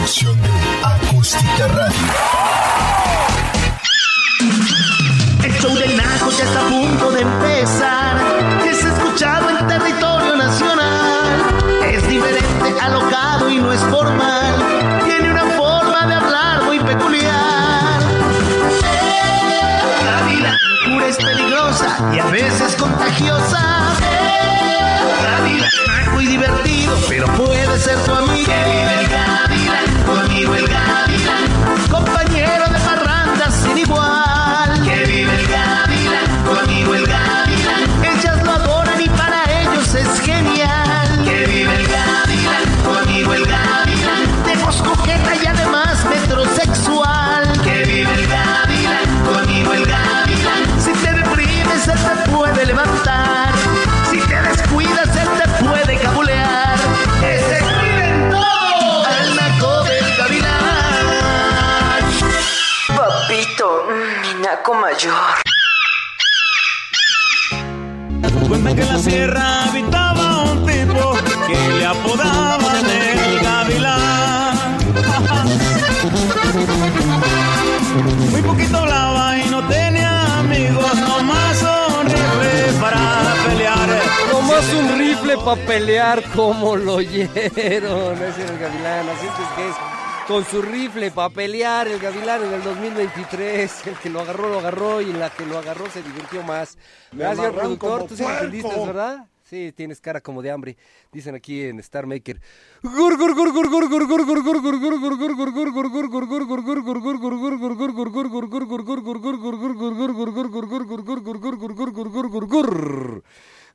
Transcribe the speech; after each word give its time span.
de. 0.00 0.06
El 5.44 5.52
show 5.60 5.74
del 5.74 5.96
Naco 5.96 6.30
ya 6.30 6.44
está 6.44 6.66
a 6.66 6.68
punto 6.68 7.10
de 7.12 7.20
empezar. 7.20 8.16
Es 8.66 8.82
escuchado 8.82 9.50
en 9.50 9.66
territorio 9.66 10.36
nacional. 10.36 11.42
Es 11.84 12.08
diferente, 12.08 12.80
alocado 12.80 13.50
y 13.50 13.58
no 13.58 13.72
es 13.72 13.80
formal. 13.82 14.54
Tiene 15.04 15.30
una 15.30 15.44
forma 15.56 16.06
de 16.06 16.14
hablar 16.14 16.62
muy 16.64 16.78
peculiar. 16.80 18.00
La 20.04 20.22
vida 20.28 20.56
locura 20.62 21.08
es 21.08 21.16
peligrosa 21.16 22.10
y 22.14 22.18
a 22.20 22.26
veces 22.26 22.74
contagiosa. 22.76 23.60
La 25.22 25.40
vida 25.44 25.68
es 26.02 26.12
muy 26.12 26.26
divertido, 26.26 26.96
pero 27.06 27.26
puede 27.34 27.78
ser 27.78 27.98
tu 28.04 28.14
amigo. 28.14 28.89
Conmigo 30.46 30.54
el. 30.54 30.79
Sierra 69.10 69.64
habitaba 69.64 70.42
un 70.52 70.64
tipo 70.64 71.12
que 71.46 71.58
le 71.78 71.86
apodaban 71.86 72.86
el 72.86 73.40
gavilán. 73.40 74.78
Muy 78.30 78.42
poquito 78.42 78.78
hablaba 78.78 79.36
y 79.38 79.50
no 79.50 79.66
tenía 79.66 80.38
amigos, 80.38 80.94
nomás 81.08 81.62
un 81.98 82.06
rifle 82.06 82.72
para 82.80 83.34
pelear. 83.46 83.88
Nomás 84.32 84.72
un 84.74 84.98
rifle 84.98 85.36
para 85.38 85.66
pelear 85.66 86.22
como 86.36 86.76
lo 86.76 86.94
oyeron. 86.94 87.28
Ese 88.28 88.42
era 88.42 88.52
el 88.52 88.58
gavilán, 88.58 89.08
así 89.08 89.26
es 89.26 89.32
que 89.56 89.68
es. 89.68 89.76
Con 90.30 90.44
su 90.44 90.62
rifle 90.62 91.10
para 91.10 91.28
pelear 91.28 91.88
el 91.88 91.98
gavilán 91.98 92.44
en 92.44 92.52
el 92.52 92.62
2023. 92.62 93.88
El 93.88 93.96
que 93.96 94.08
lo 94.10 94.20
agarró, 94.20 94.48
lo 94.48 94.60
agarró 94.60 95.00
y 95.00 95.12
la 95.12 95.28
que 95.28 95.44
lo 95.44 95.58
agarró 95.58 95.90
se 95.90 96.04
divirtió 96.04 96.44
más. 96.44 96.78
Gracias, 97.10 97.52
productor. 97.52 98.06
Tú 98.06 98.16
sí 98.16 98.22
entendiste, 98.22 98.86
¿verdad? 98.86 99.26
Sí, 99.42 99.72
tienes 99.72 100.00
cara 100.00 100.20
como 100.20 100.40
de 100.40 100.52
hambre. 100.52 100.76
Dicen 101.10 101.34
aquí 101.34 101.64
en 101.64 101.80
Star 101.80 102.06
Maker. 102.06 102.40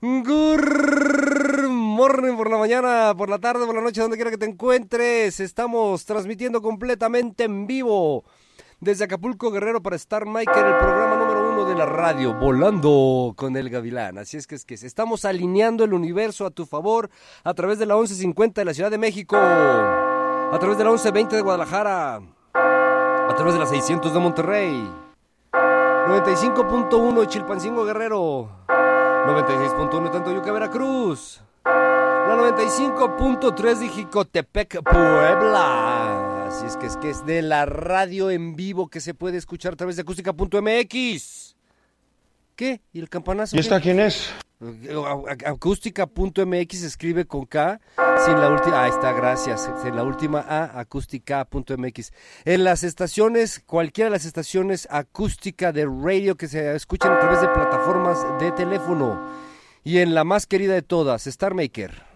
Good 0.01 1.69
morning 1.69 2.35
por 2.35 2.49
la 2.49 2.57
mañana, 2.57 3.13
por 3.17 3.29
la 3.29 3.39
tarde, 3.39 3.65
por 3.65 3.75
la 3.75 3.81
noche, 3.81 4.01
donde 4.01 4.17
quiera 4.17 4.29
que 4.29 4.37
te 4.37 4.45
encuentres. 4.45 5.39
Estamos 5.39 6.03
transmitiendo 6.05 6.61
completamente 6.61 7.45
en 7.45 7.65
vivo 7.65 8.25
desde 8.81 9.05
Acapulco 9.05 9.51
Guerrero 9.51 9.81
para 9.81 9.95
Star 9.95 10.25
Maker, 10.25 10.65
el 10.65 10.77
programa 10.79 11.15
número 11.15 11.49
uno 11.49 11.65
de 11.65 11.75
la 11.75 11.85
radio, 11.85 12.33
volando 12.33 13.33
con 13.37 13.55
el 13.55 13.69
gavilán. 13.69 14.17
Así 14.17 14.35
es 14.35 14.47
que 14.47 14.55
es 14.55 14.65
que 14.65 14.73
estamos 14.73 15.23
alineando 15.23 15.85
el 15.85 15.93
universo 15.93 16.45
a 16.45 16.51
tu 16.51 16.65
favor 16.65 17.09
a 17.45 17.53
través 17.53 17.79
de 17.79 17.85
la 17.85 17.95
1150 17.95 18.59
de 18.61 18.65
la 18.65 18.73
Ciudad 18.73 18.91
de 18.91 18.97
México, 18.97 19.37
a 19.37 20.57
través 20.59 20.77
de 20.77 20.83
la 20.83 20.89
1120 20.89 21.37
de 21.37 21.41
Guadalajara, 21.41 22.15
a 22.53 23.33
través 23.33 23.53
de 23.53 23.59
la 23.59 23.65
600 23.65 24.13
de 24.13 24.19
Monterrey. 24.19 24.91
95.1 25.53 27.21
de 27.21 27.27
Chilpancingo 27.27 27.85
Guerrero. 27.85 28.49
96.1 29.25 30.03
de 30.03 30.09
Tantoyuca, 30.11 30.51
Veracruz, 30.51 31.41
la 31.65 32.37
95.3 32.37 33.79
de 33.79 33.89
Jicotepec, 33.89 34.83
Puebla. 34.83 36.45
Así 36.45 36.67
es 36.67 36.77
que 36.77 36.85
es 36.85 36.97
que 36.97 37.09
es 37.09 37.25
de 37.25 37.41
la 37.41 37.65
radio 37.65 38.29
en 38.29 38.55
vivo 38.55 38.87
que 38.87 39.01
se 39.01 39.15
puede 39.15 39.37
escuchar 39.37 39.73
a 39.73 39.77
través 39.77 39.95
de 39.95 40.03
acústica.mx. 40.03 41.55
¿Qué? 42.55 42.81
¿Y 42.93 42.99
el 42.99 43.09
campanazo? 43.09 43.55
¿Y 43.55 43.59
esta 43.59 43.81
quién 43.81 43.99
es? 43.99 44.31
Acústica.mx 45.45 46.83
escribe 46.83 47.25
con 47.25 47.45
K, 47.45 47.79
sin 48.25 48.39
la 48.39 48.49
última, 48.49 48.87
está, 48.87 49.11
gracias, 49.13 49.69
en 49.83 49.95
la 49.95 50.03
última 50.03 50.39
A, 50.39 50.79
acústica.mx. 50.79 52.13
En 52.45 52.63
las 52.63 52.83
estaciones, 52.83 53.59
cualquiera 53.59 54.09
de 54.09 54.15
las 54.15 54.25
estaciones 54.25 54.87
acústica 54.91 55.71
de 55.71 55.85
radio 55.85 56.35
que 56.35 56.47
se 56.47 56.75
escuchan 56.75 57.13
a 57.13 57.19
través 57.19 57.41
de 57.41 57.47
plataformas 57.49 58.39
de 58.39 58.51
teléfono. 58.51 59.19
Y 59.83 59.99
en 59.99 60.15
la 60.15 60.23
más 60.23 60.47
querida 60.47 60.73
de 60.73 60.81
todas, 60.81 61.27
Star 61.27 61.53
Maker. 61.53 62.14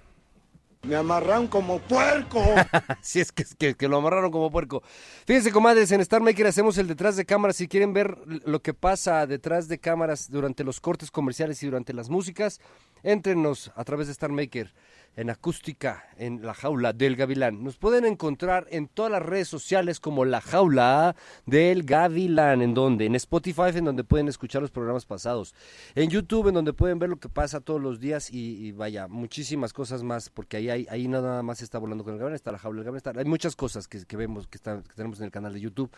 Me 0.84 0.96
amarran 0.96 1.48
como 1.48 1.80
puerco. 1.80 2.42
Si 3.02 3.20
es 3.20 3.32
que, 3.32 3.44
que, 3.58 3.76
que 3.76 3.88
lo 3.88 3.98
amarraron 3.98 4.32
como 4.32 4.50
puerco. 4.50 4.82
Fíjense, 5.26 5.52
comadres, 5.52 5.92
en 5.92 6.02
Star 6.02 6.22
Maker 6.22 6.48
hacemos 6.48 6.78
el 6.78 6.88
detrás 6.88 7.16
de 7.16 7.26
cámaras. 7.26 7.58
Si 7.58 7.68
quieren 7.68 7.94
ver 7.94 8.18
lo 8.46 8.62
que 8.62 8.74
pasa 8.74 9.26
detrás 9.28 9.68
de 9.68 9.80
cámaras 9.80 10.30
durante 10.30 10.64
los 10.64 10.80
cortes 10.80 11.12
comerciales 11.12 11.62
y 11.64 11.66
durante 11.66 11.94
las 11.94 12.10
músicas, 12.10 12.60
éntrenos 13.04 13.72
a 13.76 13.84
través 13.84 14.08
de 14.08 14.14
Star 14.14 14.32
Maker 14.32 14.74
en 15.20 15.30
acústica, 15.30 16.08
en 16.18 16.46
la 16.46 16.54
jaula 16.54 16.94
del 16.94 17.18
gavilán. 17.18 17.62
Nos 17.62 17.76
pueden 17.76 18.06
encontrar 18.06 18.68
en 18.70 18.88
todas 18.88 19.12
las 19.12 19.22
redes 19.22 19.50
sociales 19.50 20.00
como 20.00 20.24
la 20.24 20.40
jaula 20.40 21.14
del 21.46 21.84
gavilán. 21.84 22.62
¿En 22.62 22.74
donde 22.74 23.06
En 23.06 23.16
Spotify, 23.16 23.64
en 23.76 23.84
donde 23.84 24.06
pueden 24.06 24.30
escuchar 24.30 24.62
los 24.62 24.72
programas 24.72 25.06
pasados. 25.06 25.54
En 25.94 26.10
YouTube, 26.10 26.48
en 26.48 26.54
donde 26.54 26.72
pueden 26.72 27.00
ver 27.00 27.10
lo 27.10 27.18
que 27.18 27.28
pasa 27.28 27.60
todos 27.60 27.82
los 27.82 28.00
días 28.00 28.32
y, 28.32 28.72
vaya, 28.72 29.10
muchísimas 29.10 29.74
cosas 29.74 30.04
más, 30.04 30.30
porque 30.30 30.56
ahí, 30.56 30.88
ahí 30.90 31.08
nada 31.10 31.44
más 31.44 31.62
está 31.62 31.80
volando 31.80 32.06
con 32.06 32.14
el 32.14 32.20
gavilán, 32.20 32.36
está 32.36 32.54
la 32.54 32.58
jaula 32.58 32.78
del 32.78 32.86
gavilán. 32.86 32.98
Está, 32.98 33.20
hay 33.20 33.26
muchas 33.26 33.58
cosas 33.58 33.90
que, 33.90 34.06
que 34.06 34.16
vemos, 34.16 34.48
que, 34.48 34.56
están, 34.56 34.84
que 34.84 34.94
tenemos 34.94 35.20
en 35.20 35.26
el 35.26 35.32
canal 35.32 35.54
de 35.54 35.60
YouTube. 35.60 35.92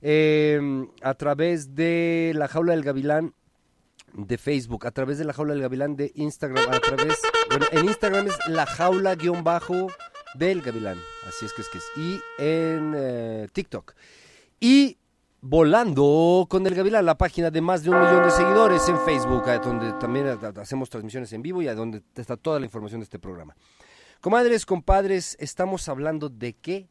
Eh, 0.00 0.58
a 1.02 1.12
través 1.12 1.74
de 1.74 2.32
la 2.34 2.48
jaula 2.48 2.72
del 2.72 2.84
gavilán 2.84 3.34
de 4.14 4.38
Facebook, 4.38 4.86
a 4.86 4.90
través 4.90 5.18
de 5.18 5.24
la 5.24 5.32
jaula 5.32 5.52
del 5.54 5.62
gavilán 5.62 5.96
de 5.96 6.12
Instagram, 6.14 6.64
a 6.72 6.80
través, 6.80 7.18
bueno, 7.48 7.66
en 7.72 7.84
Instagram 7.86 8.26
es 8.26 8.34
la 8.48 8.66
jaula 8.66 9.14
guion 9.14 9.44
bajo 9.44 9.88
del 10.34 10.62
gavilán, 10.62 10.98
así 11.28 11.46
es 11.46 11.52
que 11.52 11.62
es 11.62 11.68
que 11.68 11.78
es, 11.78 11.84
y 11.96 12.20
en 12.38 12.94
eh, 12.96 13.48
TikTok. 13.52 13.94
Y 14.60 14.98
volando 15.40 16.46
con 16.48 16.66
el 16.66 16.74
gavilán, 16.74 17.06
la 17.06 17.16
página 17.16 17.50
de 17.50 17.60
más 17.60 17.82
de 17.82 17.90
un 17.90 17.98
millón 17.98 18.24
de 18.24 18.30
seguidores 18.30 18.88
en 18.88 18.98
Facebook, 19.00 19.44
donde 19.64 19.92
también 19.94 20.26
ha- 20.26 20.60
hacemos 20.60 20.90
transmisiones 20.90 21.32
en 21.32 21.42
vivo 21.42 21.62
y 21.62 21.68
a 21.68 21.74
donde 21.74 22.02
está 22.14 22.36
toda 22.36 22.58
la 22.60 22.66
información 22.66 23.00
de 23.00 23.04
este 23.04 23.18
programa. 23.18 23.56
Comadres, 24.20 24.66
compadres, 24.66 25.36
estamos 25.40 25.88
hablando 25.88 26.28
de 26.28 26.52
qué 26.52 26.88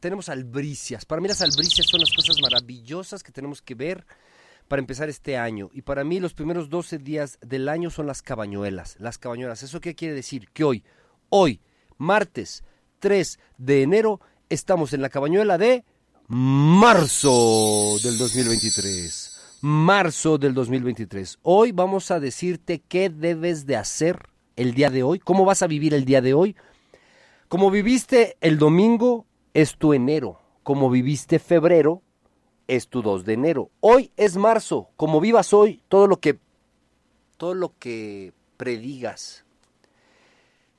tenemos 0.00 0.28
albricias. 0.28 1.04
Para 1.04 1.20
mí 1.20 1.28
las 1.28 1.42
albricias 1.42 1.86
son 1.88 2.00
las 2.00 2.10
cosas 2.12 2.36
maravillosas 2.40 3.22
que 3.22 3.32
tenemos 3.32 3.62
que 3.62 3.74
ver 3.74 4.06
para 4.68 4.80
empezar 4.80 5.08
este 5.08 5.36
año. 5.36 5.70
Y 5.72 5.82
para 5.82 6.04
mí 6.04 6.20
los 6.20 6.34
primeros 6.34 6.68
12 6.68 6.98
días 6.98 7.38
del 7.40 7.68
año 7.68 7.90
son 7.90 8.06
las 8.06 8.22
cabañuelas. 8.22 8.96
Las 8.98 9.18
cabañuelas. 9.18 9.62
¿Eso 9.62 9.80
qué 9.80 9.94
quiere 9.94 10.14
decir? 10.14 10.48
Que 10.52 10.64
hoy, 10.64 10.84
hoy, 11.28 11.60
martes 11.98 12.64
3 13.00 13.38
de 13.58 13.82
enero, 13.82 14.20
estamos 14.48 14.92
en 14.92 15.02
la 15.02 15.08
cabañuela 15.08 15.58
de 15.58 15.84
marzo 16.28 17.96
del 18.02 18.18
2023. 18.18 19.58
Marzo 19.62 20.38
del 20.38 20.54
2023. 20.54 21.38
Hoy 21.42 21.72
vamos 21.72 22.10
a 22.10 22.20
decirte 22.20 22.82
qué 22.86 23.10
debes 23.10 23.66
de 23.66 23.76
hacer 23.76 24.28
el 24.56 24.74
día 24.74 24.90
de 24.90 25.02
hoy, 25.02 25.18
cómo 25.18 25.44
vas 25.44 25.62
a 25.62 25.66
vivir 25.66 25.94
el 25.94 26.04
día 26.04 26.20
de 26.20 26.34
hoy. 26.34 26.56
Como 27.48 27.70
viviste 27.70 28.36
el 28.40 28.58
domingo, 28.58 29.26
es 29.54 29.76
tu 29.76 29.92
enero. 29.92 30.40
Como 30.62 30.90
viviste 30.90 31.38
febrero, 31.38 32.02
es 32.68 32.88
tu 32.88 33.02
2 33.02 33.24
de 33.24 33.34
enero. 33.34 33.70
Hoy 33.80 34.10
es 34.16 34.36
marzo. 34.36 34.90
Como 34.96 35.20
vivas 35.20 35.52
hoy, 35.52 35.82
todo 35.88 36.06
lo 36.06 36.18
que, 36.20 36.38
todo 37.36 37.54
lo 37.54 37.72
que 37.78 38.32
predigas, 38.56 39.44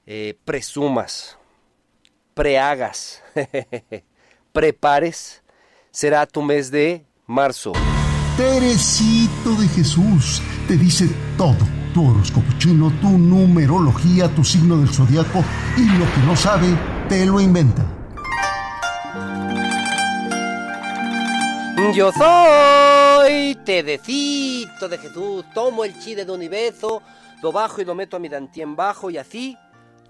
eh, 0.05 0.37
presumas, 0.45 1.37
prehagas, 2.33 3.23
prepares, 4.51 5.43
será 5.91 6.25
tu 6.25 6.41
mes 6.41 6.71
de 6.71 7.05
marzo. 7.25 7.73
Teresito 8.37 9.55
de 9.59 9.67
Jesús 9.69 10.41
te 10.67 10.77
dice 10.77 11.09
todo. 11.37 11.57
Tu 11.93 12.07
horóscopo 12.07 12.51
chino, 12.59 12.91
tu 13.01 13.17
numerología, 13.17 14.27
tu 14.35 14.43
signo 14.43 14.77
del 14.77 14.89
zodiaco 14.89 15.43
y 15.75 15.85
lo 15.97 16.05
que 16.13 16.21
no 16.27 16.35
sabe, 16.35 16.67
te 17.09 17.25
lo 17.25 17.39
inventa. 17.39 17.96
Yo 21.93 22.11
soy 22.11 23.55
Tedecito 23.63 24.89
de 24.89 24.97
Jesús. 24.97 25.45
Tomo 25.53 25.85
el 25.85 25.97
chi 25.99 26.15
del 26.15 26.31
universo, 26.31 27.03
lo 27.43 27.51
bajo 27.51 27.79
y 27.79 27.85
lo 27.85 27.93
meto 27.93 28.17
a 28.17 28.19
mi 28.19 28.29
dantien 28.29 28.75
bajo 28.75 29.11
y 29.11 29.19
así, 29.19 29.55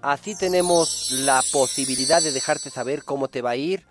así 0.00 0.34
tenemos 0.34 1.10
la 1.10 1.42
posibilidad 1.52 2.22
de 2.22 2.32
dejarte 2.32 2.70
saber 2.70 3.04
cómo 3.04 3.28
te 3.28 3.42
va 3.42 3.50
a 3.50 3.56
ir 3.56 3.84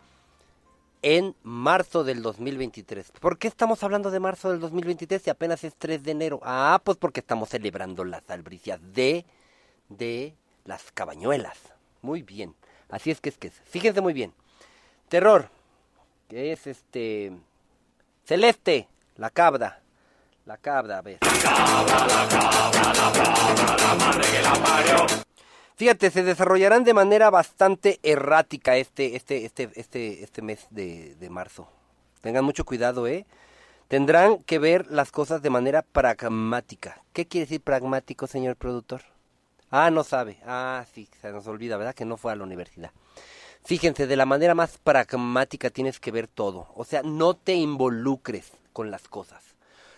en 1.03 1.35
marzo 1.43 2.03
del 2.03 2.23
2023. 2.23 3.11
¿Por 3.19 3.37
qué 3.37 3.47
estamos 3.47 3.83
hablando 3.83 4.09
de 4.09 4.19
marzo 4.19 4.49
del 4.49 4.59
2023 4.59 5.21
si 5.21 5.29
apenas 5.29 5.63
es 5.63 5.75
3 5.75 6.01
de 6.01 6.11
enero? 6.11 6.39
Ah, 6.43 6.81
pues 6.83 6.97
porque 6.97 7.19
estamos 7.19 7.49
celebrando 7.49 8.03
las 8.03 8.27
albricias 8.31 8.79
de, 8.93 9.23
de 9.89 10.33
las 10.65 10.91
cabañuelas. 10.91 11.59
Muy 12.01 12.23
bien. 12.23 12.55
Así 12.89 13.11
es 13.11 13.21
que 13.21 13.29
es 13.29 13.37
que 13.37 13.49
es. 13.49 13.61
Fíjense 13.65 14.01
muy 14.01 14.13
bien. 14.13 14.33
Terror, 15.09 15.51
que 16.27 16.51
es 16.51 16.65
este 16.65 17.33
Celeste, 18.27 18.89
la 19.15 19.29
cabra. 19.29 19.79
La 20.45 20.57
cabra, 20.57 20.97
a 20.97 21.01
ver. 21.01 21.19
Fíjate, 25.77 26.11
se 26.11 26.23
desarrollarán 26.23 26.83
de 26.83 26.93
manera 26.93 27.29
bastante 27.29 28.01
errática 28.03 28.75
este, 28.75 29.15
este, 29.15 29.45
este, 29.45 29.71
este, 29.75 30.23
este 30.25 30.41
mes 30.41 30.67
de, 30.71 31.15
de 31.15 31.29
marzo. 31.29 31.69
Tengan 32.19 32.43
mucho 32.43 32.65
cuidado, 32.65 33.07
¿eh? 33.07 33.25
Tendrán 33.87 34.39
que 34.39 34.59
ver 34.59 34.87
las 34.87 35.09
cosas 35.11 35.41
de 35.41 35.49
manera 35.49 35.81
pragmática. 35.81 37.01
¿Qué 37.13 37.27
quiere 37.27 37.45
decir 37.45 37.61
pragmático, 37.61 38.27
señor 38.27 38.57
productor? 38.57 39.03
Ah, 39.71 39.89
no 39.89 40.03
sabe. 40.03 40.37
Ah, 40.45 40.85
sí, 40.93 41.07
se 41.21 41.31
nos 41.31 41.47
olvida, 41.47 41.77
¿verdad? 41.77 41.95
Que 41.95 42.03
no 42.03 42.17
fue 42.17 42.33
a 42.33 42.35
la 42.35 42.43
universidad. 42.43 42.91
Fíjense, 43.67 44.07
de 44.07 44.15
la 44.15 44.25
manera 44.25 44.55
más 44.55 44.77
pragmática 44.81 45.69
tienes 45.69 45.99
que 45.99 46.09
ver 46.09 46.29
todo. 46.29 46.67
O 46.73 46.85
sea, 46.85 47.03
no 47.03 47.33
te 47.33 47.53
involucres 47.55 48.53
con 48.71 48.91
las 48.91 49.09
cosas. 49.09 49.43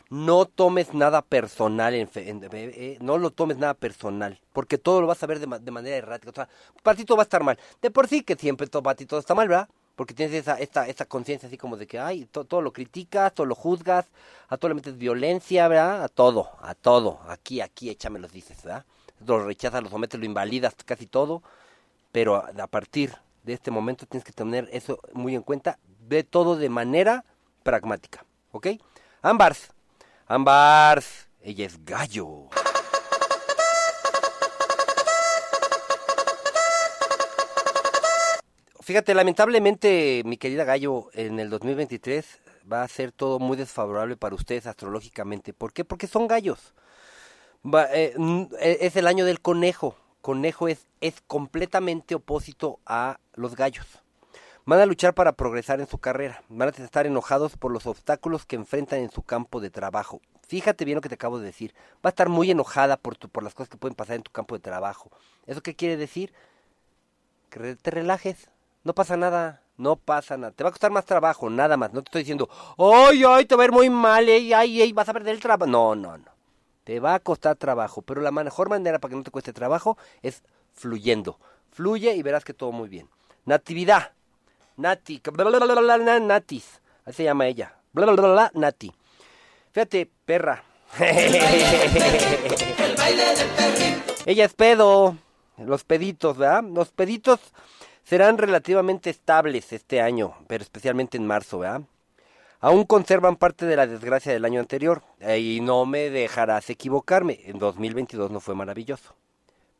No 0.09 0.45
tomes 0.45 0.95
nada 0.95 1.21
personal, 1.21 1.93
en, 1.93 2.07
fe- 2.07 2.31
en- 2.31 2.43
eh, 2.45 2.49
eh, 2.51 2.97
no 2.99 3.19
lo 3.19 3.29
tomes 3.29 3.59
nada 3.59 3.75
personal, 3.75 4.39
porque 4.53 4.79
todo 4.79 5.01
lo 5.01 5.05
vas 5.05 5.21
a 5.21 5.27
ver 5.27 5.37
de, 5.37 5.45
ma- 5.45 5.59
de 5.59 5.69
manera 5.69 5.97
errática. 5.97 6.31
O 6.31 6.33
sea, 6.33 6.49
para 6.81 6.97
ti 6.97 7.05
todo 7.05 7.17
va 7.17 7.21
a 7.21 7.29
estar 7.29 7.43
mal. 7.43 7.59
De 7.79 7.91
por 7.91 8.07
sí 8.07 8.23
que 8.23 8.33
siempre 8.35 8.65
todo, 8.65 8.81
para 8.81 8.95
ti 8.95 9.05
todo 9.05 9.19
está 9.19 9.35
mal, 9.35 9.47
¿verdad? 9.47 9.69
Porque 9.95 10.15
tienes 10.15 10.33
esa, 10.33 11.05
conciencia 11.05 11.45
así 11.45 11.55
como 11.55 11.77
de 11.77 11.85
que, 11.85 11.99
ay, 11.99 12.25
to- 12.25 12.45
todo 12.45 12.63
lo 12.63 12.73
criticas, 12.73 13.35
todo 13.35 13.45
lo 13.45 13.53
juzgas, 13.53 14.07
a 14.47 14.57
todo 14.57 14.69
le 14.69 14.73
metes 14.75 14.97
violencia, 14.97 15.67
¿verdad? 15.67 16.03
A 16.03 16.07
todo, 16.07 16.49
a 16.63 16.73
todo. 16.73 17.19
Aquí, 17.27 17.61
aquí, 17.61 17.91
échame 17.91 18.17
los 18.17 18.31
dices, 18.31 18.63
¿verdad? 18.63 18.83
Lo 19.27 19.45
rechazas, 19.45 19.83
lo 19.83 19.89
sometes, 19.91 20.19
lo 20.19 20.25
invalidas, 20.25 20.73
casi 20.87 21.05
todo 21.05 21.43
pero 22.11 22.35
a 22.37 22.67
partir 22.67 23.13
de 23.43 23.53
este 23.53 23.71
momento 23.71 24.05
tienes 24.05 24.23
que 24.23 24.31
tener 24.31 24.69
eso 24.71 24.99
muy 25.13 25.35
en 25.35 25.41
cuenta, 25.41 25.79
ve 26.07 26.23
todo 26.23 26.55
de 26.55 26.69
manera 26.69 27.25
pragmática, 27.63 28.25
¿ok? 28.51 28.67
Ambars, 29.21 29.73
Ambars, 30.27 31.27
ella 31.41 31.65
es 31.65 31.83
gallo. 31.83 32.49
Fíjate, 38.89 39.13
lamentablemente, 39.13 40.23
mi 40.25 40.37
querida 40.37 40.63
Gallo, 40.63 41.09
en 41.13 41.39
el 41.39 41.51
2023 41.51 42.25
va 42.71 42.81
a 42.81 42.87
ser 42.87 43.11
todo 43.11 43.37
muy 43.37 43.55
desfavorable 43.55 44.17
para 44.17 44.33
ustedes 44.33 44.65
astrológicamente. 44.65 45.53
¿Por 45.53 45.73
qué? 45.73 45.85
Porque 45.85 46.07
son 46.07 46.27
gallos. 46.27 46.73
Va, 47.63 47.85
eh, 47.93 48.15
eh, 48.59 48.77
es 48.81 48.95
el 48.95 49.05
año 49.05 49.25
del 49.25 49.41
conejo. 49.41 49.95
Conejo 50.21 50.67
es, 50.67 50.85
es 51.01 51.21
completamente 51.27 52.15
opósito 52.15 52.79
a 52.85 53.19
los 53.33 53.55
gallos. 53.55 53.85
Van 54.65 54.79
a 54.79 54.85
luchar 54.85 55.13
para 55.13 55.31
progresar 55.31 55.79
en 55.79 55.87
su 55.87 55.97
carrera. 55.97 56.43
Van 56.49 56.67
a 56.67 56.71
estar 56.71 57.07
enojados 57.07 57.57
por 57.57 57.71
los 57.71 57.87
obstáculos 57.87 58.45
que 58.45 58.55
enfrentan 58.55 58.99
en 58.99 59.09
su 59.11 59.23
campo 59.23 59.59
de 59.61 59.69
trabajo. 59.69 60.21
Fíjate 60.47 60.83
bien 60.85 60.95
lo 60.95 61.01
que 61.01 61.09
te 61.09 61.15
acabo 61.15 61.39
de 61.39 61.45
decir. 61.45 61.73
Va 62.05 62.09
a 62.09 62.09
estar 62.09 62.29
muy 62.29 62.51
enojada 62.51 62.97
por, 62.97 63.15
tu- 63.15 63.29
por 63.29 63.43
las 63.43 63.53
cosas 63.53 63.69
que 63.69 63.77
pueden 63.77 63.95
pasar 63.95 64.17
en 64.17 64.23
tu 64.23 64.31
campo 64.31 64.55
de 64.55 64.61
trabajo. 64.61 65.09
¿Eso 65.47 65.61
qué 65.61 65.75
quiere 65.75 65.95
decir? 65.97 66.33
Que 67.49 67.75
te 67.75 67.91
relajes. 67.91 68.49
No 68.83 68.93
pasa 68.93 69.17
nada. 69.17 69.61
No 69.77 69.95
pasa 69.95 70.37
nada. 70.37 70.51
Te 70.51 70.63
va 70.63 70.69
a 70.69 70.73
costar 70.73 70.91
más 70.91 71.05
trabajo, 71.05 71.49
nada 71.49 71.77
más. 71.77 71.93
No 71.93 72.01
te 72.01 72.09
estoy 72.09 72.21
diciendo, 72.23 72.49
¡ay, 72.77 73.23
ay, 73.25 73.45
te 73.45 73.55
va 73.55 73.63
a 73.63 73.65
ir 73.67 73.71
muy 73.71 73.89
mal! 73.89 74.27
¡Ay, 74.27 74.53
ay, 74.53 74.81
ay, 74.81 74.91
vas 74.93 75.07
a 75.07 75.13
perder 75.13 75.33
el 75.35 75.39
trabajo! 75.41 75.71
No, 75.71 75.95
no, 75.95 76.17
no. 76.17 76.31
Te 76.89 76.99
va 76.99 77.13
a 77.13 77.19
costar 77.19 77.55
trabajo, 77.55 78.01
pero 78.01 78.19
la 78.19 78.31
mejor 78.31 78.67
manera 78.67 78.97
para 78.97 79.11
que 79.11 79.15
no 79.15 79.21
te 79.21 79.29
cueste 79.29 79.53
trabajo 79.53 79.95
es 80.23 80.41
fluyendo. 80.73 81.37
Fluye 81.71 82.15
y 82.15 82.23
verás 82.23 82.43
que 82.43 82.55
todo 82.55 82.71
muy 82.71 82.89
bien. 82.89 83.07
Natividad. 83.45 84.13
Nati. 84.75 85.21
Natis. 85.21 86.81
Así 87.05 87.17
se 87.17 87.25
llama 87.25 87.45
ella. 87.45 87.75
Bla, 87.93 88.07
bla, 88.07 88.15
bla, 88.15 88.31
bla, 88.31 88.51
Nati. 88.55 88.91
Fíjate, 89.71 90.09
perra. 90.25 90.63
Ella 94.25 94.45
es 94.45 94.53
pedo. 94.55 95.15
Los 95.57 95.83
peditos, 95.83 96.37
¿verdad? 96.39 96.63
Los 96.63 96.89
peditos 96.89 97.39
serán 98.03 98.39
relativamente 98.39 99.11
estables 99.11 99.73
este 99.73 100.01
año, 100.01 100.33
pero 100.47 100.63
especialmente 100.63 101.17
en 101.17 101.27
marzo, 101.27 101.59
¿verdad? 101.59 101.81
Aún 102.61 102.83
conservan 102.83 103.37
parte 103.37 103.65
de 103.65 103.75
la 103.77 103.87
desgracia 103.87 104.33
del 104.33 104.45
año 104.45 104.59
anterior. 104.59 105.01
eh, 105.19 105.39
Y 105.39 105.61
no 105.61 105.85
me 105.85 106.09
dejarás 106.09 106.69
equivocarme. 106.69 107.39
En 107.45 107.57
2022 107.59 108.31
no 108.31 108.39
fue 108.39 108.55
maravilloso. 108.55 109.15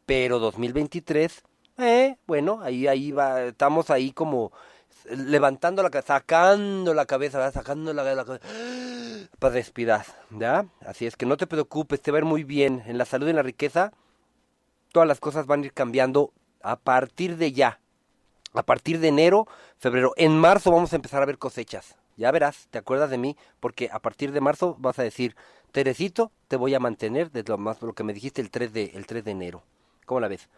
Pero 0.06 0.40
2023, 0.40 1.44
eh, 1.78 2.16
bueno, 2.26 2.62
ahí, 2.62 2.88
ahí 2.88 3.12
va, 3.12 3.44
estamos 3.44 3.90
ahí 3.90 4.12
como 4.12 4.52
levantando 5.10 5.84
la 5.84 5.90
cabeza, 5.90 6.16
sacando 6.16 6.94
la 6.94 7.06
cabeza, 7.06 7.52
sacando 7.52 7.94
la, 7.94 8.04
la 8.16 8.26
cabeza 8.26 8.46
para 9.40 9.54
respirar, 9.54 10.06
¿ya? 10.32 10.66
Así 10.86 11.06
es 11.06 11.16
que 11.16 11.26
no 11.26 11.38
te 11.38 11.48
preocupes, 11.48 12.02
te 12.02 12.12
va 12.12 12.18
a 12.18 12.22
ir 12.22 12.26
muy 12.26 12.44
bien. 12.44 12.82
En 12.88 12.98
la 12.98 13.06
salud 13.06 13.28
y 13.28 13.32
en 13.32 13.36
la 13.36 13.44
riqueza, 13.44 13.92
todas 14.92 15.08
las 15.08 15.20
cosas 15.20 15.46
van 15.46 15.62
a 15.62 15.66
ir 15.66 15.74
cambiando 15.74 16.32
a 16.62 16.78
partir 16.78 17.38
de 17.38 17.52
ya. 17.52 17.80
A 18.54 18.64
partir 18.64 19.00
de 19.00 19.10
enero, 19.10 19.48
febrero, 19.78 20.14
en 20.18 20.40
marzo 20.40 20.72
vamos 20.72 20.92
a 20.94 20.96
empezar 20.96 21.22
a 21.22 21.26
ver 21.28 21.38
cosechas. 21.38 21.99
Ya 22.20 22.32
verás, 22.32 22.68
te 22.70 22.78
acuerdas 22.78 23.10
de 23.10 23.18
mí, 23.18 23.38
porque 23.62 23.90
a 23.94 24.00
partir 24.00 24.34
de 24.34 24.42
marzo 24.42 24.76
vas 24.78 25.00
a 25.00 25.04
decir, 25.04 25.38
Teresito, 25.72 26.34
te 26.50 26.58
voy 26.58 26.76
a 26.76 26.80
mantener 26.80 27.32
desde 27.32 27.48
lo, 27.48 27.58
más, 27.58 27.82
lo 27.82 27.94
que 27.94 28.04
me 28.04 28.12
dijiste 28.12 28.42
el 28.42 28.52
3 28.52 28.74
de, 28.74 28.92
el 28.94 29.06
3 29.06 29.24
de 29.24 29.32
enero. 29.32 29.64
¿Cómo 30.06 30.20
la 30.20 30.28
ves? 30.28 30.50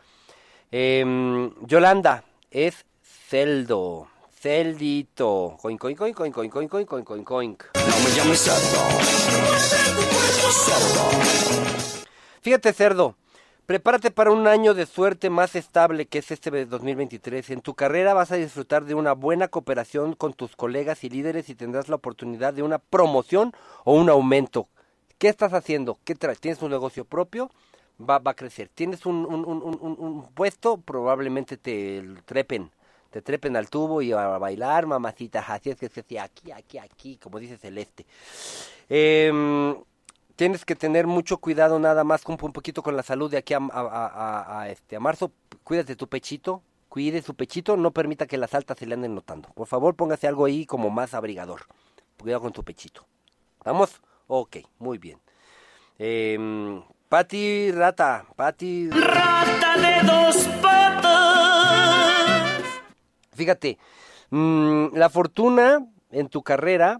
Em, 0.72 1.54
Yolanda 1.68 2.24
es 2.50 2.84
celdo. 3.04 4.08
Celdito. 4.32 5.56
Coin, 5.62 5.78
coin, 5.78 5.96
coin, 5.96 6.16
coin, 6.16 6.32
coin, 6.32 6.50
coin, 6.50 6.68
coin, 6.68 6.86
coin, 6.88 7.04
coin, 7.04 7.24
coin. 7.24 7.58
Fíjate, 12.42 12.74
cerdo. 12.74 13.16
Prepárate 13.72 14.12
para 14.12 14.32
un 14.32 14.48
año 14.48 14.74
de 14.74 14.86
suerte 14.86 15.30
más 15.30 15.56
estable 15.56 16.06
que 16.06 16.18
es 16.18 16.30
este 16.30 16.52
de 16.52 16.66
2023. 16.66 17.52
En 17.52 17.62
tu 17.62 17.74
carrera 17.74 18.14
vas 18.14 18.30
a 18.34 18.36
disfrutar 18.36 18.84
de 18.84 18.96
una 18.96 19.14
buena 19.14 19.48
cooperación 19.48 20.14
con 20.14 20.34
tus 20.34 20.58
colegas 20.58 21.06
y 21.06 21.10
líderes 21.10 21.48
y 21.48 21.56
tendrás 21.56 21.88
la 21.88 21.96
oportunidad 21.96 22.54
de 22.54 22.64
una 22.64 22.80
promoción 22.80 23.54
o 23.86 23.94
un 23.94 24.10
aumento. 24.10 24.68
¿Qué 25.18 25.30
estás 25.30 25.54
haciendo? 25.54 25.98
¿Qué? 26.04 26.16
¿Tienes 26.16 26.62
un 26.62 26.70
negocio 26.70 27.06
propio? 27.06 27.50
Va, 27.98 28.20
va 28.20 28.32
a 28.32 28.34
crecer. 28.34 28.68
¿Tienes 28.76 29.06
un, 29.06 29.26
un, 29.26 29.46
un, 29.46 30.28
puesto? 30.34 30.76
Probablemente 30.76 31.56
te 31.56 32.04
trepen. 32.26 32.70
Te 33.10 33.22
trepen 33.22 33.56
al 33.56 33.70
tubo 33.70 34.02
y 34.02 34.12
a 34.12 34.38
bailar, 34.38 34.86
mamacitas. 34.86 35.50
Así 35.50 35.70
es 35.70 35.78
que 35.78 35.88
se 35.88 36.02
hace 36.02 36.20
aquí, 36.20 36.52
aquí, 36.52 36.78
aquí, 36.78 37.16
como 37.16 37.40
dice 37.40 37.58
Celeste. 37.58 38.06
Em, 38.90 39.78
tienes 40.42 40.66
que 40.66 40.76
tener 40.76 41.06
mucho 41.06 41.38
cuidado 41.38 41.78
nada 41.78 42.04
más 42.04 42.24
con 42.24 42.36
un 42.42 42.52
poquito 42.52 42.82
con 42.82 42.98
la 42.98 43.04
salud 43.04 43.30
de 43.30 43.38
aquí 43.38 43.54
a, 43.54 43.58
a- 43.60 43.82
a- 43.82 44.08
a- 44.08 44.62
a, 44.62 44.70
este, 44.70 44.96
a 44.96 45.00
marzo. 45.00 45.32
Cuídate 45.64 45.96
tu 45.96 46.08
pechito, 46.08 46.64
cuide 46.90 47.22
su 47.22 47.36
pechito, 47.36 47.78
no 47.78 47.92
permita 47.92 48.26
que 48.26 48.40
las 48.40 48.56
altas 48.56 48.80
se 48.80 48.88
le 48.88 48.96
anden 48.96 49.14
notando. 49.14 49.50
Por 49.50 49.68
favor, 49.68 49.94
póngase 49.96 50.28
algo 50.28 50.46
ahí 50.46 50.66
como 50.66 50.90
más 50.90 51.14
abrigador. 51.14 51.68
Cuidado 52.20 52.42
con 52.42 52.54
tu 52.54 52.64
pechito. 52.64 53.06
¿Vamos? 53.64 54.02
Ok, 54.26 54.58
muy 54.80 54.98
bien. 54.98 55.20
Eh, 56.00 56.40
Pati 57.08 57.72
Rata, 57.72 58.26
Pati... 58.36 58.90
Rata 58.90 59.78
de 59.78 60.08
dos 60.08 60.48
patas. 60.60 62.64
Fíjate, 63.36 63.78
mm, 64.32 64.96
la 64.96 65.08
fortuna 65.12 65.86
en 66.10 66.30
tu 66.30 66.42
carrera 66.42 67.00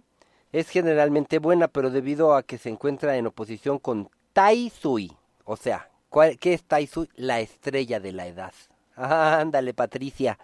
es 0.52 0.70
generalmente 0.70 1.40
buena, 1.40 1.68
pero 1.68 1.90
debido 1.90 2.36
a 2.36 2.44
que 2.44 2.58
se 2.58 2.70
encuentra 2.70 3.18
en 3.18 3.28
oposición 3.28 3.80
con 3.80 4.10
Tai 4.34 4.70
Sui. 4.70 5.12
O 5.46 5.56
sea, 5.58 5.90
¿cuál- 6.10 6.38
¿qué 6.38 6.54
es 6.54 6.64
Tai 6.64 6.86
Sui? 6.88 7.10
La 7.16 7.40
estrella 7.40 8.00
de 8.00 8.12
la 8.12 8.28
edad. 8.28 8.54
Ándale, 8.96 9.74
Patricia. 9.74 10.38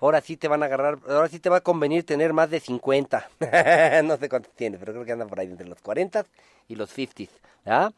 Ahora 0.00 0.20
sí 0.20 0.36
te 0.36 0.46
van 0.46 0.62
a 0.62 0.66
agarrar, 0.66 0.98
ahora 1.08 1.28
sí 1.28 1.40
te 1.40 1.50
va 1.50 1.56
a 1.56 1.60
convenir 1.60 2.06
tener 2.06 2.32
más 2.32 2.50
de 2.50 2.60
50. 2.60 3.28
no 4.04 4.16
sé 4.16 4.28
cuántos 4.28 4.54
tienes, 4.54 4.78
pero 4.78 4.92
creo 4.92 5.04
que 5.04 5.12
andan 5.12 5.28
por 5.28 5.40
ahí 5.40 5.48
entre 5.48 5.66
los 5.66 5.80
40 5.80 6.24
y 6.68 6.76
los 6.76 6.90
50. 6.90 7.32
¿ah? 7.66 7.90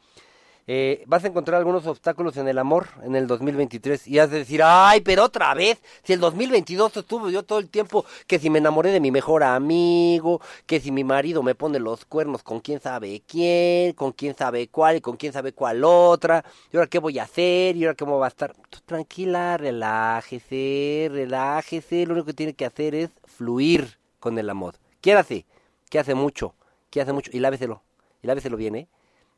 Vas 1.07 1.25
a 1.25 1.27
encontrar 1.27 1.59
algunos 1.59 1.87
obstáculos 1.87 2.37
en 2.37 2.47
el 2.47 2.59
amor 2.59 2.89
en 3.03 3.17
el 3.17 3.27
2023 3.27 4.07
y 4.07 4.19
has 4.19 4.31
de 4.31 4.39
decir, 4.39 4.61
ay, 4.63 5.01
pero 5.01 5.25
otra 5.25 5.53
vez, 5.55 5.83
si 6.05 6.13
el 6.13 6.21
2022 6.21 6.97
estuvo 6.97 7.29
yo 7.31 7.43
todo 7.43 7.59
el 7.59 7.69
tiempo 7.69 8.05
que 8.27 8.39
si 8.39 8.51
me 8.51 8.59
enamoré 8.59 8.91
de 8.91 9.01
mi 9.01 9.11
mejor 9.11 9.43
amigo, 9.43 10.41
que 10.67 10.81
si 10.81 10.93
mi 10.93 11.03
marido 11.03 11.43
me 11.43 11.55
pone 11.55 11.81
los 11.81 12.05
cuernos 12.05 12.43
con 12.43 12.61
quién 12.61 12.81
sabe 12.81 13.23
quién, 13.27 13.95
con 13.95 14.13
quién 14.13 14.37
sabe 14.37 14.69
cuál 14.69 14.97
y 14.97 15.01
con 15.01 15.17
quién 15.17 15.33
sabe 15.33 15.53
cuál 15.53 15.83
otra, 15.85 16.45
y 16.73 16.77
ahora 16.77 16.89
qué 16.89 16.99
voy 16.99 17.19
a 17.19 17.25
hacer, 17.25 17.77
y 17.77 17.85
ahora 17.85 17.97
cómo 17.97 18.19
va 18.19 18.27
a 18.27 18.29
estar. 18.29 18.55
Tranquila, 18.87 19.57
relájese, 19.57 21.09
relájese, 21.11 22.07
lo 22.07 22.13
único 22.15 22.27
que 22.27 22.35
tiene 22.35 22.55
que 22.55 22.67
hacer 22.67 22.95
es 22.95 23.11
fluir 23.25 23.99
con 24.19 24.39
el 24.39 24.49
amor. 24.51 24.77
Quiérase, 25.01 25.47
que 25.89 25.99
hace 25.99 26.15
mucho, 26.15 26.55
que 26.91 27.01
hace 27.01 27.13
mucho, 27.13 27.31
y 27.33 27.41
láveselo, 27.41 27.83
y 28.23 28.27
láveselo 28.27 28.57
bien, 28.57 28.77
¿eh? 28.77 28.89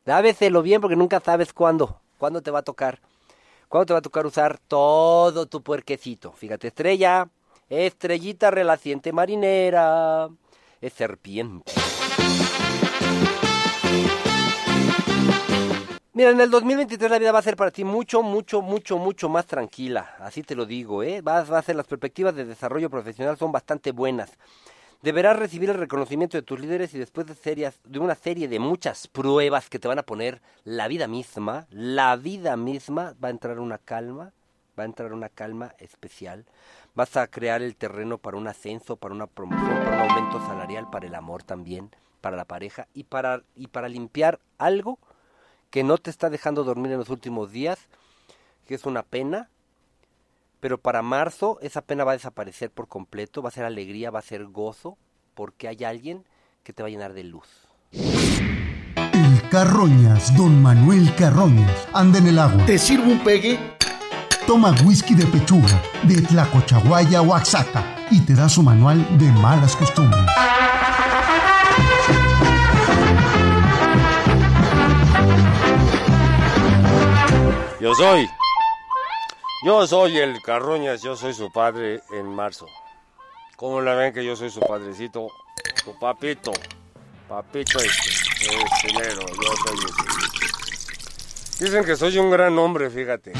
Láveselo 0.04 0.62
bien 0.62 0.80
porque 0.80 0.96
nunca 0.96 1.20
sabes 1.20 1.52
cuándo, 1.52 2.00
cuándo 2.18 2.42
te 2.42 2.50
va 2.50 2.60
a 2.60 2.62
tocar. 2.62 3.00
Cuándo 3.68 3.86
te 3.86 3.92
va 3.92 4.00
a 4.00 4.02
tocar 4.02 4.26
usar 4.26 4.58
todo 4.58 5.46
tu 5.46 5.62
puerquecito. 5.62 6.32
Fíjate, 6.32 6.68
estrella, 6.68 7.28
estrellita 7.68 8.50
relaciente 8.50 9.12
marinera, 9.12 10.28
es 10.80 10.92
serpiente. 10.92 11.72
Mira, 16.14 16.30
en 16.30 16.40
el 16.40 16.50
2023 16.50 17.10
la 17.10 17.18
vida 17.18 17.32
va 17.32 17.38
a 17.38 17.42
ser 17.42 17.56
para 17.56 17.70
ti 17.70 17.84
mucho, 17.84 18.22
mucho, 18.22 18.60
mucho, 18.60 18.98
mucho 18.98 19.28
más 19.28 19.46
tranquila. 19.46 20.16
Así 20.18 20.42
te 20.42 20.54
lo 20.54 20.66
digo, 20.66 21.02
¿eh? 21.02 21.22
Va, 21.22 21.44
va 21.44 21.58
a 21.58 21.62
ser 21.62 21.76
las 21.76 21.86
perspectivas 21.86 22.34
de 22.34 22.44
desarrollo 22.44 22.90
profesional 22.90 23.38
son 23.38 23.52
bastante 23.52 23.92
buenas. 23.92 24.30
Deberás 25.02 25.36
recibir 25.36 25.68
el 25.68 25.78
reconocimiento 25.78 26.36
de 26.36 26.42
tus 26.42 26.60
líderes 26.60 26.94
y 26.94 26.98
después 26.98 27.26
de, 27.26 27.34
serias, 27.34 27.80
una 27.92 28.14
serie 28.14 28.46
de 28.46 28.60
muchas 28.60 29.08
pruebas 29.08 29.68
que 29.68 29.80
te 29.80 29.88
van 29.88 29.98
a 29.98 30.04
poner 30.04 30.40
la 30.62 30.86
vida 30.86 31.08
misma, 31.08 31.66
la 31.70 32.14
vida 32.14 32.56
misma 32.56 33.12
va 33.22 33.26
a 33.26 33.32
entrar 33.32 33.58
una 33.58 33.78
calma, 33.78 34.32
va 34.78 34.84
a 34.84 34.86
entrar 34.86 35.12
una 35.12 35.28
calma 35.28 35.74
especial. 35.78 36.44
Vas 36.94 37.16
a 37.16 37.26
crear 37.26 37.62
el 37.62 37.74
terreno 37.74 38.18
para 38.18 38.36
un 38.36 38.46
ascenso, 38.46 38.94
para 38.94 39.12
una 39.12 39.26
promoción, 39.26 39.82
para 39.82 40.04
un 40.04 40.10
aumento 40.10 40.38
salarial, 40.46 40.88
para 40.88 41.08
el 41.08 41.16
amor 41.16 41.42
también, 41.42 41.90
para 42.20 42.36
la 42.36 42.44
pareja 42.44 42.86
y 42.94 43.02
para, 43.02 43.42
y 43.56 43.66
para 43.66 43.88
limpiar 43.88 44.38
algo 44.58 45.00
que 45.70 45.82
no 45.82 45.98
te 45.98 46.10
está 46.10 46.30
dejando 46.30 46.62
dormir 46.62 46.92
en 46.92 46.98
los 46.98 47.10
últimos 47.10 47.50
días, 47.50 47.88
que 48.68 48.76
es 48.76 48.86
una 48.86 49.02
pena, 49.02 49.50
pero 50.62 50.78
para 50.78 51.02
marzo 51.02 51.58
esa 51.60 51.82
pena 51.82 52.04
va 52.04 52.12
a 52.12 52.14
desaparecer 52.14 52.70
por 52.70 52.86
completo, 52.86 53.42
va 53.42 53.48
a 53.48 53.52
ser 53.52 53.64
alegría, 53.64 54.12
va 54.12 54.20
a 54.20 54.22
ser 54.22 54.44
gozo, 54.44 54.96
porque 55.34 55.66
hay 55.66 55.82
alguien 55.82 56.24
que 56.62 56.72
te 56.72 56.84
va 56.84 56.86
a 56.86 56.90
llenar 56.90 57.14
de 57.14 57.24
luz. 57.24 57.48
El 57.90 59.48
Carroñas, 59.50 60.36
don 60.36 60.62
Manuel 60.62 61.12
Carroñas, 61.16 61.88
anda 61.92 62.20
en 62.20 62.28
el 62.28 62.38
agua. 62.38 62.64
¿Te 62.64 62.78
sirvo 62.78 63.10
un 63.10 63.18
pegue? 63.24 63.58
Toma 64.46 64.72
whisky 64.84 65.16
de 65.16 65.26
pechuga, 65.26 65.82
de 66.04 66.22
Tlacochahuaya, 66.22 67.22
Oaxaca, 67.22 68.06
y 68.12 68.20
te 68.20 68.34
da 68.34 68.48
su 68.48 68.62
manual 68.62 69.04
de 69.18 69.32
malas 69.32 69.74
costumbres. 69.74 70.22
Yo 77.80 77.92
soy. 77.96 78.28
Yo 79.64 79.86
soy 79.86 80.18
el 80.18 80.42
Carroñas, 80.42 81.02
yo 81.02 81.14
soy 81.14 81.32
su 81.34 81.52
padre 81.52 82.00
en 82.10 82.26
marzo. 82.26 82.66
¿Cómo 83.54 83.80
la 83.80 83.94
ven 83.94 84.12
que 84.12 84.24
yo 84.24 84.34
soy 84.34 84.50
su 84.50 84.58
padrecito? 84.58 85.28
Su 85.84 85.96
papito. 86.00 86.52
Papito 87.28 87.78
este. 87.78 88.10
Es 88.10 88.84
enero, 88.88 89.20
yo 89.20 89.52
soy 89.64 89.78
ese. 89.84 91.64
Dicen 91.64 91.84
que 91.84 91.94
soy 91.94 92.18
un 92.18 92.32
gran 92.32 92.58
hombre, 92.58 92.90
fíjate. 92.90 93.34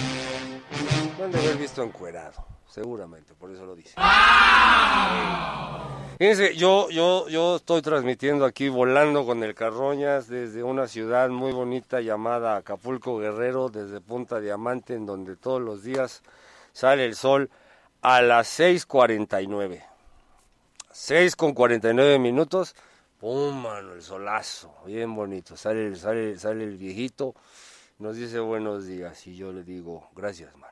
Me 1.18 1.24
han 1.24 1.32
de 1.32 1.38
haber 1.40 1.56
visto 1.56 1.82
encuerado, 1.82 2.46
seguramente, 2.72 3.34
por 3.34 3.50
eso 3.50 3.66
lo 3.66 3.76
dicen. 3.76 4.02
Fíjense, 6.18 6.56
yo, 6.56 6.88
yo, 6.90 7.28
yo 7.28 7.56
estoy 7.56 7.82
transmitiendo 7.82 8.44
aquí 8.44 8.68
volando 8.68 9.26
con 9.26 9.42
el 9.42 9.54
Carroñas 9.54 10.28
desde 10.28 10.62
una 10.62 10.86
ciudad 10.86 11.28
muy 11.28 11.52
bonita 11.52 12.00
llamada 12.00 12.56
Acapulco 12.56 13.18
Guerrero, 13.18 13.68
desde 13.68 14.00
Punta 14.00 14.40
Diamante, 14.40 14.94
en 14.94 15.04
donde 15.04 15.36
todos 15.36 15.60
los 15.60 15.82
días 15.82 16.22
sale 16.72 17.04
el 17.04 17.14
sol 17.14 17.50
a 18.00 18.22
las 18.22 18.58
6.49. 18.58 19.82
6 20.92 21.36
con 21.36 21.54
49 21.54 22.18
minutos, 22.18 22.74
pum, 23.18 23.62
mano, 23.62 23.94
el 23.94 24.02
solazo, 24.02 24.74
bien 24.86 25.14
bonito. 25.14 25.56
Sale, 25.56 25.96
sale, 25.96 26.38
sale 26.38 26.64
el 26.64 26.76
viejito, 26.76 27.34
nos 27.98 28.16
dice 28.16 28.38
buenos 28.40 28.86
días 28.86 29.26
y 29.26 29.34
yo 29.34 29.52
le 29.52 29.62
digo, 29.62 30.08
gracias, 30.14 30.56
mano. 30.56 30.71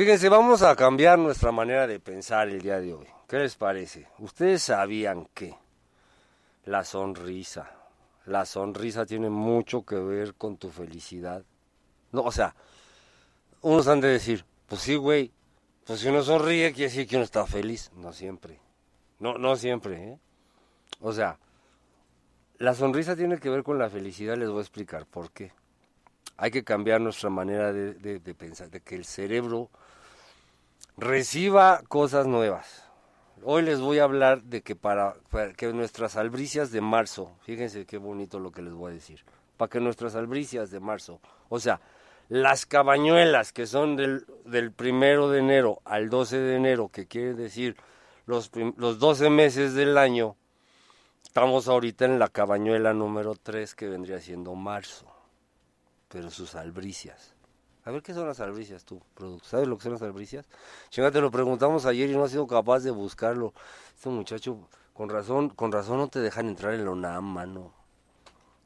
Fíjense, 0.00 0.30
vamos 0.30 0.62
a 0.62 0.74
cambiar 0.76 1.18
nuestra 1.18 1.52
manera 1.52 1.86
de 1.86 2.00
pensar 2.00 2.48
el 2.48 2.62
día 2.62 2.80
de 2.80 2.94
hoy. 2.94 3.06
¿Qué 3.28 3.36
les 3.36 3.54
parece? 3.54 4.08
Ustedes 4.18 4.62
sabían 4.62 5.28
que 5.34 5.54
la 6.64 6.84
sonrisa, 6.84 7.70
la 8.24 8.46
sonrisa 8.46 9.04
tiene 9.04 9.28
mucho 9.28 9.84
que 9.84 9.96
ver 9.96 10.34
con 10.36 10.56
tu 10.56 10.70
felicidad. 10.70 11.44
O 12.12 12.32
sea, 12.32 12.54
unos 13.60 13.88
han 13.88 14.00
de 14.00 14.08
decir, 14.08 14.46
pues 14.68 14.80
sí, 14.80 14.96
güey, 14.96 15.32
pues 15.84 16.00
si 16.00 16.08
uno 16.08 16.22
sonríe 16.22 16.72
quiere 16.72 16.88
decir 16.90 17.06
que 17.06 17.16
uno 17.16 17.24
está 17.26 17.44
feliz. 17.44 17.90
No 17.94 18.14
siempre. 18.14 18.58
No, 19.18 19.36
no 19.36 19.54
siempre, 19.56 20.12
¿eh? 20.12 20.18
O 21.00 21.12
sea, 21.12 21.38
la 22.60 22.74
sonrisa 22.74 23.16
tiene 23.16 23.38
que 23.38 23.48
ver 23.48 23.62
con 23.62 23.78
la 23.78 23.88
felicidad, 23.88 24.36
les 24.36 24.50
voy 24.50 24.58
a 24.58 24.60
explicar 24.60 25.06
por 25.06 25.32
qué. 25.32 25.50
Hay 26.36 26.50
que 26.50 26.62
cambiar 26.62 27.00
nuestra 27.00 27.30
manera 27.30 27.72
de, 27.72 28.34
pensar, 28.38 28.68
de 28.68 28.80
que 28.80 28.94
el 28.94 29.06
cerebro 29.06 29.70
reciba 30.98 31.80
cosas 31.88 32.26
nuevas. 32.26 32.84
Hoy 33.44 33.62
les 33.62 33.80
voy 33.80 33.98
a 33.98 34.04
hablar 34.04 34.42
de 34.42 34.60
que 34.60 34.76
para, 34.76 35.14
que 35.56 35.72
nuestras 35.72 36.16
albricias 36.16 36.70
de 36.70 36.82
marzo, 36.82 37.34
fíjense 37.44 37.86
qué 37.86 37.96
bonito 37.96 38.38
lo 38.38 38.52
que 38.52 38.60
les 38.60 38.74
voy 38.74 38.90
a 38.90 38.94
decir, 38.94 39.24
para 39.56 39.70
que 39.70 39.80
nuestras 39.80 40.14
albricias 40.14 40.70
de 40.70 40.80
marzo, 40.80 41.18
o 41.48 41.58
sea, 41.58 41.80
las 42.28 42.66
cabañuelas 42.66 43.54
que 43.54 43.66
son 43.66 43.96
del, 43.96 44.26
del 44.44 44.70
primero 44.70 45.30
de 45.30 45.38
enero 45.38 45.80
al 45.86 46.10
12 46.10 46.36
de 46.36 46.56
enero, 46.56 46.90
que 46.90 47.06
quiere 47.06 47.32
decir 47.32 47.76
los, 48.26 48.50
los 48.76 48.98
12 48.98 49.30
meses 49.30 49.72
del 49.72 49.96
año, 49.96 50.36
estamos 51.30 51.68
ahorita 51.68 52.06
en 52.06 52.18
la 52.18 52.26
cabañuela 52.26 52.92
número 52.92 53.36
3 53.36 53.76
que 53.76 53.86
vendría 53.86 54.18
siendo 54.18 54.52
marzo, 54.56 55.06
pero 56.08 56.28
sus 56.28 56.56
albricias. 56.56 57.36
A 57.84 57.92
ver 57.92 58.02
qué 58.02 58.12
son 58.12 58.26
las 58.26 58.40
albricias 58.40 58.84
tú, 58.84 59.00
producto. 59.14 59.46
¿Sabes 59.46 59.68
lo 59.68 59.76
que 59.76 59.84
son 59.84 59.92
las 59.92 60.02
albricias? 60.02 60.48
Chinga, 60.88 61.12
te 61.12 61.20
lo 61.20 61.30
preguntamos 61.30 61.86
ayer 61.86 62.10
y 62.10 62.14
no 62.14 62.24
has 62.24 62.32
sido 62.32 62.48
capaz 62.48 62.80
de 62.80 62.90
buscarlo. 62.90 63.54
Este 63.94 64.08
muchacho, 64.08 64.58
con 64.92 65.08
razón, 65.08 65.50
con 65.50 65.70
razón 65.70 65.98
no 65.98 66.08
te 66.08 66.18
dejan 66.18 66.48
entrar 66.48 66.74
en 66.74 66.84
la 66.84 66.90
UNAM, 66.90 67.24
mano. 67.24 67.74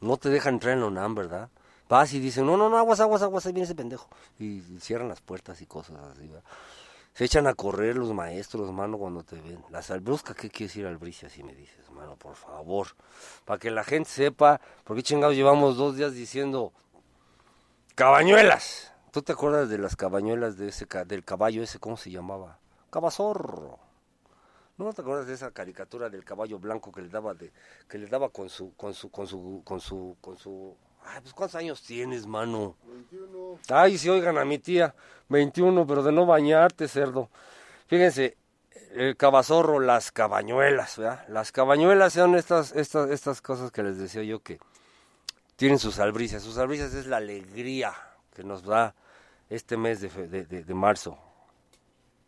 No 0.01 0.17
te 0.17 0.31
dejan 0.31 0.55
entrar 0.55 0.73
en 0.73 0.81
la 0.81 0.87
UNAM, 0.87 1.15
¿verdad? 1.15 1.51
Vas 1.91 2.15
y 2.15 2.19
dicen, 2.19 2.47
no, 2.47 2.57
no, 2.57 2.71
no, 2.71 2.79
aguas, 2.79 2.99
aguas, 2.99 3.21
aguas, 3.21 3.45
ahí 3.45 3.53
viene 3.53 3.67
ese 3.67 3.75
pendejo. 3.75 4.09
Y 4.39 4.63
cierran 4.81 5.09
las 5.09 5.21
puertas 5.21 5.61
y 5.61 5.67
cosas 5.67 5.97
así, 5.99 6.29
¿verdad? 6.29 6.45
Se 7.15 7.25
echan 7.25 7.47
a 7.47 7.55
correr 7.55 7.97
los 7.97 8.13
maestros, 8.13 8.73
mano, 8.73 8.99
cuando 8.99 9.23
te 9.23 9.37
ven. 9.37 9.65
Las 9.71 9.93
albruscas, 9.93 10.35
¿qué 10.35 10.51
quiere 10.51 10.67
decir 10.67 10.87
albricias? 10.87 11.31
Si 11.33 11.45
me 11.45 11.55
dices, 11.55 11.89
mano, 11.93 12.17
por 12.17 12.35
favor. 12.35 12.89
Para 13.45 13.61
que 13.61 13.71
la 13.71 13.85
gente 13.85 14.11
sepa, 14.11 14.61
porque 14.83 15.05
chingados 15.05 15.37
llevamos 15.37 15.77
dos 15.77 15.97
días 15.97 16.13
diciendo 16.13 16.73
cabañuelas. 17.95 18.93
¿Tú 19.13 19.23
te 19.23 19.31
acuerdas 19.31 19.69
de 19.69 19.79
las 19.79 19.95
cabañuelas 19.95 20.57
de 20.59 20.69
ese 20.69 20.87
del 21.07 21.25
caballo 21.25 21.63
ese, 21.63 21.79
cómo 21.79 21.97
se 21.97 22.11
llamaba? 22.11 22.59
Cabazorro. 22.91 23.79
¿No 24.77 24.93
te 24.93 25.03
acuerdas 25.03 25.29
de 25.29 25.35
esa 25.35 25.53
caricatura 25.53 26.11
del 26.11 26.25
caballo 26.25 26.59
blanco 26.59 26.91
que 26.91 27.01
le 27.01 27.09
daba 27.09 27.33
de 27.33 27.53
que 27.89 27.97
le 27.97 28.09
daba 28.09 28.31
con 28.31 28.49
su 28.49 28.75
con 28.75 28.93
su 28.93 29.09
con 29.13 29.29
su 29.29 29.63
con 29.65 29.81
su 29.81 30.17
con 30.21 30.37
su 30.37 30.77
Ay, 31.05 31.21
pues 31.21 31.35
¿cuántos 31.35 31.55
años 31.57 31.83
tienes, 31.83 32.27
mano? 32.27 32.77
21. 32.87 33.59
Ay, 33.69 33.99
si 33.99 34.09
oigan 34.09 34.39
a 34.39 34.45
mi 34.45 34.59
tía, 34.59 34.95
21, 35.29 35.87
pero 35.87 36.03
de 36.03 36.13
no 36.13 36.27
bañarte, 36.27 36.89
cerdo. 36.89 37.31
Fíjense, 37.87 38.37
el 38.93 39.17
cabazorro, 39.17 39.81
las 39.81 40.11
cabañuelas, 40.13 40.97
¿verdad? 40.99 41.27
Las 41.29 41.53
cabañuelas 41.53 42.15
son 42.15 42.35
estas 42.35 42.73
estas 42.75 43.11
estas 43.11 43.43
cosas 43.43 43.71
que 43.71 43.83
les 43.83 43.99
decía 43.99 44.23
yo 44.23 44.41
que 44.41 44.59
tienen 45.57 45.79
sus 45.79 45.99
albricias. 45.99 46.43
Sus 46.43 46.59
albricias 46.59 46.95
es 46.95 47.07
la 47.07 47.19
alegría 47.19 47.93
que 48.35 48.43
nos 48.43 48.65
da 48.65 48.95
este 49.51 49.77
mes 49.77 50.01
de, 50.01 50.09
fe- 50.11 50.27
de, 50.29 50.47
de- 50.47 50.65
de 50.65 50.75
marzo. 50.75 51.19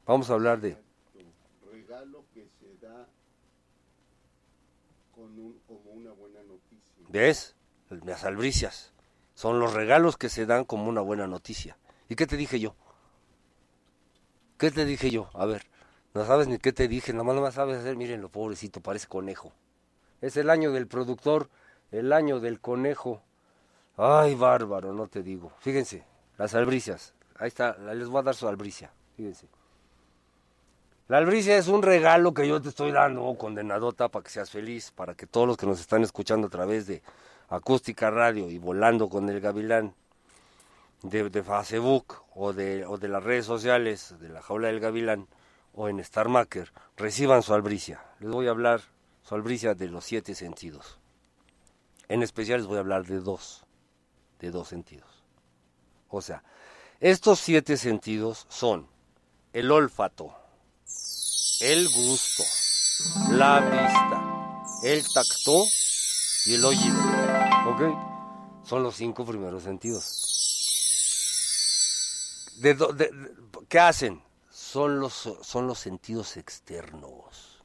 Vamos 0.04 0.30
a 0.30 0.34
hablar 0.34 0.60
de... 0.60 0.76
Regalo 1.72 2.24
que 2.32 2.46
se 2.60 2.76
da 2.86 3.08
con 5.14 5.24
un, 5.38 5.58
como 5.66 5.90
una 5.92 6.12
buena 6.12 6.40
noticia. 6.42 7.04
¿Ves? 7.08 7.55
Las 7.90 8.24
albricias. 8.24 8.92
Son 9.34 9.60
los 9.60 9.74
regalos 9.74 10.16
que 10.16 10.28
se 10.28 10.46
dan 10.46 10.64
como 10.64 10.88
una 10.88 11.00
buena 11.00 11.26
noticia. 11.26 11.76
¿Y 12.08 12.16
qué 12.16 12.26
te 12.26 12.36
dije 12.36 12.58
yo? 12.58 12.74
¿Qué 14.58 14.70
te 14.70 14.84
dije 14.84 15.10
yo? 15.10 15.28
A 15.34 15.44
ver, 15.44 15.66
no 16.14 16.24
sabes 16.24 16.48
ni 16.48 16.58
qué 16.58 16.72
te 16.72 16.88
dije, 16.88 17.12
nada 17.12 17.24
más 17.24 17.36
no 17.36 17.50
sabes 17.50 17.78
hacer, 17.78 17.96
miren 17.96 18.22
lo 18.22 18.30
pobrecito, 18.30 18.80
parece 18.80 19.06
conejo. 19.06 19.52
Es 20.22 20.36
el 20.38 20.48
año 20.48 20.72
del 20.72 20.86
productor, 20.86 21.50
el 21.90 22.12
año 22.12 22.40
del 22.40 22.60
conejo. 22.60 23.22
Ay, 23.98 24.34
bárbaro, 24.34 24.94
no 24.94 25.08
te 25.08 25.22
digo. 25.22 25.52
Fíjense, 25.58 26.04
las 26.38 26.54
albricias. 26.54 27.14
Ahí 27.38 27.48
está, 27.48 27.76
les 27.76 28.08
voy 28.08 28.20
a 28.20 28.22
dar 28.22 28.34
su 28.34 28.48
albricia. 28.48 28.90
Fíjense. 29.16 29.46
La 31.08 31.18
albricia 31.18 31.56
es 31.56 31.68
un 31.68 31.82
regalo 31.82 32.34
que 32.34 32.48
yo 32.48 32.60
te 32.60 32.70
estoy 32.70 32.90
dando, 32.90 33.32
condenadota, 33.38 34.08
para 34.08 34.24
que 34.24 34.30
seas 34.30 34.50
feliz, 34.50 34.90
para 34.90 35.14
que 35.14 35.26
todos 35.26 35.46
los 35.46 35.56
que 35.56 35.66
nos 35.66 35.80
están 35.80 36.02
escuchando 36.02 36.48
a 36.48 36.50
través 36.50 36.86
de 36.86 37.02
Acústica 37.48 38.10
Radio 38.10 38.50
y 38.50 38.58
Volando 38.58 39.08
con 39.08 39.28
el 39.28 39.40
Gavilán, 39.40 39.94
de, 41.02 41.42
Facebook 41.42 42.16
o 42.34 42.52
de, 42.52 42.84
o 42.84 42.98
de 42.98 43.08
las 43.08 43.22
redes 43.22 43.46
sociales, 43.46 44.14
de 44.18 44.28
la 44.28 44.42
Jaula 44.42 44.68
del 44.68 44.80
Gavilán, 44.80 45.28
o 45.72 45.88
en 45.88 46.00
Star 46.00 46.28
Maker, 46.28 46.72
reciban 46.96 47.42
su 47.42 47.54
albricia. 47.54 48.04
Les 48.18 48.30
voy 48.30 48.48
a 48.48 48.50
hablar 48.50 48.80
su 49.22 49.34
albricia 49.34 49.74
de 49.74 49.88
los 49.88 50.04
siete 50.04 50.34
sentidos. 50.34 50.98
En 52.08 52.22
especial 52.22 52.60
les 52.60 52.66
voy 52.66 52.78
a 52.78 52.80
hablar 52.80 53.04
de 53.06 53.20
dos, 53.20 53.64
de 54.40 54.50
dos 54.50 54.68
sentidos. 54.68 55.22
O 56.08 56.20
sea, 56.20 56.42
estos 57.00 57.40
siete 57.40 57.76
sentidos 57.76 58.46
son 58.48 58.88
el 59.52 59.70
olfato, 59.70 60.34
el 61.60 61.88
gusto, 61.88 62.42
la 63.30 63.60
vista, 63.60 64.82
el 64.82 65.04
tacto 65.12 65.64
y 66.46 66.54
el 66.54 66.64
oído. 66.64 66.98
¿Ok? 67.68 67.82
Son 68.64 68.82
los 68.82 68.96
cinco 68.96 69.24
primeros 69.24 69.62
sentidos. 69.62 70.04
De 72.58 72.74
de- 72.74 73.10
¿Qué 73.68 73.78
hacen? 73.78 74.22
Son 74.50 75.00
los, 75.00 75.12
son 75.42 75.66
los 75.66 75.78
sentidos 75.78 76.36
externos. 76.36 77.62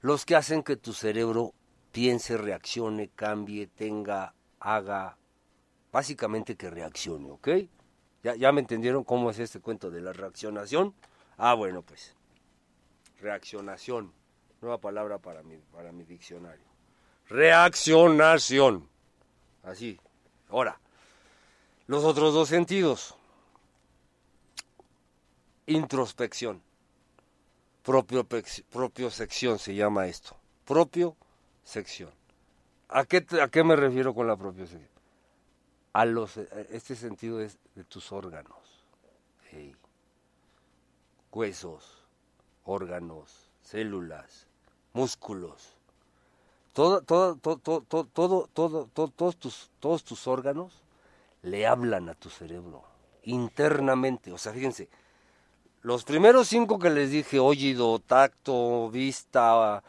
Los 0.00 0.24
que 0.24 0.36
hacen 0.36 0.62
que 0.62 0.76
tu 0.76 0.92
cerebro 0.92 1.52
piense, 1.92 2.36
reaccione, 2.36 3.08
cambie, 3.14 3.66
tenga, 3.66 4.34
haga, 4.60 5.16
básicamente 5.92 6.56
que 6.56 6.70
reaccione, 6.70 7.30
¿ok? 7.30 7.48
¿Ya, 8.22 8.34
¿Ya 8.36 8.52
me 8.52 8.60
entendieron 8.60 9.04
cómo 9.04 9.30
es 9.30 9.38
este 9.38 9.60
cuento 9.60 9.90
de 9.90 10.00
la 10.00 10.12
reaccionación? 10.12 10.94
Ah, 11.36 11.54
bueno, 11.54 11.82
pues. 11.82 12.14
Reaccionación. 13.20 14.12
Nueva 14.60 14.78
palabra 14.80 15.18
para 15.18 15.42
mi, 15.42 15.56
para 15.72 15.92
mi 15.92 16.04
diccionario. 16.04 16.64
Reaccionación. 17.28 18.88
Así. 19.62 19.98
Ahora, 20.48 20.78
los 21.86 22.04
otros 22.04 22.34
dos 22.34 22.48
sentidos. 22.48 23.16
Introspección. 25.66 26.62
Propio, 27.82 29.10
sección 29.10 29.58
se 29.58 29.74
llama 29.74 30.06
esto. 30.06 30.36
Propio 30.64 31.16
sección. 31.64 32.10
¿A 32.88 33.04
qué, 33.04 33.24
¿A 33.40 33.48
qué 33.48 33.64
me 33.64 33.76
refiero 33.76 34.14
con 34.14 34.26
la 34.26 34.36
propia 34.36 34.66
sección? 34.66 34.90
A 35.92 36.04
los, 36.04 36.36
eh, 36.36 36.68
este 36.70 36.94
sentido 36.96 37.40
es 37.40 37.58
de 37.74 37.84
tus 37.84 38.12
órganos. 38.12 38.56
Huesos, 41.32 42.02
órganos, 42.64 43.50
células, 43.60 44.46
músculos. 44.94 45.75
Todo, 46.76 47.00
todo, 47.00 47.36
todo, 47.36 47.56
todo, 47.56 47.80
todo, 47.80 48.04
todo, 48.12 48.48
todo- 48.52 48.86
todo- 48.92 49.08
todos, 49.08 49.36
tus, 49.38 49.70
todos 49.80 50.04
tus 50.04 50.26
órganos 50.26 50.82
le 51.40 51.66
hablan 51.66 52.10
a 52.10 52.14
tu 52.14 52.28
cerebro 52.28 52.84
internamente. 53.22 54.30
O 54.30 54.36
sea, 54.36 54.52
fíjense, 54.52 54.90
los 55.80 56.04
primeros 56.04 56.48
cinco 56.48 56.78
que 56.78 56.90
les 56.90 57.10
dije, 57.10 57.38
oído, 57.38 57.98
tacto, 57.98 58.90
vista, 58.90 59.82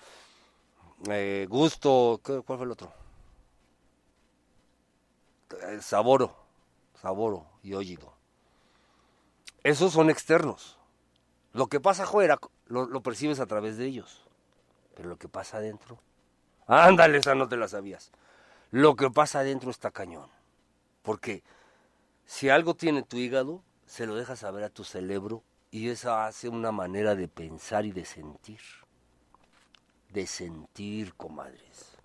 eh, 1.09 1.45
gusto, 1.49 2.21
¿qué- 2.23 2.41
¿cuál 2.45 2.57
fue 2.57 2.65
el 2.65 2.71
otro? 2.71 2.93
Eh, 5.63 5.79
saboro, 5.81 6.33
saboro 7.01 7.47
y 7.63 7.73
oído. 7.73 8.13
Esos 9.63 9.91
son 9.91 10.09
externos. 10.09 10.77
Lo 11.51 11.67
que 11.67 11.81
pasa 11.81 12.03
afuera 12.03 12.39
lo, 12.67 12.85
lo 12.85 13.01
percibes 13.01 13.41
a 13.41 13.45
través 13.45 13.75
de 13.75 13.87
ellos. 13.87 14.25
Pero 14.95 15.09
lo 15.09 15.17
que 15.17 15.27
pasa 15.27 15.57
adentro. 15.57 15.99
Ándale, 16.67 17.17
esa 17.17 17.33
no 17.33 17.47
te 17.47 17.57
la 17.57 17.67
sabías. 17.67 18.11
Lo 18.71 18.95
que 18.95 19.09
pasa 19.09 19.39
adentro 19.39 19.71
está 19.71 19.91
cañón. 19.91 20.29
Porque 21.01 21.43
si 22.25 22.49
algo 22.49 22.75
tiene 22.75 23.03
tu 23.03 23.17
hígado, 23.17 23.63
se 23.85 24.05
lo 24.05 24.15
dejas 24.15 24.39
saber 24.39 24.65
a 24.65 24.69
tu 24.69 24.83
cerebro 24.83 25.43
y 25.71 25.89
esa 25.89 26.27
hace 26.27 26.49
una 26.49 26.73
manera 26.73 27.15
de 27.15 27.29
pensar 27.29 27.85
y 27.85 27.91
de 27.91 28.03
sentir. 28.03 28.59
De 30.09 30.27
sentir, 30.27 31.13
comadres. 31.15 31.97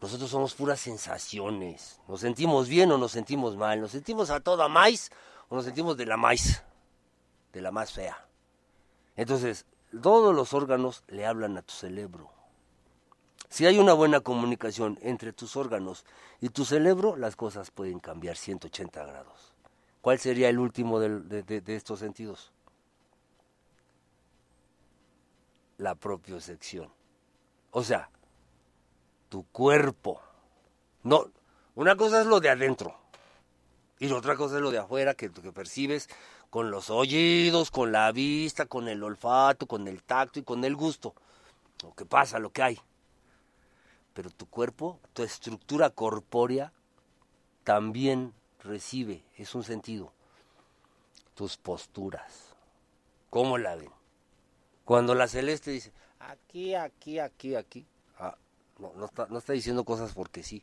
Nosotros 0.00 0.30
somos 0.30 0.54
puras 0.54 0.80
sensaciones. 0.80 2.00
Nos 2.08 2.20
sentimos 2.20 2.68
bien 2.68 2.90
o 2.92 2.98
nos 2.98 3.12
sentimos 3.12 3.56
mal. 3.56 3.80
Nos 3.80 3.90
sentimos 3.90 4.30
a 4.30 4.40
toda 4.40 4.68
maíz 4.68 5.10
o 5.48 5.56
nos 5.56 5.66
sentimos 5.66 5.96
de 5.98 6.06
la 6.06 6.16
maíz. 6.16 6.62
De 7.52 7.60
la 7.60 7.70
más 7.70 7.92
fea. 7.92 8.26
Entonces, 9.16 9.66
todos 10.02 10.34
los 10.34 10.54
órganos 10.54 11.04
le 11.08 11.26
hablan 11.26 11.56
a 11.56 11.62
tu 11.62 11.74
cerebro. 11.74 12.33
Si 13.48 13.66
hay 13.66 13.78
una 13.78 13.92
buena 13.92 14.20
comunicación 14.20 14.98
entre 15.02 15.32
tus 15.32 15.56
órganos 15.56 16.04
y 16.40 16.48
tu 16.48 16.64
cerebro, 16.64 17.16
las 17.16 17.36
cosas 17.36 17.70
pueden 17.70 18.00
cambiar 18.00 18.36
180 18.36 19.04
grados. 19.04 19.52
¿Cuál 20.00 20.18
sería 20.18 20.48
el 20.48 20.58
último 20.58 20.98
de, 21.00 21.20
de- 21.20 21.60
de 21.60 21.76
estos 21.76 22.00
sentidos? 22.00 22.52
La 25.78 25.94
propiocepción. 25.94 26.90
O 27.70 27.82
sea, 27.82 28.08
tu 29.28 29.44
cuerpo. 29.50 30.20
No, 31.02 31.26
una 31.74 31.96
cosa 31.96 32.20
es 32.20 32.26
lo 32.26 32.40
de 32.40 32.50
adentro 32.50 32.96
y 33.98 34.10
otra 34.12 34.36
cosa 34.36 34.56
es 34.56 34.62
lo 34.62 34.70
de 34.70 34.78
afuera 34.78 35.14
que, 35.14 35.30
que 35.30 35.52
percibes 35.52 36.08
con 36.50 36.70
los 36.70 36.90
oídos, 36.90 37.70
con 37.70 37.90
la 37.92 38.12
vista, 38.12 38.66
con 38.66 38.88
el 38.88 39.02
olfato, 39.02 39.66
con 39.66 39.88
el 39.88 40.02
tacto 40.02 40.38
y 40.38 40.42
con 40.42 40.64
el 40.64 40.76
gusto. 40.76 41.14
Lo 41.82 41.92
que 41.94 42.06
pasa, 42.06 42.38
lo 42.38 42.50
que 42.50 42.62
hay. 42.62 42.80
Pero 44.14 44.30
tu 44.30 44.46
cuerpo, 44.46 45.00
tu 45.12 45.22
estructura 45.22 45.90
corpórea, 45.90 46.72
también 47.64 48.32
recibe, 48.62 49.22
es 49.36 49.54
un 49.54 49.64
sentido, 49.64 50.12
tus 51.34 51.56
posturas. 51.56 52.54
¿Cómo 53.30 53.58
la 53.58 53.74
ven? 53.74 53.90
Cuando 54.84 55.14
la 55.14 55.28
celeste 55.28 55.72
dice, 55.72 55.92
aquí, 56.20 56.74
aquí, 56.74 57.18
aquí, 57.18 57.56
aquí, 57.56 57.86
ah, 58.18 58.36
no, 58.78 59.38
está 59.38 59.52
diciendo 59.52 59.84
cosas 59.84 60.12
porque 60.12 60.42
sí. 60.42 60.62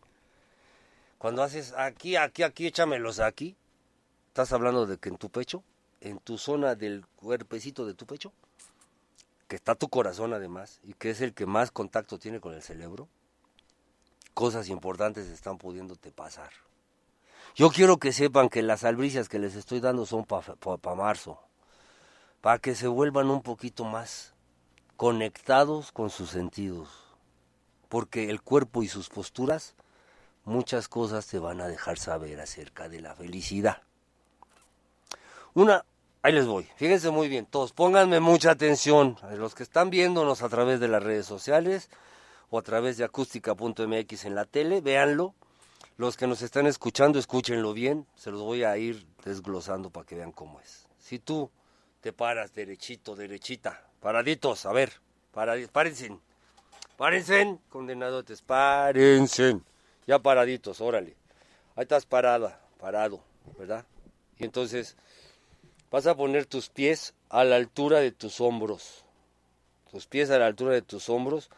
Cuando 1.17 1.43
haces 1.43 1.73
aquí, 1.73 2.15
aquí, 2.15 2.43
aquí, 2.43 2.67
échamelos 2.67 3.19
aquí, 3.19 3.55
estás 4.27 4.53
hablando 4.53 4.85
de 4.85 4.97
que 4.97 5.09
en 5.09 5.17
tu 5.17 5.29
pecho, 5.29 5.63
en 5.99 6.19
tu 6.19 6.37
zona 6.37 6.75
del 6.75 7.05
cuerpecito 7.17 7.85
de 7.85 7.93
tu 7.93 8.05
pecho, 8.05 8.31
que 9.47 9.55
está 9.55 9.75
tu 9.75 9.89
corazón 9.89 10.33
además, 10.33 10.79
y 10.83 10.93
que 10.93 11.09
es 11.09 11.19
el 11.19 11.33
que 11.33 11.45
más 11.45 11.71
contacto 11.71 12.17
tiene 12.17 12.39
con 12.39 12.53
el 12.53 12.61
cerebro, 12.61 13.09
cosas 14.33 14.69
importantes 14.69 15.27
están 15.27 15.57
pudiéndote 15.57 16.11
pasar. 16.11 16.51
Yo 17.55 17.69
quiero 17.69 17.97
que 17.97 18.13
sepan 18.13 18.49
que 18.49 18.61
las 18.61 18.83
albricias 18.83 19.27
que 19.27 19.39
les 19.39 19.55
estoy 19.55 19.79
dando 19.79 20.05
son 20.05 20.25
para 20.25 20.95
marzo, 20.95 21.39
para 22.39 22.59
que 22.59 22.75
se 22.75 22.87
vuelvan 22.87 23.29
un 23.29 23.41
poquito 23.41 23.83
más 23.83 24.33
conectados 24.95 25.91
con 25.91 26.09
sus 26.09 26.29
sentidos, 26.29 26.89
porque 27.89 28.29
el 28.29 28.41
cuerpo 28.41 28.83
y 28.83 28.87
sus 28.87 29.09
posturas 29.09 29.75
muchas 30.45 30.87
cosas 30.87 31.27
te 31.27 31.39
van 31.39 31.59
a 31.59 31.67
dejar 31.67 31.97
saber 31.97 32.39
acerca 32.39 32.87
de 32.87 33.01
la 33.01 33.15
felicidad. 33.15 33.81
Una, 35.53 35.83
ahí 36.21 36.31
les 36.31 36.47
voy, 36.47 36.69
fíjense 36.77 37.09
muy 37.09 37.27
bien, 37.27 37.45
todos 37.45 37.73
pónganme 37.73 38.21
mucha 38.21 38.51
atención, 38.51 39.17
los 39.35 39.55
que 39.55 39.63
están 39.63 39.89
viéndonos 39.89 40.41
a 40.41 40.49
través 40.49 40.79
de 40.79 40.87
las 40.87 41.03
redes 41.03 41.25
sociales 41.25 41.89
o 42.51 42.59
a 42.59 42.61
través 42.61 42.97
de 42.97 43.03
acústica.mx 43.05 44.25
en 44.25 44.35
la 44.35 44.45
tele, 44.45 44.81
véanlo. 44.81 45.33
Los 45.97 46.17
que 46.17 46.27
nos 46.27 46.41
están 46.41 46.67
escuchando, 46.67 47.17
escúchenlo 47.17 47.73
bien, 47.73 48.05
se 48.15 48.29
los 48.31 48.41
voy 48.41 48.63
a 48.63 48.77
ir 48.77 49.05
desglosando 49.23 49.89
para 49.89 50.05
que 50.05 50.15
vean 50.15 50.31
cómo 50.31 50.59
es. 50.59 50.85
Si 50.99 51.17
tú 51.19 51.49
te 52.01 52.11
paras 52.13 52.53
derechito, 52.53 53.15
derechita, 53.15 53.81
paraditos, 53.99 54.65
a 54.65 54.73
ver, 54.73 54.91
paradi- 55.33 55.67
párense, 55.69 56.17
párense, 56.97 57.57
condenadotes, 57.69 58.41
párense, 58.41 59.59
ya 60.07 60.19
paraditos, 60.19 60.81
órale. 60.81 61.15
Ahí 61.75 61.83
estás 61.83 62.05
parada, 62.05 62.59
parado, 62.79 63.21
¿verdad? 63.57 63.85
Y 64.39 64.43
entonces 64.45 64.97
vas 65.91 66.07
a 66.07 66.15
poner 66.15 66.45
tus 66.47 66.69
pies 66.69 67.13
a 67.29 67.43
la 67.43 67.55
altura 67.57 67.99
de 67.99 68.11
tus 68.11 68.41
hombros, 68.41 69.05
tus 69.91 70.07
pies 70.07 70.31
a 70.31 70.39
la 70.39 70.47
altura 70.47 70.73
de 70.73 70.81
tus 70.81 71.09
hombros, 71.09 71.49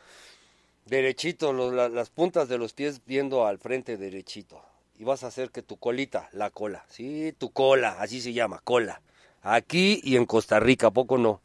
derechito, 0.86 1.54
los- 1.54 1.74
la- 1.74 1.90
las 1.90 2.10
puntas 2.10 2.48
de 2.48 2.58
los 2.58 2.74
pies 2.74 3.02
viendo 3.06 3.46
al 3.46 3.58
frente 3.58 3.98
derechito. 3.98 4.62
Y 4.98 5.04
vas 5.04 5.24
a 5.24 5.28
hacer 5.28 5.50
que 5.50 5.62
tu 5.62 5.78
colita, 5.78 6.30
la 6.34 6.50
cola, 6.50 6.86
sí, 6.88 7.34
tu 7.38 7.52
cola, 7.52 7.98
así 8.00 8.22
se 8.22 8.34
llama, 8.34 8.62
cola. 8.64 9.02
Aquí 9.42 10.00
y 10.04 10.16
en 10.16 10.26
Costa 10.26 10.60
Rica, 10.60 10.88
¿a 10.88 10.92
poco 10.92 11.18
no? 11.18 11.42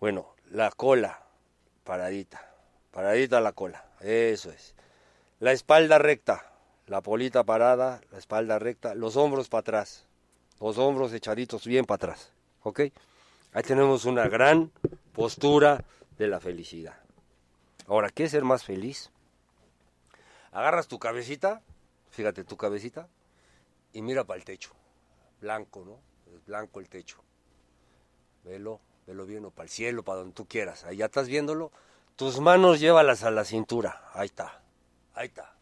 Bueno, 0.00 0.34
la 0.50 0.70
cola, 0.70 1.20
paradita, 1.84 2.40
paradita 2.92 3.40
la 3.40 3.52
cola, 3.52 3.84
eso 4.00 4.50
es. 4.50 4.74
La 5.40 5.52
espalda 5.52 5.98
recta, 5.98 6.52
la 6.86 7.00
polita 7.00 7.44
parada, 7.44 8.00
la 8.12 8.18
espalda 8.18 8.58
recta, 8.58 8.94
los 8.94 9.16
hombros 9.16 9.48
para 9.48 9.60
atrás, 9.60 10.06
los 10.60 10.78
hombros 10.78 11.12
echaditos 11.12 11.66
bien 11.66 11.84
para 11.84 11.96
atrás, 11.96 12.30
¿ok? 12.62 12.80
Ahí 13.52 13.62
tenemos 13.62 14.04
una 14.04 14.28
gran 14.28 14.70
postura 15.12 15.84
de 16.16 16.28
la 16.28 16.40
felicidad. 16.40 16.94
Ahora, 17.86 18.10
¿qué 18.10 18.24
es 18.24 18.32
ser 18.32 18.44
más 18.44 18.64
feliz? 18.64 19.10
Agarras 20.50 20.88
tu 20.88 20.98
cabecita, 20.98 21.62
fíjate 22.10 22.42
tu 22.42 22.56
cabecita, 22.56 23.08
y 23.92 24.02
mira 24.02 24.24
para 24.24 24.38
el 24.38 24.44
techo. 24.44 24.72
Blanco, 25.40 25.84
¿no? 25.84 26.00
Es 26.34 26.44
blanco 26.44 26.80
el 26.80 26.88
techo. 26.88 27.22
Velo, 28.42 28.80
velo 29.06 29.26
bien, 29.26 29.44
o 29.44 29.50
para 29.50 29.64
el 29.64 29.70
cielo, 29.70 30.02
para 30.02 30.18
donde 30.20 30.34
tú 30.34 30.46
quieras. 30.46 30.84
Ahí 30.84 30.98
ya 30.98 31.06
estás 31.06 31.28
viéndolo. 31.28 31.70
Tus 32.16 32.40
manos 32.40 32.80
llévalas 32.80 33.22
a 33.22 33.30
la 33.30 33.44
cintura. 33.44 34.02
Ahí 34.14 34.26
está, 34.26 34.62
ahí 35.14 35.28
está, 35.28 35.54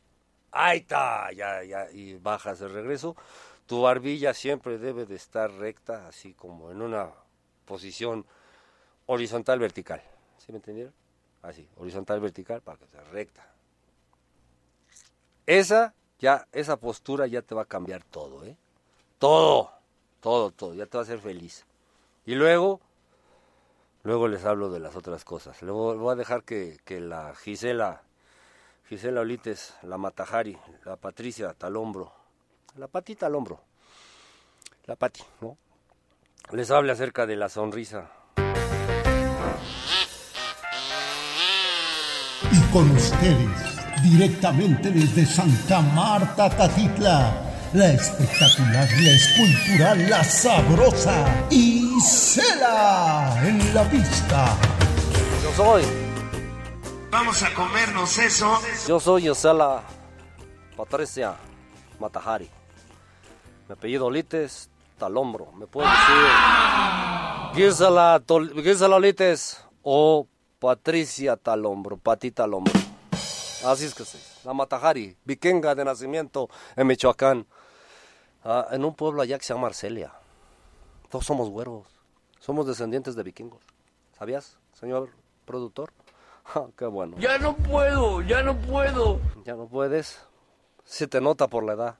ahí 0.50 0.78
está. 0.78 1.32
Ya, 1.32 1.62
ya, 1.64 1.90
y 1.90 2.14
bajas 2.14 2.60
de 2.60 2.68
regreso. 2.68 3.16
Tu 3.66 3.82
barbilla 3.82 4.32
siempre 4.34 4.78
debe 4.78 5.06
de 5.06 5.16
estar 5.16 5.50
recta, 5.50 6.06
así 6.06 6.34
como 6.34 6.70
en 6.70 6.80
una 6.80 7.10
posición 7.64 8.24
horizontal 9.06 9.58
vertical. 9.58 10.02
¿Sí 10.38 10.52
me 10.52 10.58
entendieron? 10.58 10.94
Así, 11.44 11.68
horizontal 11.76 12.20
vertical 12.20 12.60
para 12.62 12.78
que 12.78 12.86
sea 12.86 13.04
recta. 13.04 13.46
Esa 15.46 15.94
ya 16.18 16.46
esa 16.52 16.76
postura 16.76 17.26
ya 17.26 17.42
te 17.42 17.54
va 17.54 17.62
a 17.62 17.66
cambiar 17.66 18.02
todo, 18.02 18.44
¿eh? 18.44 18.56
Todo, 19.18 19.70
todo, 20.20 20.50
todo, 20.50 20.74
ya 20.74 20.86
te 20.86 20.96
va 20.96 21.02
a 21.02 21.04
hacer 21.04 21.20
feliz. 21.20 21.64
Y 22.26 22.34
luego 22.34 22.80
luego 24.02 24.28
les 24.28 24.44
hablo 24.44 24.70
de 24.70 24.80
las 24.80 24.96
otras 24.96 25.24
cosas. 25.24 25.62
Luego 25.62 25.96
voy 25.96 26.12
a 26.12 26.16
dejar 26.16 26.44
que, 26.44 26.78
que 26.84 27.00
la 27.00 27.34
Gisela 27.34 28.02
Gisela 28.88 29.22
Olites, 29.22 29.74
la 29.82 29.96
Matajari, 29.96 30.58
la 30.84 30.96
Patricia 30.96 31.54
Talombro, 31.54 32.12
la 32.76 32.86
patita 32.86 33.26
al 33.26 33.34
hombro. 33.34 33.60
La 34.86 34.96
pati, 34.96 35.22
¿no? 35.40 35.56
Les 36.52 36.70
hable 36.70 36.92
acerca 36.92 37.24
de 37.24 37.36
la 37.36 37.48
sonrisa. 37.48 38.10
Con 42.74 42.90
ustedes, 42.90 44.02
directamente 44.02 44.90
desde 44.90 45.24
Santa 45.24 45.80
Marta, 45.80 46.50
Tatitla, 46.50 47.32
la 47.72 47.92
espectacular, 47.92 48.88
la 49.00 49.10
escultural, 49.12 50.10
la 50.10 50.24
sabrosa 50.24 51.46
Isela 51.50 53.36
en 53.46 53.72
la 53.74 53.84
pista. 53.84 54.56
Yo 55.42 55.52
soy, 55.56 55.84
Vamos 57.12 57.40
a 57.44 57.54
comernos 57.54 58.18
eso. 58.18 58.58
yo 58.88 58.98
soy 58.98 59.22
Yosela 59.22 59.82
Patricia 60.76 61.34
Matajari. 62.00 62.50
Mi 63.68 63.72
apellido 63.74 64.06
Olites 64.06 64.68
Talombro. 64.98 65.52
Me 65.52 65.68
pueden 65.68 65.92
decir 65.92 67.64
Gisela, 67.70 68.20
Tol- 68.26 68.52
Gisela 68.64 68.96
Olites 68.96 69.64
o 69.82 70.26
Patricia 70.64 71.36
Talombro, 71.36 71.98
Pati 71.98 72.30
Talombro. 72.30 72.72
Así 73.66 73.84
es 73.84 73.94
que 73.94 74.02
sí. 74.06 74.18
La 74.44 74.54
Matajari, 74.54 75.14
vikinga 75.22 75.74
de 75.74 75.84
nacimiento 75.84 76.48
en 76.74 76.86
Michoacán. 76.86 77.46
Ah, 78.42 78.68
en 78.70 78.82
un 78.82 78.94
pueblo 78.94 79.20
allá 79.20 79.38
que 79.38 79.44
se 79.44 79.52
llama 79.52 79.66
Arcelia. 79.66 80.14
Todos 81.10 81.26
somos 81.26 81.50
güeros. 81.50 81.86
Somos 82.40 82.66
descendientes 82.66 83.14
de 83.14 83.22
vikingos. 83.22 83.62
¿Sabías, 84.18 84.58
señor 84.72 85.10
productor? 85.44 85.92
Ah, 86.54 86.66
qué 86.78 86.86
bueno. 86.86 87.16
Ya 87.18 87.38
no 87.38 87.56
puedo, 87.56 88.22
ya 88.22 88.42
no 88.42 88.54
puedo. 88.56 89.18
Ya 89.44 89.54
no 89.54 89.66
puedes. 89.66 90.18
Se 90.84 91.06
te 91.06 91.20
nota 91.20 91.48
por 91.48 91.64
la 91.64 91.72
edad. 91.74 91.98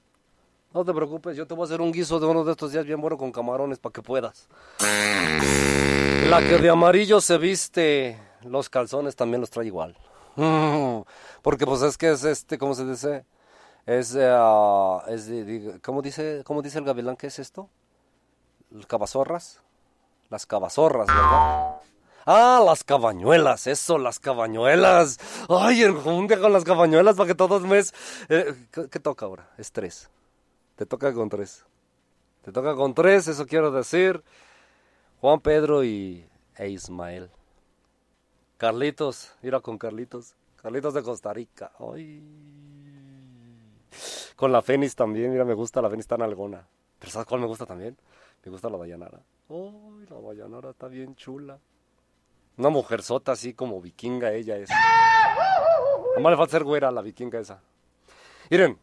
No 0.72 0.84
te 0.84 0.92
preocupes, 0.92 1.36
yo 1.36 1.46
te 1.46 1.54
voy 1.54 1.64
a 1.64 1.66
hacer 1.66 1.80
un 1.80 1.92
guiso 1.92 2.18
de 2.18 2.26
uno 2.26 2.44
de 2.44 2.52
estos 2.52 2.72
días 2.72 2.84
bien 2.84 3.00
bueno 3.00 3.16
con 3.16 3.30
camarones 3.30 3.78
para 3.78 3.92
que 3.92 4.02
puedas. 4.02 4.48
La 6.28 6.40
que 6.40 6.58
de 6.58 6.68
amarillo 6.68 7.20
se 7.20 7.38
viste, 7.38 8.18
los 8.44 8.68
calzones 8.68 9.16
también 9.16 9.40
los 9.40 9.50
trae 9.50 9.66
igual. 9.66 9.96
Porque 11.42 11.66
pues 11.66 11.82
es 11.82 11.96
que 11.96 12.12
es 12.12 12.24
este, 12.24 12.58
¿cómo 12.58 12.74
se 12.74 12.84
dice? 12.84 13.24
Es, 13.86 14.16
ah, 14.18 15.04
es 15.08 15.30
¿cómo 15.82 16.02
dice, 16.02 16.42
cómo 16.44 16.62
dice 16.62 16.78
el 16.78 16.84
gavilán 16.84 17.16
que 17.16 17.26
es 17.26 17.38
esto? 17.38 17.68
¿Los 18.70 18.86
cabazorras? 18.86 19.60
Las 20.30 20.46
cabazorras, 20.46 21.06
¿verdad? 21.06 21.76
Ah, 22.26 22.62
las 22.64 22.82
cabañuelas, 22.82 23.66
eso, 23.66 23.98
las 23.98 24.18
cabañuelas. 24.18 25.18
Ay, 25.48 25.82
enjundia 25.82 26.40
con 26.40 26.52
las 26.52 26.64
cabañuelas 26.64 27.16
para 27.16 27.28
que 27.28 27.34
todos 27.34 27.62
mes... 27.62 27.92
Eh, 28.30 28.54
¿qué, 28.72 28.88
qué 28.88 28.98
toca 28.98 29.26
ahora? 29.26 29.50
Es 29.58 29.70
tres. 29.70 30.08
Te 30.76 30.86
toca 30.86 31.12
con 31.12 31.28
tres. 31.28 31.64
Te 32.42 32.50
toca 32.50 32.74
con 32.74 32.94
tres, 32.94 33.28
eso 33.28 33.46
quiero 33.46 33.70
decir. 33.70 34.24
Juan 35.20 35.40
Pedro 35.40 35.84
y 35.84 36.26
e 36.56 36.68
Ismael. 36.70 37.30
Carlitos, 38.64 39.30
mira 39.42 39.60
con 39.60 39.76
Carlitos. 39.76 40.34
Carlitos 40.56 40.94
de 40.94 41.02
Costa 41.02 41.34
Rica. 41.34 41.70
Ay. 41.78 42.22
Con 44.36 44.52
la 44.52 44.62
Fénix 44.62 44.96
también, 44.96 45.32
mira, 45.32 45.44
me 45.44 45.52
gusta 45.52 45.82
la 45.82 45.90
Fénix 45.90 46.06
tan 46.06 46.22
algona. 46.22 46.66
Pero 46.98 47.12
¿sabes 47.12 47.28
cuál 47.28 47.42
me 47.42 47.46
gusta 47.46 47.66
también? 47.66 47.94
Me 48.42 48.50
gusta 48.50 48.70
la 48.70 48.78
Dayanara. 48.78 49.20
Ay, 49.50 50.06
la 50.08 50.18
Dayanara 50.18 50.70
está 50.70 50.88
bien 50.88 51.14
chula. 51.14 51.58
Una 52.56 52.70
mujerzota 52.70 53.32
así 53.32 53.52
como 53.52 53.82
vikinga 53.82 54.32
ella 54.32 54.56
es. 54.56 54.70
Nomás 56.16 56.30
le 56.30 56.36
falta 56.38 56.52
ser 56.52 56.64
güera 56.64 56.90
la 56.90 57.02
vikinga 57.02 57.40
esa. 57.40 57.60
Miren, 58.48 58.78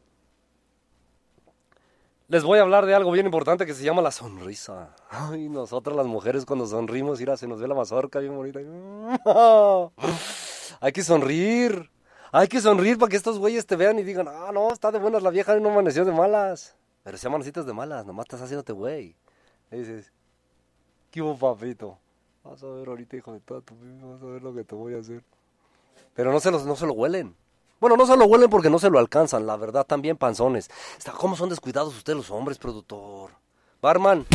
les 2.31 2.45
voy 2.45 2.59
a 2.59 2.61
hablar 2.61 2.85
de 2.85 2.95
algo 2.95 3.11
bien 3.11 3.25
importante 3.25 3.65
que 3.65 3.73
se 3.73 3.83
llama 3.83 4.01
la 4.01 4.09
sonrisa. 4.09 4.95
Ay, 5.09 5.49
nosotras 5.49 5.97
las 5.97 6.05
mujeres 6.05 6.45
cuando 6.45 6.65
sonrimos, 6.65 7.19
mira, 7.19 7.35
se 7.35 7.45
nos 7.45 7.59
ve 7.59 7.67
la 7.67 7.75
mazorca 7.75 8.19
bien 8.19 8.33
bonita. 8.33 8.61
Hay 10.79 10.93
que 10.93 11.03
sonreír. 11.03 11.91
Hay 12.31 12.47
que 12.47 12.61
sonreír 12.61 12.97
para 12.97 13.09
que 13.09 13.17
estos 13.17 13.37
güeyes 13.37 13.65
te 13.65 13.75
vean 13.75 13.99
y 13.99 14.03
digan, 14.03 14.29
ah, 14.29 14.49
no, 14.53 14.71
está 14.71 14.93
de 14.93 14.99
buenas 14.99 15.21
la 15.23 15.29
vieja 15.29 15.59
no 15.59 15.71
amaneció 15.71 16.05
de 16.05 16.13
malas. 16.13 16.73
Pero 17.03 17.17
si 17.17 17.27
amanecitas 17.27 17.65
de 17.65 17.73
malas, 17.73 18.05
nomás 18.05 18.23
estás 18.23 18.41
haciéndote 18.41 18.71
güey. 18.71 19.13
Y 19.69 19.75
dices, 19.75 20.09
¿qué 21.11 21.21
hubo, 21.21 21.37
papito? 21.37 21.97
Vas 22.45 22.63
a 22.63 22.67
ver 22.67 22.87
ahorita, 22.87 23.17
hijo 23.17 23.33
de 23.33 23.41
toda 23.41 23.59
tu 23.59 23.73
vas 24.03 24.21
a 24.21 24.25
ver 24.27 24.41
lo 24.41 24.55
que 24.55 24.63
te 24.63 24.73
voy 24.73 24.93
a 24.93 24.99
hacer. 24.99 25.21
Pero 26.13 26.31
no 26.31 26.39
se, 26.39 26.49
los, 26.49 26.65
no 26.65 26.77
se 26.77 26.85
lo 26.85 26.93
huelen. 26.93 27.35
Bueno, 27.81 27.97
no 27.97 28.05
se 28.05 28.15
lo 28.15 28.25
huelen 28.25 28.49
porque 28.49 28.69
no 28.69 28.77
se 28.77 28.91
lo 28.91 28.99
alcanzan, 28.99 29.47
la 29.47 29.57
verdad, 29.57 29.85
también 29.87 30.15
panzones. 30.15 30.69
¿Cómo 31.17 31.35
son 31.35 31.49
descuidados 31.49 31.97
ustedes 31.97 32.15
los 32.15 32.29
hombres, 32.29 32.59
productor? 32.59 33.31
Barman, 33.81 34.27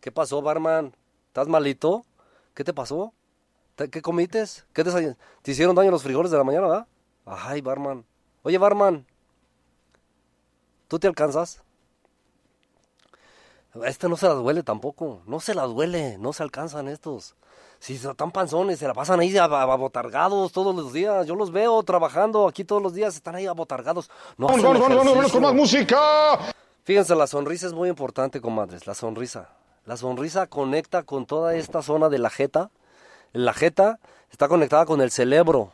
¿qué 0.00 0.10
pasó, 0.10 0.42
Barman? 0.42 0.96
¿Estás 1.28 1.46
malito? 1.46 2.04
¿Qué 2.52 2.64
te 2.64 2.74
pasó? 2.74 3.12
¿Te- 3.76 3.88
¿Qué 3.88 4.02
comites? 4.02 4.66
¿Qué 4.72 4.84
desay- 4.84 5.16
¿Te 5.42 5.52
hicieron 5.52 5.76
daño 5.76 5.92
los 5.92 6.02
frijoles 6.02 6.32
de 6.32 6.38
la 6.38 6.42
mañana, 6.42 6.66
verdad? 6.66 6.86
Ay, 7.24 7.60
Barman. 7.60 8.04
Oye, 8.42 8.58
Barman, 8.58 9.06
¿tú 10.88 10.98
te 10.98 11.06
alcanzas? 11.06 11.62
Este 13.84 14.08
no 14.08 14.16
se 14.16 14.26
las 14.26 14.38
huele 14.38 14.64
tampoco. 14.64 15.22
No 15.26 15.38
se 15.38 15.54
las 15.54 15.68
huele. 15.70 16.18
No 16.18 16.32
se 16.32 16.42
alcanzan 16.42 16.88
estos. 16.88 17.36
Si 17.84 17.96
están 17.96 18.30
panzones, 18.30 18.78
se 18.78 18.88
la 18.88 18.94
pasan 18.94 19.20
ahí 19.20 19.30
ab- 19.34 19.50
ab- 19.50 19.70
abotargados 19.70 20.52
todos 20.52 20.74
los 20.74 20.94
días. 20.94 21.26
Yo 21.26 21.34
los 21.34 21.52
veo 21.52 21.82
trabajando 21.82 22.48
aquí 22.48 22.64
todos 22.64 22.82
los 22.82 22.94
días. 22.94 23.14
Están 23.14 23.34
ahí 23.34 23.44
abotargados. 23.44 24.10
No 24.38 24.48
hacen 24.48 24.64
ejercicio. 24.74 25.52
música! 25.52 26.38
Fíjense, 26.84 27.14
la 27.14 27.26
sonrisa 27.26 27.66
es 27.66 27.74
muy 27.74 27.90
importante, 27.90 28.40
comadres. 28.40 28.86
La 28.86 28.94
sonrisa. 28.94 29.50
La 29.84 29.98
sonrisa 29.98 30.46
conecta 30.46 31.02
con 31.02 31.26
toda 31.26 31.56
esta 31.56 31.82
zona 31.82 32.08
de 32.08 32.18
la 32.18 32.30
jeta. 32.30 32.70
La 33.34 33.52
jeta 33.52 33.98
está 34.30 34.48
conectada 34.48 34.86
con 34.86 35.02
el 35.02 35.10
cerebro. 35.10 35.70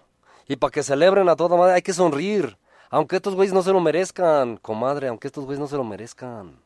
Y 0.48 0.56
para 0.56 0.72
que 0.72 0.82
celebren 0.82 1.28
a 1.28 1.36
toda 1.36 1.56
madre 1.56 1.74
hay 1.74 1.82
que 1.82 1.92
sonreír. 1.92 2.58
Aunque 2.90 3.14
estos 3.14 3.36
güeyes 3.36 3.54
no 3.54 3.62
se 3.62 3.70
lo 3.70 3.78
merezcan, 3.78 4.56
comadre. 4.56 5.06
Aunque 5.06 5.28
estos 5.28 5.44
güeyes 5.44 5.60
no 5.60 5.68
se 5.68 5.76
lo 5.76 5.84
merezcan. 5.84 6.56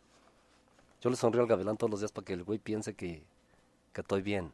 Yo 1.02 1.10
le 1.10 1.16
sonrío 1.16 1.42
al 1.42 1.48
gavilán 1.48 1.76
todos 1.76 1.90
los 1.90 2.00
días 2.00 2.12
para 2.12 2.24
que 2.24 2.32
el 2.32 2.44
güey 2.44 2.58
piense 2.58 2.94
que, 2.94 3.22
que 3.92 4.00
estoy 4.00 4.22
bien 4.22 4.50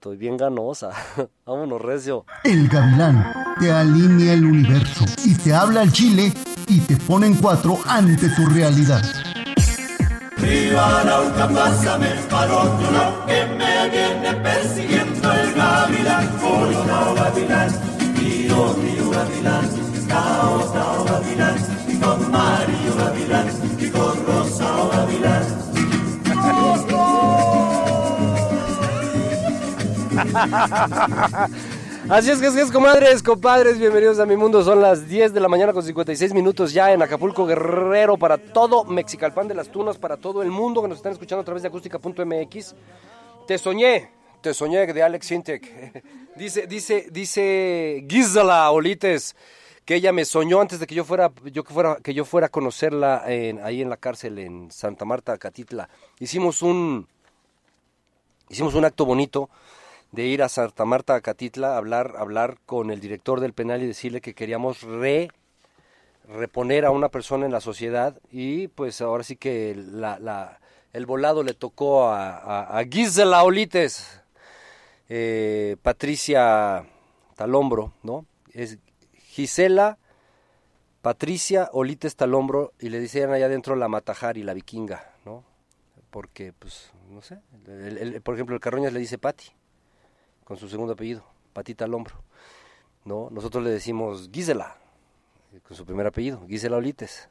estoy 0.00 0.16
bien 0.16 0.38
ganosa. 0.38 0.92
Vámonos, 1.46 1.78
recio. 1.78 2.24
El 2.42 2.68
gavilán 2.68 3.34
te 3.60 3.70
alinea 3.70 4.32
el 4.32 4.46
universo 4.46 5.04
y 5.26 5.34
te 5.34 5.52
habla 5.52 5.82
al 5.82 5.92
chile 5.92 6.32
y 6.68 6.80
te 6.80 6.96
pone 6.96 7.26
en 7.26 7.34
cuatro 7.34 7.78
ante 7.84 8.30
tu 8.30 8.46
realidad. 8.46 9.02
que 13.26 13.44
me 13.58 13.90
viene 13.90 14.34
persiguiendo 14.42 15.32
el 15.32 15.52
gavilán. 15.52 16.30
gavilán, 17.14 17.70
gavilán, 20.08 21.04
gavilán, 21.04 21.56
y 21.86 21.96
con 21.98 22.30
Mario 22.30 22.96
gavilán, 22.96 23.48
y 23.78 23.90
con 23.90 24.26
Rosa 24.26 24.64
gavilán. 24.92 25.44
Así 32.08 32.30
es 32.30 32.40
que 32.40 32.46
es, 32.46 32.54
que 32.54 32.62
es 32.62 32.72
comadres, 32.72 33.22
compadres, 33.22 33.78
bienvenidos 33.78 34.18
a 34.18 34.26
mi 34.26 34.36
mundo. 34.36 34.64
Son 34.64 34.80
las 34.80 35.08
10 35.08 35.32
de 35.32 35.38
la 35.38 35.46
mañana 35.46 35.72
con 35.72 35.84
56 35.84 36.34
minutos 36.34 36.72
ya 36.72 36.92
en 36.92 37.00
Acapulco 37.00 37.46
Guerrero 37.46 38.16
para 38.16 38.36
todo 38.38 38.84
Mexicalpan 38.84 39.46
de 39.46 39.54
las 39.54 39.68
Tunas, 39.68 39.98
para 39.98 40.16
todo 40.16 40.42
el 40.42 40.50
mundo 40.50 40.82
que 40.82 40.88
nos 40.88 40.98
están 40.98 41.12
escuchando 41.12 41.42
a 41.42 41.44
través 41.44 41.62
de 41.62 41.68
acústica.mx. 41.68 42.74
Te 43.46 43.56
soñé, 43.58 44.10
te 44.40 44.52
soñé 44.52 44.84
de 44.92 45.02
Alex 45.02 45.26
Sintek. 45.26 46.02
dice, 46.36 46.66
dice, 46.66 47.06
dice 47.12 48.04
Gisela 48.08 48.68
Olites 48.72 49.36
que 49.84 49.94
ella 49.94 50.12
me 50.12 50.24
soñó 50.24 50.60
antes 50.60 50.80
de 50.80 50.86
que 50.86 50.94
yo 50.94 51.04
fuera, 51.04 51.30
yo 51.44 51.62
que 51.64 51.72
fuera, 51.72 51.98
que 52.02 52.14
yo 52.14 52.24
fuera 52.24 52.48
a 52.48 52.50
conocerla 52.50 53.22
ahí 53.24 53.80
en 53.82 53.88
la 53.88 53.96
cárcel 53.96 54.38
en 54.38 54.70
Santa 54.70 55.04
Marta, 55.04 55.36
Catitla. 55.38 55.88
Hicimos 56.18 56.62
un, 56.62 57.06
hicimos 58.48 58.74
un 58.74 58.84
acto 58.84 59.04
bonito 59.04 59.50
de 60.12 60.24
ir 60.24 60.42
a 60.42 60.48
Santa 60.48 60.84
Marta, 60.84 61.14
a 61.14 61.20
Catitla, 61.20 61.76
hablar, 61.76 62.14
hablar 62.18 62.58
con 62.66 62.90
el 62.90 63.00
director 63.00 63.40
del 63.40 63.52
penal 63.52 63.82
y 63.82 63.86
decirle 63.86 64.20
que 64.20 64.34
queríamos 64.34 64.82
re, 64.82 65.28
reponer 66.28 66.84
a 66.84 66.90
una 66.90 67.08
persona 67.08 67.46
en 67.46 67.52
la 67.52 67.60
sociedad 67.60 68.18
y 68.30 68.68
pues 68.68 69.00
ahora 69.00 69.22
sí 69.24 69.36
que 69.36 69.74
la, 69.76 70.18
la- 70.18 70.60
el 70.92 71.06
volado 71.06 71.42
le 71.44 71.54
tocó 71.54 72.08
a, 72.08 72.78
a, 72.78 72.84
Gisela 72.84 73.44
Olites, 73.44 74.20
eh, 75.08 75.76
Patricia 75.82 76.84
Talombro, 77.36 77.92
¿no? 78.02 78.26
Es 78.52 78.78
Gisela 79.14 79.98
Patricia 81.02 81.70
Olites 81.72 82.16
Talombro 82.16 82.72
y 82.78 82.88
le 82.90 83.00
decían 83.00 83.32
allá 83.32 83.46
adentro 83.46 83.74
la 83.76 83.88
Matajari, 83.88 84.42
la 84.42 84.52
vikinga, 84.54 85.12
¿no? 85.24 85.44
Porque, 86.10 86.52
pues, 86.52 86.90
no 87.08 87.22
sé, 87.22 87.38
por 88.24 88.34
ejemplo, 88.34 88.54
el 88.56 88.60
Carroñas 88.60 88.92
le 88.92 88.98
dice 89.00 89.16
Pati, 89.16 89.46
con 90.50 90.58
su 90.58 90.68
segundo 90.68 90.94
apellido, 90.94 91.22
Patita 91.52 91.84
Talombro, 91.84 92.16
¿no? 93.04 93.28
Nosotros 93.30 93.62
le 93.62 93.70
decimos 93.70 94.28
Gisela, 94.32 94.78
con 95.62 95.76
su 95.76 95.86
primer 95.86 96.08
apellido, 96.08 96.44
Gisela 96.48 96.78
Olites. 96.78 97.28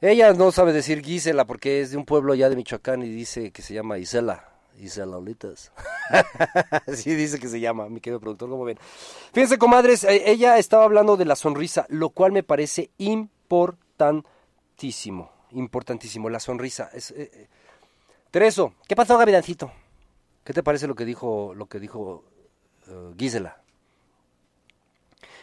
Ella 0.00 0.32
no 0.32 0.50
sabe 0.50 0.72
decir 0.72 1.04
Gisela 1.04 1.46
porque 1.46 1.82
es 1.82 1.90
de 1.90 1.98
un 1.98 2.06
pueblo 2.06 2.34
ya 2.34 2.48
de 2.48 2.56
Michoacán 2.56 3.02
y 3.02 3.10
dice 3.10 3.50
que 3.50 3.60
se 3.60 3.74
llama 3.74 3.98
Isela, 3.98 4.48
Isela 4.78 5.18
Olites. 5.18 5.70
Así 6.86 7.14
dice 7.14 7.38
que 7.38 7.48
se 7.48 7.60
llama, 7.60 7.90
mi 7.90 8.00
querido 8.00 8.18
productor, 8.18 8.48
como 8.48 8.64
ven. 8.64 8.78
Fíjense, 9.34 9.58
comadres, 9.58 10.04
eh, 10.04 10.22
ella 10.24 10.56
estaba 10.56 10.84
hablando 10.84 11.18
de 11.18 11.26
la 11.26 11.36
sonrisa, 11.36 11.84
lo 11.90 12.08
cual 12.08 12.32
me 12.32 12.42
parece 12.42 12.92
importantísimo, 12.96 15.30
importantísimo, 15.50 16.30
la 16.30 16.40
sonrisa. 16.40 16.88
Eh, 16.94 17.02
eh. 17.14 17.46
Tereso, 18.30 18.72
¿qué 18.86 18.96
pasó, 18.96 19.18
Gavilancito? 19.18 19.70
¿Qué 20.48 20.54
te 20.54 20.62
parece 20.62 20.86
lo 20.86 20.94
que 20.94 21.04
dijo, 21.04 21.52
lo 21.54 21.66
que 21.66 21.78
dijo 21.78 22.24
eh, 22.86 23.12
Gisela? 23.18 23.60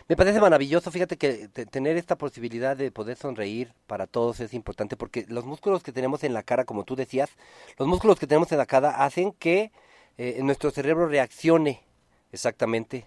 Me 0.10 0.16
parece 0.16 0.40
maravilloso, 0.40 0.90
fíjate 0.90 1.16
que 1.16 1.48
te- 1.48 1.68
tener 1.68 1.96
esta 1.96 2.18
posibilidad 2.18 2.76
de 2.76 2.90
poder 2.92 3.16
sonreír 3.16 3.72
para 3.86 4.08
todos 4.08 4.40
es 4.40 4.56
importante 4.56 4.98
porque 4.98 5.26
los 5.28 5.46
músculos 5.46 5.84
que 5.84 5.92
tenemos 5.92 6.24
en 6.24 6.34
la 6.34 6.42
cara, 6.42 6.66
como 6.66 6.86
tú 6.86 6.96
decías, 6.96 7.30
los 7.78 7.88
músculos 7.88 8.18
que 8.20 8.26
tenemos 8.26 8.52
en 8.52 8.58
la 8.58 8.66
cara 8.66 9.06
hacen 9.06 9.32
que 9.34 9.72
eh, 10.18 10.40
nuestro 10.42 10.72
cerebro 10.72 11.08
reaccione 11.08 11.84
exactamente. 12.32 13.06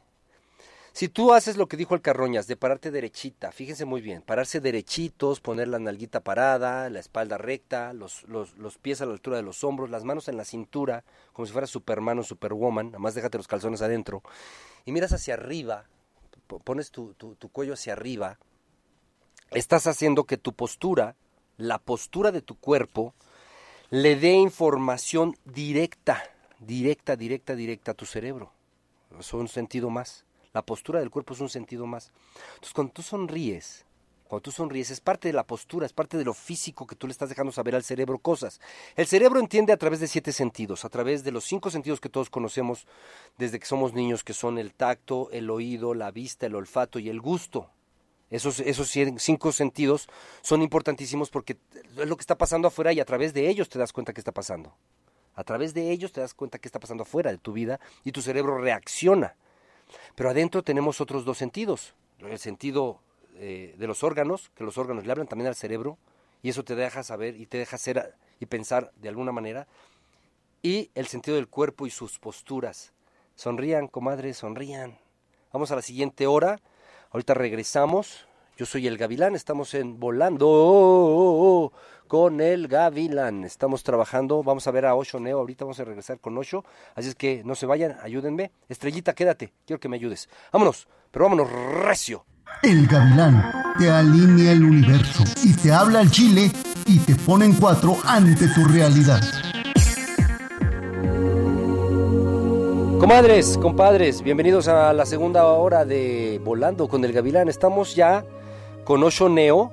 Si 0.92 1.08
tú 1.08 1.32
haces 1.32 1.56
lo 1.56 1.68
que 1.68 1.76
dijo 1.76 1.94
el 1.94 2.00
Carroñas, 2.00 2.48
de 2.48 2.56
pararte 2.56 2.90
derechita, 2.90 3.52
fíjense 3.52 3.84
muy 3.84 4.00
bien, 4.00 4.22
pararse 4.22 4.60
derechitos, 4.60 5.40
poner 5.40 5.68
la 5.68 5.78
nalguita 5.78 6.20
parada, 6.20 6.90
la 6.90 6.98
espalda 6.98 7.38
recta, 7.38 7.92
los, 7.92 8.24
los, 8.24 8.56
los 8.56 8.78
pies 8.78 9.00
a 9.00 9.06
la 9.06 9.12
altura 9.12 9.36
de 9.36 9.44
los 9.44 9.62
hombros, 9.62 9.90
las 9.90 10.02
manos 10.02 10.26
en 10.28 10.36
la 10.36 10.44
cintura, 10.44 11.04
como 11.32 11.46
si 11.46 11.52
fuera 11.52 11.68
Superman 11.68 12.18
o 12.18 12.24
Superwoman, 12.24 12.86
nada 12.86 12.98
más 12.98 13.14
déjate 13.14 13.38
los 13.38 13.46
calzones 13.46 13.80
adentro, 13.80 14.22
y 14.86 14.92
miras 14.92 15.12
hacia 15.12 15.34
arriba, 15.34 15.84
po- 16.48 16.58
pones 16.58 16.90
tu, 16.90 17.14
tu, 17.14 17.36
tu 17.36 17.48
cuello 17.48 17.74
hacia 17.74 17.92
arriba, 17.92 18.38
estás 19.52 19.86
haciendo 19.86 20.24
que 20.24 20.36
tu 20.36 20.52
postura, 20.52 21.14
la 21.58 21.78
postura 21.78 22.32
de 22.32 22.42
tu 22.42 22.56
cuerpo, 22.56 23.14
le 23.90 24.16
dé 24.16 24.32
información 24.32 25.36
directa, 25.44 26.24
directa, 26.58 27.14
directa, 27.14 27.54
directa 27.54 27.92
a 27.92 27.94
tu 27.94 28.04
cerebro. 28.04 28.52
Es 29.18 29.32
un 29.32 29.48
sentido 29.48 29.90
más. 29.90 30.24
La 30.52 30.62
postura 30.62 31.00
del 31.00 31.10
cuerpo 31.10 31.34
es 31.34 31.40
un 31.40 31.48
sentido 31.48 31.86
más. 31.86 32.12
Entonces, 32.54 32.72
cuando 32.72 32.92
tú 32.92 33.02
sonríes, 33.02 33.84
cuando 34.28 34.42
tú 34.42 34.50
sonríes, 34.50 34.90
es 34.90 35.00
parte 35.00 35.28
de 35.28 35.32
la 35.32 35.46
postura, 35.46 35.86
es 35.86 35.94
parte 35.94 36.18
de 36.18 36.24
lo 36.24 36.34
físico 36.34 36.86
que 36.86 36.94
tú 36.94 37.06
le 37.06 37.12
estás 37.12 37.30
dejando 37.30 37.50
saber 37.50 37.74
al 37.74 37.82
cerebro 37.82 38.18
cosas. 38.18 38.60
El 38.94 39.06
cerebro 39.06 39.40
entiende 39.40 39.72
a 39.72 39.78
través 39.78 40.00
de 40.00 40.06
siete 40.06 40.32
sentidos, 40.32 40.84
a 40.84 40.90
través 40.90 41.24
de 41.24 41.32
los 41.32 41.44
cinco 41.44 41.70
sentidos 41.70 41.98
que 41.98 42.10
todos 42.10 42.28
conocemos 42.28 42.86
desde 43.38 43.58
que 43.58 43.64
somos 43.64 43.94
niños, 43.94 44.24
que 44.24 44.34
son 44.34 44.58
el 44.58 44.74
tacto, 44.74 45.30
el 45.32 45.48
oído, 45.48 45.94
la 45.94 46.10
vista, 46.10 46.44
el 46.44 46.56
olfato 46.56 46.98
y 46.98 47.08
el 47.08 47.20
gusto. 47.22 47.70
Esos, 48.28 48.60
esos 48.60 48.90
cinco 48.90 49.52
sentidos 49.52 50.10
son 50.42 50.60
importantísimos 50.60 51.30
porque 51.30 51.56
es 51.96 52.06
lo 52.06 52.16
que 52.16 52.20
está 52.20 52.36
pasando 52.36 52.68
afuera 52.68 52.92
y 52.92 53.00
a 53.00 53.06
través 53.06 53.32
de 53.32 53.48
ellos 53.48 53.70
te 53.70 53.78
das 53.78 53.94
cuenta 53.94 54.12
que 54.12 54.20
está 54.20 54.32
pasando. 54.32 54.74
A 55.34 55.44
través 55.44 55.72
de 55.72 55.90
ellos 55.90 56.12
te 56.12 56.20
das 56.20 56.34
cuenta 56.34 56.58
que 56.58 56.68
está 56.68 56.78
pasando 56.78 57.04
afuera 57.04 57.30
de 57.30 57.38
tu 57.38 57.54
vida 57.54 57.80
y 58.04 58.12
tu 58.12 58.20
cerebro 58.20 58.58
reacciona. 58.58 59.36
Pero 60.14 60.30
adentro 60.30 60.62
tenemos 60.62 61.00
otros 61.00 61.24
dos 61.24 61.38
sentidos. 61.38 61.94
El 62.20 62.38
sentido 62.38 63.00
eh, 63.36 63.74
de 63.78 63.86
los 63.86 64.02
órganos, 64.02 64.50
que 64.54 64.64
los 64.64 64.78
órganos 64.78 65.06
le 65.06 65.12
hablan 65.12 65.28
también 65.28 65.48
al 65.48 65.54
cerebro, 65.54 65.98
y 66.42 66.50
eso 66.50 66.64
te 66.64 66.74
deja 66.74 67.02
saber 67.02 67.36
y 67.36 67.46
te 67.46 67.58
deja 67.58 67.78
ser 67.78 68.14
y 68.40 68.46
pensar 68.46 68.92
de 68.96 69.08
alguna 69.08 69.32
manera. 69.32 69.66
Y 70.62 70.90
el 70.94 71.06
sentido 71.06 71.36
del 71.36 71.48
cuerpo 71.48 71.86
y 71.86 71.90
sus 71.90 72.18
posturas. 72.18 72.92
Sonrían, 73.34 73.86
comadres, 73.86 74.38
sonrían. 74.38 74.98
Vamos 75.52 75.70
a 75.70 75.76
la 75.76 75.82
siguiente 75.82 76.26
hora. 76.26 76.60
Ahorita 77.10 77.34
regresamos. 77.34 78.26
Yo 78.56 78.66
soy 78.66 78.88
el 78.88 78.98
Gavilán, 78.98 79.36
estamos 79.36 79.72
en 79.74 80.00
Volando 80.00 81.72
con 82.08 82.40
el 82.40 82.66
Gavilán. 82.66 83.44
Estamos 83.44 83.82
trabajando, 83.84 84.42
vamos 84.42 84.66
a 84.66 84.70
ver 84.70 84.86
a 84.86 84.94
Osho 84.94 85.20
Neo, 85.20 85.38
ahorita 85.38 85.64
vamos 85.64 85.78
a 85.78 85.84
regresar 85.84 86.18
con 86.18 86.36
Osho. 86.36 86.64
Así 86.96 87.10
es 87.10 87.14
que 87.14 87.42
no 87.44 87.54
se 87.54 87.66
vayan, 87.66 87.96
ayúdenme. 88.02 88.50
Estrellita, 88.68 89.12
quédate, 89.12 89.52
quiero 89.66 89.78
que 89.78 89.88
me 89.88 89.96
ayudes. 89.96 90.28
Vámonos, 90.50 90.88
pero 91.10 91.26
vámonos 91.26 91.52
recio. 91.52 92.24
El 92.62 92.86
gavilán 92.86 93.52
te 93.78 93.90
alinea 93.90 94.52
el 94.52 94.64
universo 94.64 95.22
y 95.44 95.54
te 95.54 95.70
habla 95.70 96.00
al 96.00 96.10
chile 96.10 96.50
y 96.86 96.98
te 96.98 97.14
pone 97.14 97.44
en 97.44 97.52
cuatro 97.52 97.96
ante 98.04 98.48
tu 98.48 98.64
realidad. 98.64 99.20
Comadres, 102.98 103.58
compadres, 103.58 104.22
bienvenidos 104.22 104.66
a 104.66 104.92
la 104.92 105.06
segunda 105.06 105.44
hora 105.44 105.84
de 105.84 106.40
Volando 106.42 106.88
con 106.88 107.04
el 107.04 107.12
Gavilán. 107.12 107.48
Estamos 107.48 107.94
ya 107.94 108.24
con 108.84 109.02
Osho 109.04 109.28
Neo. 109.28 109.70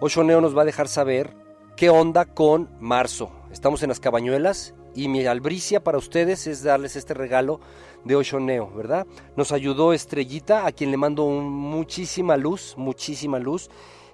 Osho 0.00 0.24
Neo 0.24 0.40
nos 0.40 0.56
va 0.56 0.62
a 0.62 0.64
dejar 0.64 0.88
saber 0.88 1.45
qué 1.76 1.90
onda 1.90 2.24
con 2.24 2.70
marzo. 2.80 3.30
Estamos 3.52 3.82
en 3.82 3.90
las 3.90 4.00
cabañuelas 4.00 4.74
y 4.94 5.08
mi 5.08 5.26
albricia 5.26 5.84
para 5.84 5.98
ustedes 5.98 6.46
es 6.46 6.62
darles 6.62 6.96
este 6.96 7.12
regalo 7.12 7.60
de 8.02 8.16
Osho 8.16 8.40
Neo, 8.40 8.70
¿verdad? 8.74 9.06
Nos 9.36 9.52
ayudó 9.52 9.92
Estrellita, 9.92 10.66
a 10.66 10.72
quien 10.72 10.90
le 10.90 10.96
mando 10.96 11.26
muchísima 11.28 12.38
luz, 12.38 12.74
muchísima 12.78 13.38
luz. 13.38 13.68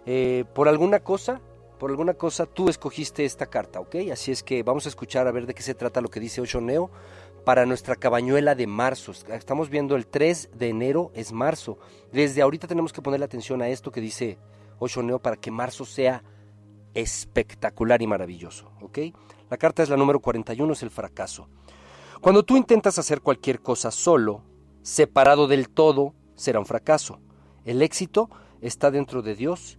Eh, 0.07 0.44
por 0.55 0.66
alguna 0.66 1.01
cosa, 1.05 1.40
por 1.79 1.90
alguna 1.90 2.14
cosa, 2.14 2.46
tú 2.46 2.68
escogiste 2.68 3.25
esta 3.25 3.46
carta, 3.46 3.79
¿ok? 3.79 3.94
Así 4.12 4.33
es 4.33 4.42
que 4.42 4.64
vamos 4.64 4.87
a 4.87 4.88
escuchar 4.88 5.29
a 5.29 5.33
ver 5.33 5.46
de 5.46 5.55
qué 5.55 5.62
se 5.62 5.75
trata 5.75 6.01
lo 6.01 6.09
que 6.09 6.18
dice 6.18 6.40
Osho 6.40 6.61
Neo 6.61 6.90
para 7.44 7.64
nuestra 7.64 7.94
cabañuela 7.94 8.57
de 8.57 8.66
marzo. 8.66 9.12
Estamos 9.12 9.70
viendo 9.70 9.94
el 9.94 10.09
3 10.09 10.51
de 10.55 10.68
enero, 10.68 11.12
es 11.14 11.31
marzo. 11.31 11.79
Desde 12.11 12.42
ahorita 12.42 12.66
tenemos 12.66 12.92
que 12.92 13.03
ponerle 13.03 13.25
atención 13.25 13.62
a 13.62 13.68
esto 13.68 13.92
que 13.92 14.01
dice 14.01 14.37
Osho 14.81 15.05
Neo 15.05 15.20
para 15.20 15.37
que 15.37 15.53
marzo 15.53 15.85
sea 15.85 16.25
espectacular 16.94 18.02
y 18.02 18.07
maravilloso, 18.07 18.70
¿ok? 18.81 18.98
La 19.50 19.57
carta 19.57 19.83
es 19.83 19.88
la 19.88 19.96
número 19.96 20.20
41, 20.20 20.72
es 20.72 20.83
el 20.83 20.90
fracaso. 20.90 21.48
Cuando 22.20 22.42
tú 22.42 22.57
intentas 22.57 22.98
hacer 22.98 23.20
cualquier 23.20 23.61
cosa 23.61 23.90
solo, 23.90 24.42
separado 24.83 25.48
del 25.48 25.68
todo, 25.68 26.14
será 26.35 26.59
un 26.59 26.66
fracaso. 26.66 27.20
El 27.64 27.83
éxito 27.83 28.31
está 28.61 28.90
dentro 28.90 29.22
de 29.22 29.35
Dios 29.35 29.78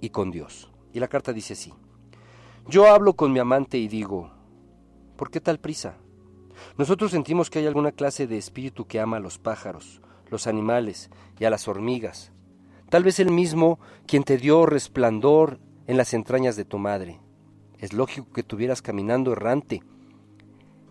y 0.00 0.10
con 0.10 0.30
Dios. 0.30 0.70
Y 0.92 1.00
la 1.00 1.08
carta 1.08 1.32
dice 1.32 1.54
así. 1.54 1.72
Yo 2.68 2.86
hablo 2.86 3.14
con 3.14 3.32
mi 3.32 3.38
amante 3.38 3.78
y 3.78 3.88
digo, 3.88 4.30
¿por 5.16 5.30
qué 5.30 5.40
tal 5.40 5.58
prisa? 5.58 5.96
Nosotros 6.78 7.10
sentimos 7.10 7.50
que 7.50 7.58
hay 7.58 7.66
alguna 7.66 7.92
clase 7.92 8.26
de 8.26 8.38
espíritu 8.38 8.86
que 8.86 9.00
ama 9.00 9.18
a 9.18 9.20
los 9.20 9.38
pájaros, 9.38 10.00
los 10.30 10.46
animales 10.46 11.10
y 11.38 11.44
a 11.44 11.50
las 11.50 11.68
hormigas. 11.68 12.32
Tal 12.90 13.02
vez 13.02 13.18
el 13.18 13.30
mismo 13.30 13.78
quien 14.06 14.24
te 14.24 14.38
dio 14.38 14.66
resplandor 14.66 15.58
en 15.86 15.96
las 15.96 16.14
entrañas 16.14 16.56
de 16.56 16.64
tu 16.64 16.78
madre. 16.78 17.20
Es 17.78 17.92
lógico 17.92 18.32
que 18.32 18.42
tuvieras 18.42 18.82
caminando 18.82 19.32
errante, 19.32 19.82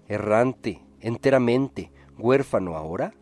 errante, 0.07 0.81
enteramente, 0.99 1.91
huérfano 2.17 2.75
ahora. 2.75 3.13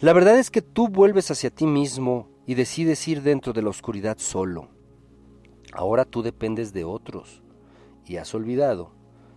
La 0.00 0.12
verdad 0.12 0.38
es 0.38 0.50
que 0.50 0.62
tú 0.62 0.88
vuelves 0.88 1.30
hacia 1.30 1.50
ti 1.50 1.66
mismo 1.66 2.28
y 2.46 2.54
decides 2.54 3.06
ir 3.08 3.22
dentro 3.22 3.52
de 3.52 3.62
la 3.62 3.70
oscuridad 3.70 4.18
solo. 4.18 4.68
Ahora 5.72 6.04
tú 6.04 6.22
dependes 6.22 6.72
de 6.72 6.84
otros 6.84 7.42
y 8.06 8.16
has 8.16 8.34
olvidado 8.34 8.92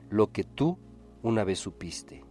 lo 0.10 0.32
que 0.32 0.44
tú 0.44 0.78
una 1.24 1.44
vez 1.44 1.60
supiste. 1.60 2.24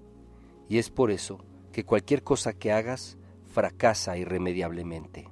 Y 0.68 0.78
es 0.78 0.90
por 0.90 1.10
eso 1.10 1.40
que 1.72 1.84
cualquier 1.84 2.22
cosa 2.22 2.52
que 2.52 2.72
hagas 2.72 3.18
fracasa 3.46 4.16
irremediablemente. 4.16 5.28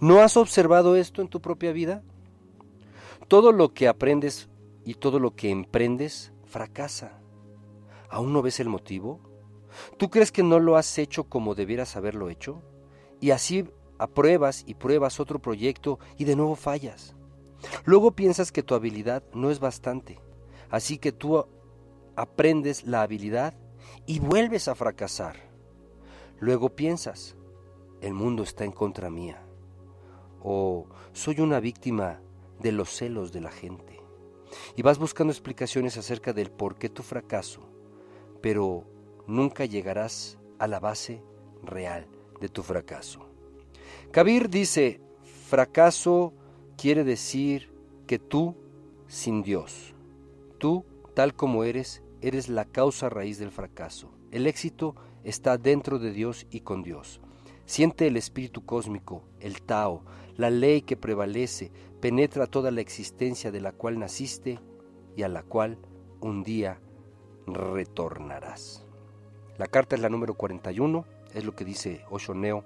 ¿No 0.00 0.20
has 0.20 0.36
observado 0.36 0.96
esto 0.96 1.22
en 1.22 1.28
tu 1.28 1.40
propia 1.40 1.72
vida? 1.72 2.02
Todo 3.30 3.52
lo 3.52 3.72
que 3.72 3.86
aprendes 3.86 4.48
y 4.84 4.94
todo 4.94 5.20
lo 5.20 5.36
que 5.36 5.50
emprendes 5.50 6.32
fracasa. 6.46 7.22
¿Aún 8.08 8.32
no 8.32 8.42
ves 8.42 8.58
el 8.58 8.68
motivo? 8.68 9.20
¿Tú 9.98 10.10
crees 10.10 10.32
que 10.32 10.42
no 10.42 10.58
lo 10.58 10.76
has 10.76 10.98
hecho 10.98 11.22
como 11.22 11.54
debieras 11.54 11.94
haberlo 11.94 12.28
hecho? 12.28 12.60
Y 13.20 13.30
así 13.30 13.68
apruebas 13.98 14.64
y 14.66 14.74
pruebas 14.74 15.20
otro 15.20 15.38
proyecto 15.38 16.00
y 16.18 16.24
de 16.24 16.34
nuevo 16.34 16.56
fallas. 16.56 17.14
Luego 17.84 18.16
piensas 18.16 18.50
que 18.50 18.64
tu 18.64 18.74
habilidad 18.74 19.22
no 19.32 19.52
es 19.52 19.60
bastante, 19.60 20.18
así 20.68 20.98
que 20.98 21.12
tú 21.12 21.46
aprendes 22.16 22.84
la 22.84 23.02
habilidad 23.02 23.54
y 24.06 24.18
vuelves 24.18 24.66
a 24.66 24.74
fracasar. 24.74 25.36
Luego 26.40 26.70
piensas, 26.70 27.36
el 28.00 28.12
mundo 28.12 28.42
está 28.42 28.64
en 28.64 28.72
contra 28.72 29.08
mía, 29.08 29.40
o 30.42 30.88
soy 31.12 31.38
una 31.38 31.60
víctima 31.60 32.22
de 32.60 32.72
los 32.72 32.90
celos 32.90 33.32
de 33.32 33.40
la 33.40 33.50
gente. 33.50 34.00
Y 34.76 34.82
vas 34.82 34.98
buscando 34.98 35.32
explicaciones 35.32 35.96
acerca 35.96 36.32
del 36.32 36.50
por 36.50 36.76
qué 36.76 36.88
tu 36.88 37.02
fracaso, 37.02 37.62
pero 38.40 38.84
nunca 39.26 39.64
llegarás 39.64 40.38
a 40.58 40.66
la 40.66 40.80
base 40.80 41.22
real 41.62 42.06
de 42.40 42.48
tu 42.48 42.62
fracaso. 42.62 43.26
Kabir 44.10 44.50
dice, 44.50 45.00
fracaso 45.48 46.34
quiere 46.76 47.04
decir 47.04 47.72
que 48.06 48.18
tú, 48.18 48.56
sin 49.06 49.42
Dios, 49.42 49.94
tú, 50.58 50.84
tal 51.14 51.34
como 51.34 51.64
eres, 51.64 52.02
eres 52.20 52.48
la 52.48 52.64
causa 52.64 53.08
raíz 53.08 53.38
del 53.38 53.50
fracaso. 53.50 54.10
El 54.30 54.46
éxito 54.46 54.94
está 55.24 55.58
dentro 55.58 55.98
de 55.98 56.12
Dios 56.12 56.46
y 56.50 56.60
con 56.60 56.82
Dios. 56.82 57.20
Siente 57.66 58.06
el 58.06 58.16
espíritu 58.16 58.64
cósmico, 58.64 59.22
el 59.38 59.62
Tao, 59.62 60.02
la 60.40 60.50
ley 60.50 60.82
que 60.82 60.96
prevalece, 60.96 61.70
penetra 62.00 62.46
toda 62.46 62.70
la 62.70 62.80
existencia 62.80 63.50
de 63.50 63.60
la 63.60 63.72
cual 63.72 63.98
naciste 63.98 64.58
y 65.14 65.22
a 65.22 65.28
la 65.28 65.42
cual 65.42 65.78
un 66.20 66.42
día 66.42 66.80
retornarás. 67.46 68.86
La 69.58 69.66
carta 69.66 69.96
es 69.96 70.02
la 70.02 70.08
número 70.08 70.34
41, 70.34 71.04
es 71.34 71.44
lo 71.44 71.54
que 71.54 71.64
dice 71.64 72.04
Oshoneo 72.10 72.64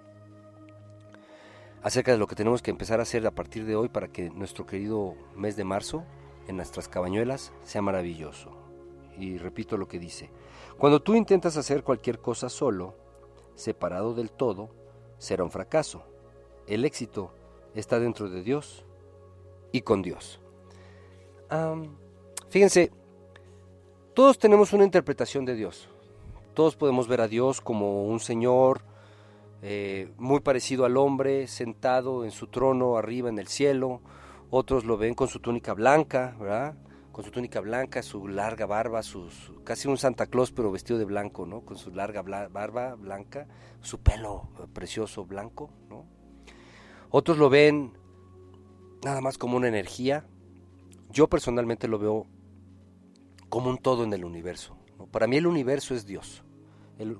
acerca 1.82 2.12
de 2.12 2.18
lo 2.18 2.26
que 2.26 2.34
tenemos 2.34 2.62
que 2.62 2.70
empezar 2.70 2.98
a 2.98 3.02
hacer 3.02 3.26
a 3.26 3.34
partir 3.34 3.66
de 3.66 3.76
hoy 3.76 3.90
para 3.90 4.08
que 4.08 4.30
nuestro 4.30 4.64
querido 4.64 5.16
mes 5.34 5.54
de 5.54 5.64
marzo 5.64 6.02
en 6.48 6.56
nuestras 6.56 6.88
cabañuelas 6.88 7.52
sea 7.62 7.82
maravilloso. 7.82 8.56
Y 9.18 9.36
repito 9.36 9.76
lo 9.76 9.86
que 9.86 9.98
dice, 9.98 10.30
cuando 10.78 11.02
tú 11.02 11.14
intentas 11.14 11.58
hacer 11.58 11.82
cualquier 11.84 12.20
cosa 12.20 12.48
solo, 12.48 12.96
separado 13.54 14.14
del 14.14 14.30
todo, 14.30 14.70
será 15.18 15.44
un 15.44 15.50
fracaso. 15.50 16.04
El 16.66 16.86
éxito 16.86 17.34
está 17.74 17.98
dentro 17.98 18.30
de 18.30 18.42
Dios 18.42 18.84
y 19.72 19.82
con 19.82 20.02
Dios. 20.02 20.40
fíjense, 22.48 22.90
todos 24.14 24.38
tenemos 24.38 24.72
una 24.72 24.84
interpretación 24.84 25.44
de 25.44 25.54
Dios. 25.54 25.88
Todos 26.54 26.76
podemos 26.76 27.08
ver 27.08 27.20
a 27.20 27.28
Dios 27.28 27.60
como 27.60 28.04
un 28.04 28.20
Señor, 28.20 28.82
eh, 29.60 30.12
muy 30.18 30.40
parecido 30.40 30.84
al 30.84 30.96
hombre, 30.96 31.48
sentado 31.48 32.24
en 32.24 32.30
su 32.30 32.46
trono 32.46 32.96
arriba 32.96 33.28
en 33.28 33.38
el 33.38 33.48
cielo. 33.48 34.00
Otros 34.50 34.84
lo 34.84 34.96
ven 34.96 35.14
con 35.14 35.26
su 35.26 35.40
túnica 35.40 35.74
blanca, 35.74 36.36
¿verdad? 36.38 36.76
Con 37.10 37.24
su 37.24 37.32
túnica 37.32 37.60
blanca, 37.60 38.02
su 38.02 38.28
larga 38.28 38.66
barba, 38.66 39.02
su, 39.02 39.28
casi 39.64 39.88
un 39.88 39.98
Santa 39.98 40.26
Claus 40.26 40.52
pero 40.52 40.70
vestido 40.70 40.98
de 40.98 41.06
blanco, 41.06 41.46
¿no? 41.46 41.62
Con 41.62 41.76
su 41.76 41.90
larga 41.90 42.22
barba 42.22 42.94
blanca, 42.94 43.48
su 43.80 43.98
pelo 43.98 44.48
precioso 44.72 45.24
blanco, 45.24 45.70
¿no? 45.88 46.04
Otros 47.16 47.38
lo 47.38 47.48
ven 47.48 47.92
nada 49.04 49.20
más 49.20 49.38
como 49.38 49.56
una 49.56 49.68
energía. 49.68 50.26
Yo 51.10 51.28
personalmente 51.28 51.86
lo 51.86 52.00
veo 52.00 52.26
como 53.48 53.70
un 53.70 53.78
todo 53.78 54.02
en 54.02 54.12
el 54.12 54.24
universo. 54.24 54.76
Para 55.12 55.28
mí 55.28 55.36
el 55.36 55.46
universo 55.46 55.94
es 55.94 56.06
Dios 56.06 56.42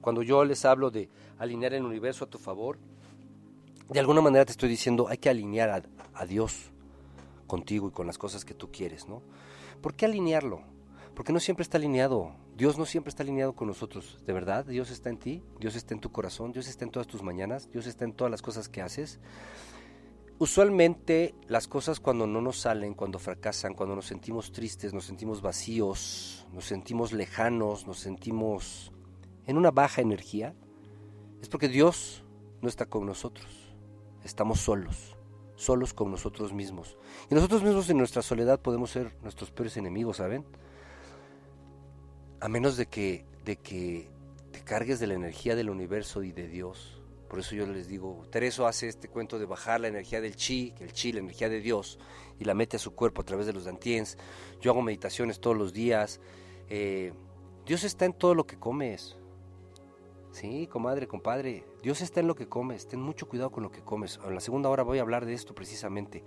cuando 0.01 0.23
yo 0.23 0.45
les 0.45 0.65
hablo 0.65 0.91
de 0.91 1.09
alinear 1.39 1.75
el 1.75 1.85
universo 1.85 2.25
a 2.25 2.31
tu 2.31 2.39
favor, 2.39 2.79
de 3.89 4.01
alguna 4.01 4.21
manera 4.21 4.45
te 4.45 4.53
estoy 4.53 4.69
diciendo, 4.69 5.09
hay 5.09 5.19
que 5.19 5.29
alinear 5.29 5.71
a, 5.71 5.83
a 6.15 6.27
Dios 6.27 6.71
contigo 7.47 7.89
y 7.89 7.91
con 7.91 8.07
las 8.07 8.19
cosas 8.19 8.45
que 8.45 8.55
tú 8.55 8.71
quieres, 8.71 9.09
¿no? 9.09 9.23
¿Por 9.83 9.95
qué 9.95 10.07
alinearlo? 10.07 10.63
Porque 11.15 11.33
no 11.33 11.41
siempre 11.41 11.63
está 11.63 11.77
alineado. 11.79 12.33
Dios 12.57 12.79
no 12.79 12.87
siempre 12.87 13.11
está 13.11 13.23
alineado 13.23 13.53
con 13.55 13.69
nosotros. 13.69 14.19
¿De 14.27 14.33
verdad? 14.33 14.65
Dios 14.65 14.91
está 14.91 15.11
en 15.11 15.19
ti, 15.19 15.43
Dios 15.61 15.77
está 15.77 15.93
en 15.93 16.01
tu 16.01 16.11
corazón, 16.11 16.53
Dios 16.53 16.67
está 16.67 16.85
en 16.85 16.91
todas 16.91 17.07
tus 17.07 17.23
mañanas, 17.23 17.71
Dios 17.71 17.87
está 17.87 18.05
en 18.05 18.13
todas 18.13 18.31
las 18.31 18.43
cosas 18.43 18.69
que 18.69 18.81
haces. 18.81 19.19
Usualmente 20.39 21.35
las 21.47 21.69
cosas 21.69 22.01
cuando 22.01 22.27
no 22.27 22.41
nos 22.41 22.59
salen, 22.59 22.95
cuando 22.95 23.21
fracasan, 23.21 23.75
cuando 23.75 23.95
nos 23.95 24.07
sentimos 24.07 24.51
tristes, 24.51 24.93
nos 24.93 25.05
sentimos 25.05 25.43
vacíos, 25.43 26.47
nos 26.53 26.65
sentimos 26.65 27.13
lejanos, 27.13 27.87
nos 27.87 27.99
sentimos 27.99 28.93
en 29.47 29.57
una 29.57 29.71
baja 29.71 30.03
energía, 30.03 30.55
es 31.41 31.49
porque 31.49 31.69
Dios 31.69 32.25
no 32.63 32.69
está 32.69 32.87
con 32.87 33.07
nosotros. 33.07 33.47
Estamos 34.25 34.61
solos, 34.61 35.17
solos 35.55 35.95
con 35.95 36.11
nosotros 36.11 36.53
mismos. 36.53 36.97
Y 37.31 37.35
nosotros 37.35 37.63
mismos 37.63 37.89
en 37.91 37.99
nuestra 37.99 38.23
soledad 38.23 38.61
podemos 38.61 38.91
ser 38.91 39.15
nuestros 39.23 39.51
peores 39.51 39.77
enemigos, 39.77 40.17
¿saben? 40.17 40.45
A 42.41 42.49
menos 42.49 42.77
de 42.77 42.87
que, 42.87 43.25
de 43.45 43.57
que 43.57 44.09
te 44.51 44.61
cargues 44.63 44.99
de 44.99 45.07
la 45.07 45.15
energía 45.15 45.55
del 45.55 45.71
universo 45.71 46.23
y 46.23 46.33
de 46.33 46.49
Dios. 46.49 46.94
Por 47.35 47.41
eso 47.41 47.57
yo 47.57 47.67
les 47.67 47.89
digo, 47.89 48.25
Tereso 48.31 48.65
hace 48.65 48.87
este 48.87 49.09
cuento 49.09 49.41
de 49.41 49.45
bajar 49.45 49.81
la 49.81 49.89
energía 49.89 50.21
del 50.21 50.37
chi, 50.37 50.73
el 50.79 50.93
chi, 50.93 51.11
la 51.11 51.19
energía 51.19 51.49
de 51.49 51.61
Dios, 51.61 51.99
y 52.39 52.45
la 52.45 52.55
mete 52.55 52.77
a 52.77 52.79
su 52.79 52.95
cuerpo 52.95 53.23
a 53.23 53.25
través 53.25 53.45
de 53.47 53.53
los 53.53 53.65
dantiens. 53.65 54.17
Yo 54.61 54.71
hago 54.71 54.83
meditaciones 54.83 55.41
todos 55.41 55.57
los 55.57 55.73
días. 55.73 56.21
Eh, 56.69 57.13
Dios 57.67 57.83
está 57.83 58.05
en 58.05 58.13
todo 58.13 58.37
lo 58.37 58.47
que 58.47 58.57
comes. 58.57 59.17
Sí, 60.31 60.69
comadre, 60.69 61.09
compadre, 61.09 61.65
Dios 61.83 62.03
está 62.03 62.21
en 62.21 62.29
lo 62.29 62.37
que 62.37 62.49
comes, 62.49 62.87
ten 62.87 63.01
mucho 63.01 63.27
cuidado 63.27 63.51
con 63.51 63.65
lo 63.65 63.73
que 63.73 63.81
comes. 63.81 64.21
En 64.25 64.33
la 64.33 64.41
segunda 64.41 64.69
hora 64.69 64.85
voy 64.85 64.99
a 64.99 65.03
hablar 65.03 65.27
de 65.27 65.35
esto 65.35 65.57
precisamente. 65.57 66.23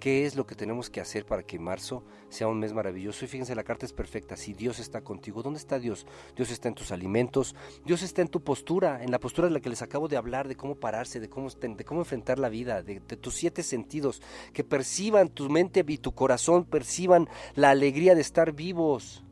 ¿Qué 0.00 0.24
es 0.24 0.34
lo 0.34 0.46
que 0.46 0.54
tenemos 0.54 0.88
que 0.88 1.02
hacer 1.02 1.26
para 1.26 1.42
que 1.42 1.58
marzo 1.58 2.02
sea 2.30 2.48
un 2.48 2.58
mes 2.58 2.72
maravilloso? 2.72 3.22
Y 3.22 3.28
fíjense, 3.28 3.54
la 3.54 3.64
carta 3.64 3.84
es 3.84 3.92
perfecta. 3.92 4.34
Si 4.34 4.54
Dios 4.54 4.78
está 4.78 5.02
contigo, 5.02 5.42
¿dónde 5.42 5.58
está 5.58 5.78
Dios? 5.78 6.06
Dios 6.34 6.50
está 6.50 6.68
en 6.68 6.74
tus 6.74 6.90
alimentos, 6.90 7.54
Dios 7.84 8.02
está 8.02 8.22
en 8.22 8.28
tu 8.28 8.42
postura, 8.42 9.04
en 9.04 9.10
la 9.10 9.20
postura 9.20 9.48
de 9.48 9.52
la 9.52 9.60
que 9.60 9.68
les 9.68 9.82
acabo 9.82 10.08
de 10.08 10.16
hablar, 10.16 10.48
de 10.48 10.56
cómo 10.56 10.76
pararse, 10.76 11.20
de 11.20 11.28
cómo, 11.28 11.50
de 11.50 11.84
cómo 11.84 12.00
enfrentar 12.00 12.38
la 12.38 12.48
vida, 12.48 12.82
de, 12.82 13.00
de 13.00 13.16
tus 13.18 13.34
siete 13.34 13.62
sentidos, 13.62 14.22
que 14.54 14.64
perciban 14.64 15.28
tu 15.28 15.50
mente 15.50 15.84
y 15.86 15.98
tu 15.98 16.12
corazón, 16.12 16.64
perciban 16.64 17.28
la 17.54 17.68
alegría 17.68 18.14
de 18.14 18.22
estar 18.22 18.52
vivos. 18.52 19.22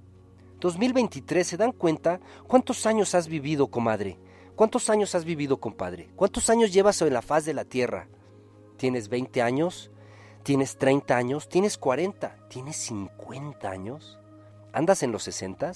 2023, 0.60 1.46
¿se 1.46 1.56
dan 1.56 1.72
cuenta 1.72 2.20
cuántos 2.46 2.84
años 2.84 3.14
has 3.14 3.26
vivido, 3.26 3.68
comadre? 3.68 4.18
¿Cuántos 4.54 4.90
años 4.90 5.14
has 5.14 5.24
vivido, 5.24 5.60
compadre? 5.60 6.10
¿Cuántos 6.14 6.50
años 6.50 6.74
llevas 6.74 7.00
en 7.00 7.14
la 7.14 7.22
faz 7.22 7.46
de 7.46 7.54
la 7.54 7.64
tierra? 7.64 8.08
¿Tienes 8.76 9.08
20 9.08 9.40
años? 9.40 9.90
¿Tienes 10.42 10.78
30 10.78 11.16
años? 11.16 11.48
¿Tienes 11.48 11.76
40? 11.76 12.36
¿Tienes 12.48 12.76
50 12.76 13.70
años? 13.70 14.18
¿Andas 14.72 15.02
en 15.02 15.12
los 15.12 15.22
60? 15.24 15.72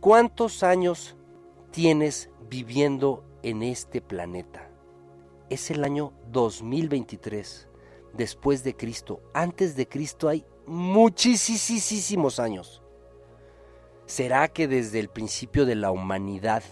¿Cuántos 0.00 0.62
años 0.62 1.16
tienes 1.70 2.30
viviendo 2.48 3.24
en 3.42 3.62
este 3.62 4.00
planeta? 4.00 4.68
Es 5.50 5.70
el 5.70 5.84
año 5.84 6.12
2023, 6.32 7.68
después 8.14 8.64
de 8.64 8.74
Cristo. 8.74 9.20
Antes 9.32 9.76
de 9.76 9.86
Cristo 9.86 10.28
hay 10.28 10.44
muchísimos 10.66 12.40
años. 12.40 12.82
¿Será 14.06 14.48
que 14.48 14.68
desde 14.68 15.00
el 15.00 15.08
principio 15.08 15.66
de 15.66 15.74
la 15.76 15.90
humanidad 15.90 16.62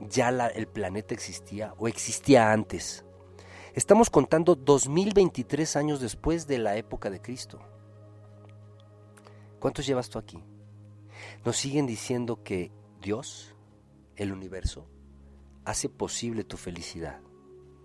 ya 0.00 0.28
el 0.28 0.66
planeta 0.66 1.14
existía 1.14 1.74
o 1.78 1.88
existía 1.88 2.52
antes? 2.52 3.04
Estamos 3.74 4.10
contando 4.10 4.54
2023 4.54 5.76
años 5.76 6.00
después 6.00 6.46
de 6.46 6.58
la 6.58 6.76
época 6.76 7.08
de 7.08 7.22
Cristo. 7.22 7.58
¿Cuántos 9.58 9.86
llevas 9.86 10.10
tú 10.10 10.18
aquí? 10.18 10.44
Nos 11.44 11.56
siguen 11.56 11.86
diciendo 11.86 12.42
que 12.42 12.70
Dios, 13.00 13.54
el 14.16 14.32
universo, 14.32 14.86
hace 15.64 15.88
posible 15.88 16.44
tu 16.44 16.58
felicidad. 16.58 17.20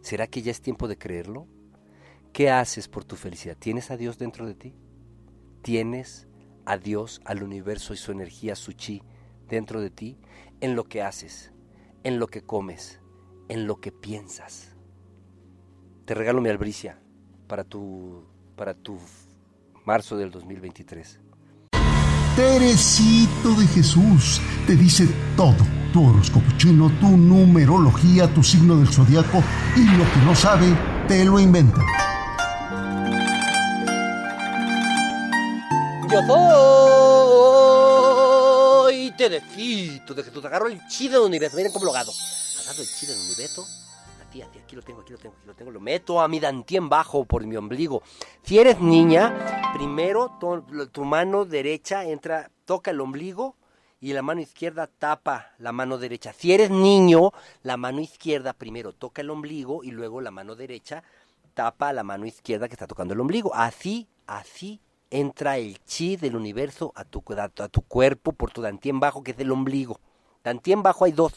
¿Será 0.01 0.27
que 0.27 0.41
ya 0.41 0.51
es 0.51 0.61
tiempo 0.61 0.89
de 0.89 0.97
creerlo? 0.97 1.47
¿Qué 2.33 2.49
haces 2.49 2.89
por 2.89 3.05
tu 3.05 3.15
felicidad? 3.15 3.55
¿Tienes 3.57 3.89
a 3.89 3.95
Dios 3.97 4.17
dentro 4.17 4.45
de 4.45 4.55
ti? 4.55 4.75
¿Tienes 5.61 6.27
a 6.65 6.77
Dios, 6.77 7.21
al 7.23 7.43
universo 7.43 7.93
y 7.93 7.97
su 7.97 8.11
energía, 8.11 8.55
su 8.55 8.73
chi, 8.73 9.03
dentro 9.47 9.79
de 9.79 9.89
ti, 9.89 10.17
en 10.59 10.75
lo 10.75 10.83
que 10.83 11.01
haces, 11.01 11.53
en 12.03 12.19
lo 12.19 12.27
que 12.27 12.41
comes, 12.41 12.99
en 13.47 13.67
lo 13.67 13.79
que 13.79 13.93
piensas. 13.93 14.76
Te 16.07 16.15
regalo 16.15 16.39
mi 16.39 16.49
albricia 16.49 16.97
para 17.49 17.65
tu, 17.65 18.23
para 18.55 18.73
tu 18.73 18.97
marzo 19.83 20.15
del 20.15 20.31
2023. 20.31 21.19
Teresito 22.33 23.49
de 23.59 23.67
Jesús 23.67 24.39
te 24.65 24.77
dice 24.77 25.05
todo 25.35 25.57
tu 25.91 26.07
horóscopo 26.07 26.49
chino, 26.55 26.89
tu 27.01 27.17
numerología, 27.17 28.33
tu 28.33 28.41
signo 28.41 28.77
del 28.77 28.87
zodiaco 28.87 29.43
y 29.75 29.83
lo 29.83 30.05
que 30.09 30.19
no 30.23 30.33
sabe, 30.33 30.73
te 31.09 31.25
lo 31.25 31.41
inventa. 31.41 31.81
Yo 36.09 36.21
soy 38.85 39.11
Terecito 39.17 40.13
de 40.13 40.23
Jesús. 40.23 40.45
Agarro 40.45 40.69
el 40.69 40.79
chi 40.87 41.09
del 41.09 41.19
universo. 41.19 41.57
Miren 41.57 41.73
cómo 41.73 41.83
lo 41.83 41.93
hago. 41.93 42.13
Agarro 42.61 42.81
el 42.81 42.87
chi 42.97 43.07
del 43.07 43.17
universo. 43.17 43.67
Aquí 44.29 44.75
lo 44.75 44.81
tengo, 44.81 45.01
aquí 45.01 45.13
lo 45.13 45.17
tengo, 45.17 45.35
aquí 45.37 45.47
lo 45.47 45.55
tengo. 45.55 45.71
Lo 45.71 45.79
meto 45.79 46.19
a 46.21 46.27
mi 46.27 46.39
dantien 46.39 46.89
bajo 46.89 47.25
por 47.25 47.45
mi 47.45 47.55
ombligo. 47.55 48.01
Si 48.43 48.59
eres 48.59 48.79
niña, 48.79 49.71
primero 49.73 50.37
tu, 50.39 50.61
tu 50.87 51.05
mano 51.05 51.45
derecha 51.45 52.03
entra, 52.05 52.51
toca 52.65 52.91
el 52.91 52.99
ombligo 53.01 53.55
y 53.99 54.13
la 54.13 54.21
mano 54.21 54.41
izquierda 54.41 54.87
tapa 54.87 55.51
la 55.57 55.71
mano 55.71 55.97
derecha. 55.97 56.33
Si 56.33 56.53
eres 56.53 56.69
niño, 56.69 57.31
la 57.63 57.77
mano 57.77 57.99
izquierda 58.01 58.53
primero 58.53 58.93
toca 58.93 59.21
el 59.21 59.29
ombligo 59.29 59.83
y 59.83 59.91
luego 59.91 60.21
la 60.21 60.29
mano 60.31 60.55
derecha 60.55 61.03
tapa 61.53 61.93
la 61.93 62.03
mano 62.03 62.25
izquierda 62.25 62.67
que 62.67 62.73
está 62.75 62.85
tocando 62.85 63.13
el 63.13 63.19
ombligo. 63.21 63.55
Así, 63.55 64.07
así 64.27 64.81
entra 65.09 65.57
el 65.57 65.83
chi 65.85 66.17
del 66.17 66.35
universo 66.35 66.91
a 66.95 67.05
tu- 67.05 67.23
a 67.33 67.69
tu 67.69 67.81
cuerpo 67.81 68.33
por 68.33 68.51
tu 68.51 68.61
dantien 68.61 68.99
bajo, 68.99 69.23
que 69.23 69.31
es 69.31 69.39
el 69.39 69.51
ombligo. 69.51 69.99
Dantien 70.43 70.83
bajo 70.83 71.05
hay 71.05 71.13
dos. 71.13 71.33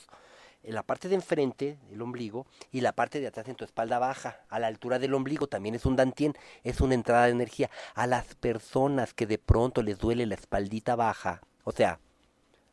En 0.62 0.74
la 0.74 0.82
parte 0.82 1.08
de 1.08 1.14
enfrente, 1.14 1.78
el 1.90 2.02
ombligo, 2.02 2.46
y 2.70 2.82
la 2.82 2.92
parte 2.92 3.20
de 3.20 3.26
atrás 3.26 3.48
en 3.48 3.56
tu 3.56 3.64
espalda 3.64 3.98
baja, 3.98 4.40
a 4.48 4.58
la 4.58 4.66
altura 4.66 4.98
del 4.98 5.14
ombligo, 5.14 5.46
también 5.46 5.74
es 5.74 5.86
un 5.86 5.96
dantien, 5.96 6.34
es 6.64 6.80
una 6.80 6.94
entrada 6.94 7.24
de 7.24 7.32
energía. 7.32 7.70
A 7.94 8.06
las 8.06 8.34
personas 8.34 9.14
que 9.14 9.26
de 9.26 9.38
pronto 9.38 9.82
les 9.82 9.98
duele 9.98 10.26
la 10.26 10.34
espaldita 10.34 10.96
baja, 10.96 11.40
o 11.64 11.72
sea, 11.72 11.98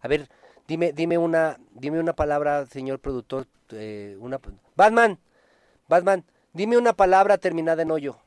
a 0.01 0.07
ver, 0.07 0.29
dime, 0.67 0.91
dime 0.91 1.17
una, 1.17 1.57
dime 1.71 1.99
una 1.99 2.13
palabra, 2.13 2.65
señor 2.65 2.99
productor, 2.99 3.47
eh, 3.69 4.17
una, 4.19 4.39
Batman, 4.75 5.17
Batman, 5.87 6.25
dime 6.53 6.77
una 6.77 6.93
palabra 6.93 7.37
terminada 7.37 7.81
en 7.81 7.91
hoyo. 7.91 8.17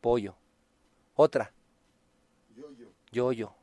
Pollo. 0.00 0.36
Otra. 1.16 1.52
Yo-yo. 3.10 3.54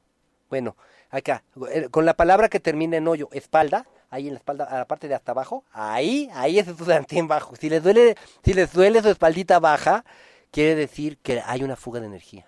Bueno, 0.50 0.76
acá, 1.18 1.44
eh, 1.72 1.88
con 1.90 2.06
la 2.06 2.16
palabra 2.16 2.50
que 2.50 2.60
termina 2.60 2.98
en 2.98 3.08
hoyo, 3.08 3.30
espalda, 3.32 3.86
ahí 4.10 4.28
en 4.28 4.34
la 4.34 4.40
espalda, 4.40 4.66
a 4.66 4.80
la 4.80 4.86
parte 4.86 5.08
de 5.08 5.16
hasta 5.16 5.32
abajo, 5.32 5.64
ahí, 5.72 6.30
ahí 6.34 6.60
es 6.60 6.66
su 6.66 6.86
dantien 6.86 7.28
bajo. 7.28 7.56
Si 7.56 7.70
les 7.70 7.84
duele, 7.84 8.16
si 8.44 8.54
les 8.54 8.74
duele 8.74 9.02
su 9.02 9.10
espaldita 9.10 9.60
baja, 9.60 10.04
quiere 10.52 10.76
decir 10.76 11.18
que 11.20 11.42
hay 11.46 11.64
una 11.64 11.76
fuga 11.76 12.00
de 12.00 12.08
energía. 12.08 12.48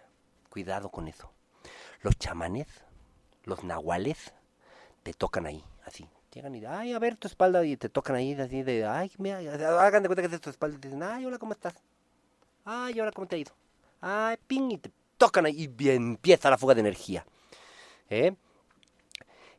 Cuidado 0.50 0.90
con 0.90 1.08
eso. 1.08 1.32
Los 2.02 2.18
chamanes, 2.18 2.68
los 3.44 3.64
nahuales, 3.64 4.34
te 5.04 5.14
tocan 5.14 5.46
ahí, 5.46 5.64
así. 5.86 6.08
Llegan 6.34 6.56
y, 6.56 6.66
ay, 6.66 6.92
a 6.92 7.00
ver 7.00 7.16
tu 7.16 7.28
espalda, 7.28 7.64
y 7.64 7.78
te 7.78 7.88
tocan 7.88 8.16
ahí, 8.16 8.34
así 8.34 8.62
de, 8.64 8.86
ay, 8.86 9.12
mira, 9.20 9.38
hagan 9.80 10.04
de 10.04 10.10
cuenta 10.10 10.28
que 10.28 10.36
es 10.36 10.42
tu 10.42 10.50
espalda, 10.50 10.76
y 10.76 10.80
te 10.80 10.90
dicen, 10.90 11.04
ay, 11.04 11.26
hola, 11.26 11.38
¿cómo 11.38 11.54
estás? 11.54 11.76
Ay, 12.66 13.00
ahora 13.00 13.12
cómo 13.12 13.28
te 13.28 13.36
ha 13.38 13.40
ido. 13.40 13.54
Ay, 14.02 14.38
ping, 14.48 14.72
y 14.72 14.78
te 14.80 14.92
tocan 15.18 15.46
ahí 15.46 15.74
y 15.78 15.90
empieza 15.90 16.50
la 16.50 16.58
fuga 16.58 16.74
de 16.74 16.82
energía. 16.82 17.26
¿Eh? 18.10 18.36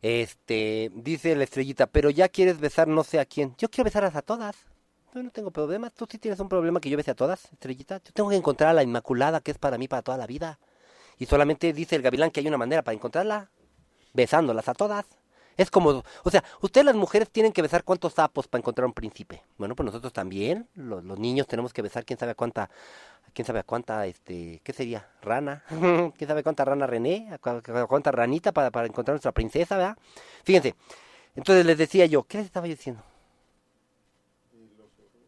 Este, 0.02 0.90
dice 0.94 1.34
la 1.36 1.44
estrellita, 1.44 1.86
pero 1.86 2.10
ya 2.10 2.28
quieres 2.28 2.60
besar 2.60 2.88
no 2.88 3.04
sé 3.04 3.18
a 3.18 3.24
quién. 3.24 3.54
Yo 3.58 3.68
quiero 3.68 3.84
besarlas 3.84 4.16
a 4.16 4.22
todas. 4.22 4.56
Yo 5.14 5.22
no 5.22 5.30
tengo 5.30 5.50
problema. 5.50 5.90
Tú 5.90 6.06
sí 6.10 6.18
tienes 6.18 6.38
un 6.40 6.48
problema 6.48 6.80
que 6.80 6.90
yo 6.90 6.96
bese 6.96 7.10
a 7.10 7.14
todas, 7.14 7.50
estrellita. 7.52 8.02
Yo 8.04 8.12
tengo 8.12 8.30
que 8.30 8.36
encontrar 8.36 8.70
a 8.70 8.74
la 8.74 8.82
Inmaculada, 8.82 9.40
que 9.40 9.50
es 9.50 9.58
para 9.58 9.78
mí 9.78 9.88
para 9.88 10.02
toda 10.02 10.18
la 10.18 10.26
vida. 10.26 10.58
Y 11.18 11.26
solamente 11.26 11.72
dice 11.72 11.96
el 11.96 12.02
gavilán 12.02 12.30
que 12.30 12.40
hay 12.40 12.48
una 12.48 12.58
manera 12.58 12.82
para 12.82 12.94
encontrarla, 12.94 13.50
besándolas 14.12 14.68
a 14.68 14.74
todas. 14.74 15.06
Es 15.56 15.70
como, 15.70 16.02
o 16.22 16.30
sea, 16.30 16.44
ustedes 16.60 16.84
las 16.84 16.94
mujeres 16.96 17.30
tienen 17.30 17.52
que 17.52 17.62
besar 17.62 17.82
cuántos 17.84 18.12
sapos 18.14 18.46
para 18.46 18.60
encontrar 18.60 18.84
un 18.86 18.92
príncipe. 18.92 19.42
Bueno, 19.56 19.74
pues 19.74 19.86
nosotros 19.86 20.12
también, 20.12 20.68
los, 20.74 21.02
niños 21.18 21.46
tenemos 21.46 21.72
que 21.72 21.82
besar 21.82 22.04
quién 22.04 22.18
sabe 22.18 22.32
a 22.32 22.34
cuánta, 22.34 22.68
quién 23.32 23.46
sabe 23.46 23.60
a 23.60 23.62
cuánta, 23.62 24.06
este, 24.06 24.60
¿qué 24.62 24.72
sería? 24.72 25.08
Rana. 25.22 25.64
¿Quién 26.16 26.28
sabe 26.28 26.42
cuánta 26.42 26.64
rana 26.64 26.86
René? 26.86 27.28
¿A 27.32 27.38
cu- 27.38 27.50
a 27.74 27.86
cuánta 27.86 28.12
ranita 28.12 28.52
para, 28.52 28.70
para 28.70 28.86
encontrar 28.86 29.14
nuestra 29.14 29.32
princesa, 29.32 29.76
verdad? 29.76 29.96
Fíjense, 30.44 30.74
entonces 31.34 31.64
les 31.64 31.78
decía 31.78 32.06
yo, 32.06 32.24
¿qué 32.24 32.38
les 32.38 32.46
estaba 32.46 32.66
yo 32.66 32.74
diciendo? 32.74 33.02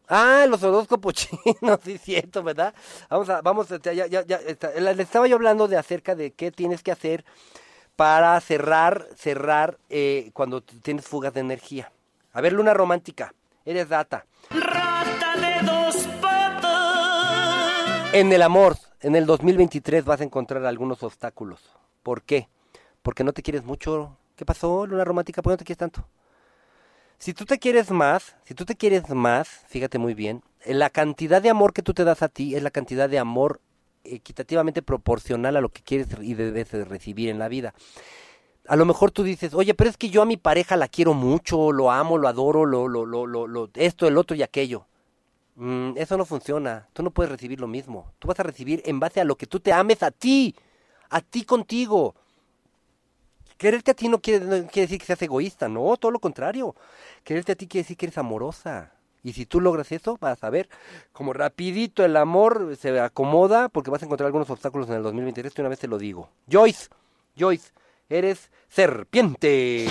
Ah, 0.07 0.45
los 0.49 0.63
horóscopos 0.63 1.13
chinos, 1.13 1.79
sí, 1.83 1.97
cierto, 1.99 2.41
¿verdad? 2.41 2.73
Vamos 3.09 3.29
a, 3.29 3.41
vamos, 3.41 3.71
a- 3.71 3.77
ya, 3.79 3.93
ya, 4.07 4.23
ya, 4.25 4.37
está- 4.37 4.71
les 4.71 4.99
estaba 4.99 5.27
yo 5.27 5.35
hablando 5.35 5.67
de 5.67 5.77
acerca 5.77 6.15
de 6.15 6.31
qué 6.31 6.51
tienes 6.51 6.81
que 6.81 6.91
hacer 6.91 7.23
para 7.99 8.39
cerrar, 8.39 9.09
cerrar 9.17 9.77
eh, 9.89 10.31
cuando 10.31 10.61
tienes 10.61 11.05
fugas 11.05 11.33
de 11.33 11.41
energía. 11.41 11.91
A 12.31 12.39
ver, 12.39 12.53
luna 12.53 12.73
romántica, 12.73 13.33
eres 13.65 13.89
data. 13.89 14.25
Rata 14.51 15.35
de 15.35 15.67
dos 15.67 16.07
patas. 16.21 18.13
En 18.13 18.31
el 18.31 18.41
amor, 18.41 18.77
en 19.01 19.17
el 19.17 19.25
2023 19.25 20.05
vas 20.05 20.21
a 20.21 20.23
encontrar 20.23 20.65
algunos 20.65 21.03
obstáculos. 21.03 21.59
¿Por 22.01 22.21
qué? 22.21 22.47
Porque 23.01 23.25
no 23.25 23.33
te 23.33 23.43
quieres 23.43 23.65
mucho. 23.65 24.15
¿Qué 24.37 24.45
pasó, 24.45 24.87
luna 24.87 25.03
romántica? 25.03 25.41
¿Por 25.41 25.51
qué 25.51 25.55
no 25.55 25.57
te 25.57 25.65
quieres 25.65 25.79
tanto? 25.79 26.07
Si 27.17 27.33
tú 27.33 27.43
te 27.43 27.59
quieres 27.59 27.91
más, 27.91 28.37
si 28.45 28.53
tú 28.53 28.63
te 28.63 28.77
quieres 28.77 29.09
más, 29.09 29.49
fíjate 29.67 29.97
muy 29.97 30.13
bien, 30.13 30.41
la 30.65 30.89
cantidad 30.89 31.41
de 31.41 31.49
amor 31.49 31.73
que 31.73 31.83
tú 31.83 31.93
te 31.93 32.05
das 32.05 32.23
a 32.23 32.29
ti 32.29 32.55
es 32.55 32.63
la 32.63 32.71
cantidad 32.71 33.09
de 33.09 33.19
amor 33.19 33.59
equitativamente 34.15 34.81
proporcional 34.81 35.55
a 35.57 35.61
lo 35.61 35.69
que 35.69 35.81
quieres 35.81 36.07
y 36.21 36.33
debes 36.33 36.71
de 36.71 36.85
recibir 36.85 37.29
en 37.29 37.39
la 37.39 37.47
vida. 37.47 37.73
A 38.67 38.75
lo 38.75 38.85
mejor 38.85 39.11
tú 39.11 39.23
dices, 39.23 39.53
oye, 39.53 39.73
pero 39.73 39.89
es 39.89 39.97
que 39.97 40.09
yo 40.09 40.21
a 40.21 40.25
mi 40.25 40.37
pareja 40.37 40.77
la 40.77 40.87
quiero 40.87 41.13
mucho, 41.13 41.71
lo 41.71 41.91
amo, 41.91 42.17
lo 42.17 42.27
adoro, 42.27 42.65
lo, 42.65 42.87
lo, 42.87 43.05
lo, 43.05 43.25
lo- 43.25 43.69
esto, 43.75 44.07
el 44.07 44.17
otro 44.17 44.35
y 44.37 44.43
aquello. 44.43 44.85
Mm, 45.55 45.93
eso 45.97 46.17
no 46.17 46.25
funciona. 46.25 46.87
Tú 46.93 47.03
no 47.03 47.11
puedes 47.11 47.31
recibir 47.31 47.59
lo 47.59 47.67
mismo. 47.67 48.11
Tú 48.19 48.27
vas 48.27 48.39
a 48.39 48.43
recibir 48.43 48.81
en 48.85 48.99
base 48.99 49.19
a 49.21 49.23
lo 49.25 49.35
que 49.37 49.47
tú 49.47 49.59
te 49.59 49.73
ames 49.73 50.03
a 50.03 50.11
ti, 50.11 50.55
a 51.09 51.21
ti 51.21 51.43
contigo. 51.43 52.15
Quererte 53.57 53.91
a 53.91 53.93
ti 53.93 54.07
no 54.07 54.21
quiere, 54.21 54.45
no 54.45 54.67
quiere 54.67 54.87
decir 54.87 54.99
que 54.99 55.05
seas 55.05 55.21
egoísta, 55.21 55.67
no, 55.67 55.97
todo 55.97 56.11
lo 56.11 56.19
contrario. 56.19 56.75
Quererte 57.23 57.51
a 57.53 57.55
ti 57.55 57.67
quiere 57.67 57.83
decir 57.83 57.97
que 57.97 58.05
eres 58.05 58.17
amorosa. 58.17 58.93
Y 59.23 59.33
si 59.33 59.45
tú 59.45 59.59
logras 59.59 59.91
eso, 59.91 60.17
vas 60.19 60.43
a 60.43 60.49
ver 60.49 60.69
como 61.11 61.33
rapidito 61.33 62.05
el 62.05 62.15
amor 62.15 62.75
se 62.79 62.99
acomoda 62.99 63.69
porque 63.69 63.91
vas 63.91 64.01
a 64.01 64.05
encontrar 64.05 64.27
algunos 64.27 64.49
obstáculos 64.49 64.87
en 64.89 64.95
el 64.95 65.03
2023, 65.03 65.53
de 65.53 65.61
una 65.61 65.69
vez 65.69 65.79
te 65.79 65.87
lo 65.87 65.97
digo. 65.97 66.29
Joyce, 66.49 66.87
Joyce, 67.37 67.71
eres 68.07 68.51
serpiente. 68.67 69.87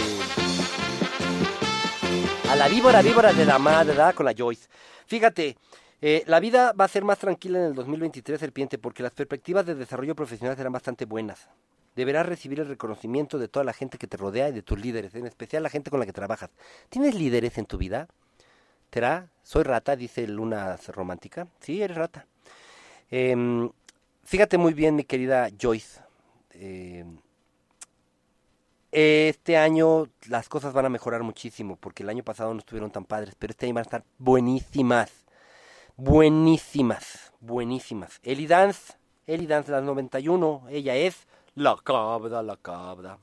A 2.51 2.57
la 2.57 2.68
víbora, 2.68 3.03
víbora 3.03 3.33
de 3.33 3.45
la 3.45 3.59
madre, 3.59 3.89
¿verdad? 3.89 4.14
Con 4.14 4.24
la 4.24 4.35
Joyce. 4.37 4.68
Fíjate, 5.07 5.57
eh, 6.01 6.22
la 6.26 6.41
vida 6.41 6.72
va 6.72 6.85
a 6.85 6.89
ser 6.89 7.05
más 7.05 7.18
tranquila 7.18 7.59
en 7.59 7.64
el 7.66 7.74
2023, 7.74 8.41
serpiente, 8.41 8.79
porque 8.79 9.03
las 9.03 9.12
perspectivas 9.12 9.66
de 9.66 9.74
desarrollo 9.74 10.14
profesional 10.14 10.57
serán 10.57 10.72
bastante 10.72 11.05
buenas. 11.05 11.49
Deberás 11.97 12.26
recibir 12.26 12.61
el 12.61 12.68
reconocimiento 12.68 13.39
de 13.39 13.49
toda 13.49 13.64
la 13.64 13.72
gente 13.72 13.99
que 13.99 14.07
te 14.07 14.16
rodea 14.16 14.49
y 14.49 14.53
de 14.53 14.62
tus 14.62 14.81
líderes, 14.81 15.14
en 15.16 15.26
especial 15.26 15.64
la 15.64 15.70
gente 15.70 15.91
con 15.91 15.99
la 15.99 16.07
que 16.07 16.12
trabajas. 16.12 16.51
¿Tienes 16.89 17.14
líderes 17.16 17.59
en 17.59 17.66
tu 17.66 17.76
vida? 17.76 18.09
¿Será? 18.93 19.28
Soy 19.43 19.62
rata, 19.62 19.97
dice 19.97 20.26
Luna 20.26 20.76
Romántica. 20.89 21.47
Sí, 21.61 21.82
eres 21.82 21.97
rata. 21.97 22.26
Em, 23.11 23.70
fíjate 24.24 24.59
muy 24.59 24.74
bien, 24.74 24.97
mi 24.97 25.05
querida 25.05 25.49
Joyce. 25.61 26.01
Em, 26.51 27.18
este 28.91 29.59
año 29.59 30.09
las 30.28 30.49
cosas 30.49 30.72
van 30.72 30.86
a 30.86 30.89
mejorar 30.89 31.22
muchísimo, 31.22 31.76
porque 31.76 32.03
el 32.03 32.09
año 32.09 32.22
pasado 32.22 32.53
no 32.55 32.61
estuvieron 32.61 32.91
tan 32.91 33.05
padres, 33.05 33.34
pero 33.39 33.51
este 33.51 33.66
año 33.66 33.74
van 33.74 33.82
a 33.82 33.89
estar 33.89 34.05
buenísimas. 34.18 35.11
Buenísimas, 35.97 37.32
buenísimas. 37.41 38.20
Eli 38.22 38.47
Dance, 38.47 38.95
Eli 39.26 39.47
Dance, 39.47 39.70
las 39.70 39.82
91, 39.82 40.64
ella 40.70 40.97
es 40.97 41.26
la 41.55 41.76
cabra, 41.82 42.43
la 42.43 42.57
cabra. 42.57 43.18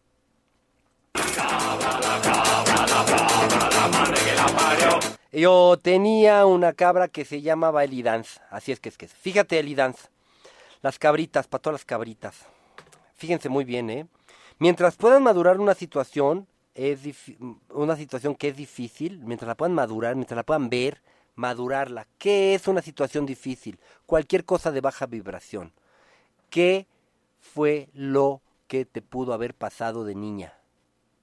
Yo 5.36 5.78
tenía 5.82 6.46
una 6.46 6.72
cabra 6.72 7.10
que 7.10 7.26
se 7.26 7.42
llamaba 7.42 7.84
Eli 7.84 8.02
Dance, 8.02 8.40
así 8.50 8.72
es 8.72 8.80
que 8.80 8.88
es 8.88 8.98
que. 8.98 9.10
Fíjate, 9.10 9.60
Eli 9.60 9.76
Dance, 9.76 10.08
las 10.82 10.98
cabritas, 10.98 11.46
para 11.46 11.62
todas 11.62 11.82
las 11.82 11.86
cabritas. 11.86 12.46
Fíjense 13.16 13.50
muy 13.50 13.66
bien, 13.66 13.90
¿eh? 13.90 14.08
Mientras 14.60 14.96
puedan 14.96 15.24
madurar 15.24 15.60
una 15.60 15.74
situación, 15.74 16.48
es 16.74 17.02
una 17.68 17.98
situación 17.98 18.36
que 18.36 18.48
es 18.48 18.56
difícil, 18.56 19.20
mientras 19.26 19.50
la 19.50 19.56
puedan 19.56 19.74
madurar, 19.74 20.16
mientras 20.16 20.38
la 20.38 20.44
puedan 20.44 20.70
ver, 20.70 21.02
madurarla. 21.36 22.08
¿Qué 22.18 22.56
es 22.56 22.70
una 22.70 22.82
situación 22.82 23.26
difícil? 23.26 23.78
Cualquier 24.06 24.46
cosa 24.46 24.72
de 24.72 24.80
baja 24.80 25.06
vibración. 25.06 25.74
¿Qué 26.50 26.88
fue 27.42 27.90
lo 27.94 28.42
que 28.68 28.86
te 28.86 29.02
pudo 29.02 29.34
haber 29.34 29.54
pasado 29.54 30.06
de 30.06 30.16
niña? 30.16 30.54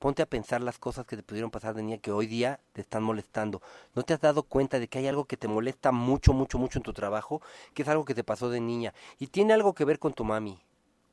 Ponte 0.02 0.20
a 0.20 0.26
pensar 0.26 0.60
las 0.62 0.80
cosas 0.80 1.06
que 1.06 1.14
te 1.14 1.22
pudieron 1.22 1.52
pasar 1.52 1.74
de 1.74 1.82
niña 1.84 1.96
que 1.96 2.10
hoy 2.10 2.26
día 2.26 2.58
te 2.72 2.80
están 2.80 3.04
molestando. 3.04 3.62
¿No 3.94 4.02
te 4.02 4.12
has 4.12 4.20
dado 4.20 4.42
cuenta 4.42 4.80
de 4.80 4.88
que 4.88 4.98
hay 4.98 5.06
algo 5.06 5.26
que 5.26 5.36
te 5.36 5.46
molesta 5.46 5.92
mucho, 5.92 6.32
mucho, 6.32 6.58
mucho 6.58 6.80
en 6.80 6.82
tu 6.82 6.92
trabajo? 6.92 7.40
Que 7.72 7.82
es 7.82 7.88
algo 7.88 8.04
que 8.04 8.12
te 8.12 8.24
pasó 8.24 8.50
de 8.50 8.60
niña. 8.60 8.94
Y 9.20 9.28
tiene 9.28 9.52
algo 9.52 9.74
que 9.74 9.84
ver 9.84 10.00
con 10.00 10.12
tu 10.12 10.24
mami. 10.24 10.58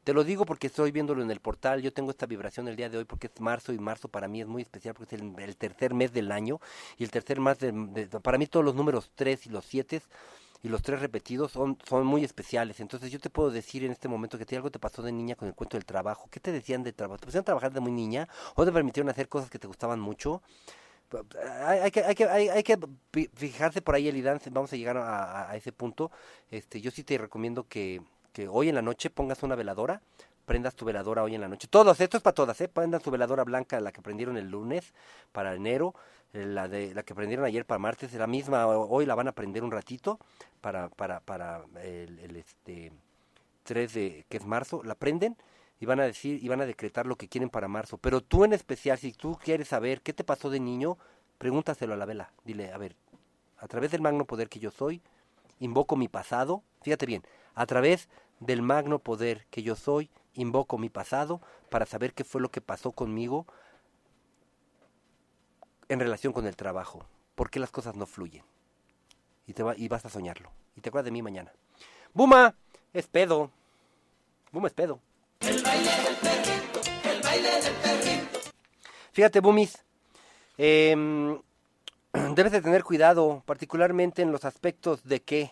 Te 0.03 0.11
lo 0.11 0.23
digo 0.23 0.43
porque 0.43 0.65
estoy 0.65 0.91
viéndolo 0.91 1.21
en 1.21 1.29
el 1.29 1.39
portal, 1.39 1.83
yo 1.83 1.93
tengo 1.93 2.09
esta 2.09 2.25
vibración 2.25 2.67
el 2.67 2.75
día 2.75 2.89
de 2.89 2.97
hoy 2.97 3.05
porque 3.05 3.27
es 3.27 3.39
marzo 3.39 3.73
y 3.73 3.77
marzo 3.77 4.07
para 4.07 4.27
mí 4.27 4.41
es 4.41 4.47
muy 4.47 4.63
especial 4.63 4.95
porque 4.95 5.17
es 5.17 5.21
el, 5.21 5.55
tercer 5.55 5.93
mes 5.93 6.11
del 6.11 6.31
año 6.31 6.59
y 6.97 7.03
el 7.03 7.11
tercer 7.11 7.39
mes 7.39 7.59
para 8.23 8.39
mí 8.39 8.47
todos 8.47 8.65
los 8.65 8.73
números 8.73 9.11
3 9.13 9.45
y 9.45 9.49
los 9.49 9.65
7 9.65 10.01
y 10.61 10.69
los 10.69 10.81
tres 10.81 10.99
repetidos 10.99 11.51
son, 11.51 11.77
son 11.87 12.05
muy 12.05 12.23
especiales. 12.23 12.79
Entonces 12.79 13.11
yo 13.11 13.19
te 13.19 13.29
puedo 13.29 13.49
decir 13.49 13.83
en 13.83 13.91
este 13.91 14.07
momento 14.07 14.37
que 14.37 14.45
te, 14.45 14.55
algo 14.55 14.69
te 14.69 14.79
pasó 14.79 15.01
de 15.01 15.11
niña 15.11 15.35
con 15.35 15.47
el 15.47 15.53
cuento 15.53 15.77
del 15.77 15.85
trabajo. 15.85 16.27
¿Qué 16.29 16.39
te 16.39 16.51
decían 16.51 16.83
de 16.83 16.91
trabajo? 16.91 17.19
¿Te 17.19 17.25
pusieron 17.25 17.43
a 17.43 17.45
trabajar 17.45 17.71
de 17.71 17.79
muy 17.79 17.91
niña? 17.91 18.27
¿O 18.55 18.65
te 18.65 18.71
permitieron 18.71 19.09
hacer 19.09 19.29
cosas 19.29 19.49
que 19.49 19.59
te 19.59 19.67
gustaban 19.67 19.99
mucho? 19.99 20.41
Hay, 21.65 21.79
hay 21.79 21.91
que, 21.91 22.03
hay, 22.03 22.15
que, 22.15 22.25
hay, 22.25 22.49
hay 22.49 22.63
que 22.63 22.77
fijarse 23.33 23.81
por 23.81 23.95
ahí, 23.95 24.07
Elidan, 24.07 24.39
vamos 24.51 24.71
a 24.73 24.75
llegar 24.75 24.97
a, 24.97 25.55
ese 25.55 25.71
punto. 25.71 26.11
Este, 26.51 26.81
yo 26.81 26.91
sí 26.91 27.03
te 27.03 27.17
recomiendo 27.17 27.67
que, 27.67 28.01
que 28.31 28.47
hoy 28.47 28.69
en 28.69 28.75
la 28.75 28.81
noche 28.81 29.09
pongas 29.09 29.41
una 29.41 29.55
veladora, 29.55 30.01
prendas 30.45 30.75
tu 30.75 30.85
veladora 30.85 31.23
hoy 31.23 31.35
en 31.35 31.41
la 31.41 31.47
noche. 31.47 31.67
Todos, 31.67 31.99
esto 32.01 32.17
es 32.17 32.23
para 32.23 32.35
todas, 32.35 32.59
¿eh? 32.61 32.67
Prendan 32.67 33.01
su 33.01 33.09
veladora 33.09 33.43
blanca, 33.43 33.79
la 33.79 33.91
que 33.91 34.01
prendieron 34.01 34.37
el 34.37 34.49
lunes 34.49 34.93
para 35.31 35.55
enero, 35.55 35.95
la 36.33 36.67
de 36.67 36.93
la 36.93 37.03
que 37.03 37.15
prendieron 37.15 37.45
ayer 37.45 37.65
para 37.65 37.79
martes, 37.79 38.13
la 38.13 38.27
misma, 38.27 38.67
ho- 38.67 38.87
hoy 38.89 39.05
la 39.05 39.15
van 39.15 39.27
a 39.27 39.31
prender 39.33 39.63
un 39.63 39.71
ratito 39.71 40.19
para, 40.61 40.89
para, 40.89 41.19
para 41.21 41.63
el, 41.83 42.19
el, 42.19 42.35
este 42.35 42.91
3 43.63 43.93
de, 43.93 44.25
que 44.29 44.37
es 44.37 44.45
marzo, 44.45 44.81
la 44.83 44.95
prenden 44.95 45.35
y 45.79 45.85
van 45.85 45.99
a 45.99 46.03
decir 46.03 46.43
y 46.43 46.47
van 46.47 46.61
a 46.61 46.65
decretar 46.65 47.05
lo 47.07 47.15
que 47.15 47.27
quieren 47.27 47.49
para 47.49 47.67
marzo. 47.67 47.97
Pero 47.97 48.21
tú 48.21 48.43
en 48.45 48.53
especial, 48.53 48.97
si 48.97 49.11
tú 49.11 49.37
quieres 49.43 49.67
saber 49.69 50.01
qué 50.01 50.13
te 50.13 50.23
pasó 50.23 50.49
de 50.49 50.59
niño, 50.59 50.97
pregúntaselo 51.37 51.93
a 51.93 51.97
la 51.97 52.05
vela. 52.05 52.31
Dile, 52.43 52.71
a 52.73 52.77
ver, 52.77 52.95
a 53.57 53.67
través 53.67 53.91
del 53.91 54.01
magno 54.01 54.25
poder 54.25 54.49
que 54.49 54.59
yo 54.59 54.71
soy, 54.71 55.01
invoco 55.59 55.95
mi 55.95 56.07
pasado, 56.07 56.63
fíjate 56.81 57.05
bien, 57.05 57.23
a 57.55 57.65
través 57.65 58.07
del 58.39 58.61
magno 58.61 58.99
poder 58.99 59.45
que 59.49 59.63
yo 59.63 59.75
soy, 59.75 60.09
invoco 60.33 60.77
mi 60.77 60.89
pasado 60.89 61.41
para 61.69 61.85
saber 61.85 62.13
qué 62.13 62.23
fue 62.23 62.39
lo 62.41 62.49
que 62.49 62.61
pasó 62.61 62.91
conmigo 62.91 63.45
en 65.89 65.99
relación 65.99 66.31
con 66.31 66.47
el 66.47 66.55
trabajo, 66.55 67.05
por 67.35 67.49
qué 67.49 67.59
las 67.59 67.71
cosas 67.71 67.95
no 67.95 68.05
fluyen. 68.05 68.43
Y, 69.47 69.53
te 69.53 69.63
y 69.77 69.87
vas 69.87 70.05
a 70.05 70.09
soñarlo. 70.09 70.51
Y 70.75 70.81
te 70.81 70.89
acuerdas 70.89 71.05
de 71.05 71.11
mí 71.11 71.21
mañana. 71.21 71.51
Buma, 72.13 72.55
es 72.93 73.07
pedo. 73.07 73.51
Buma 74.51 74.67
es 74.67 74.73
pedo. 74.73 74.99
Fíjate, 79.11 79.39
Bumis, 79.39 79.83
em, 80.57 81.41
debes 82.35 82.51
de 82.51 82.61
tener 82.61 82.83
cuidado, 82.83 83.43
particularmente 83.45 84.21
en 84.21 84.31
los 84.31 84.45
aspectos 84.45 85.03
de 85.03 85.21
qué, 85.21 85.51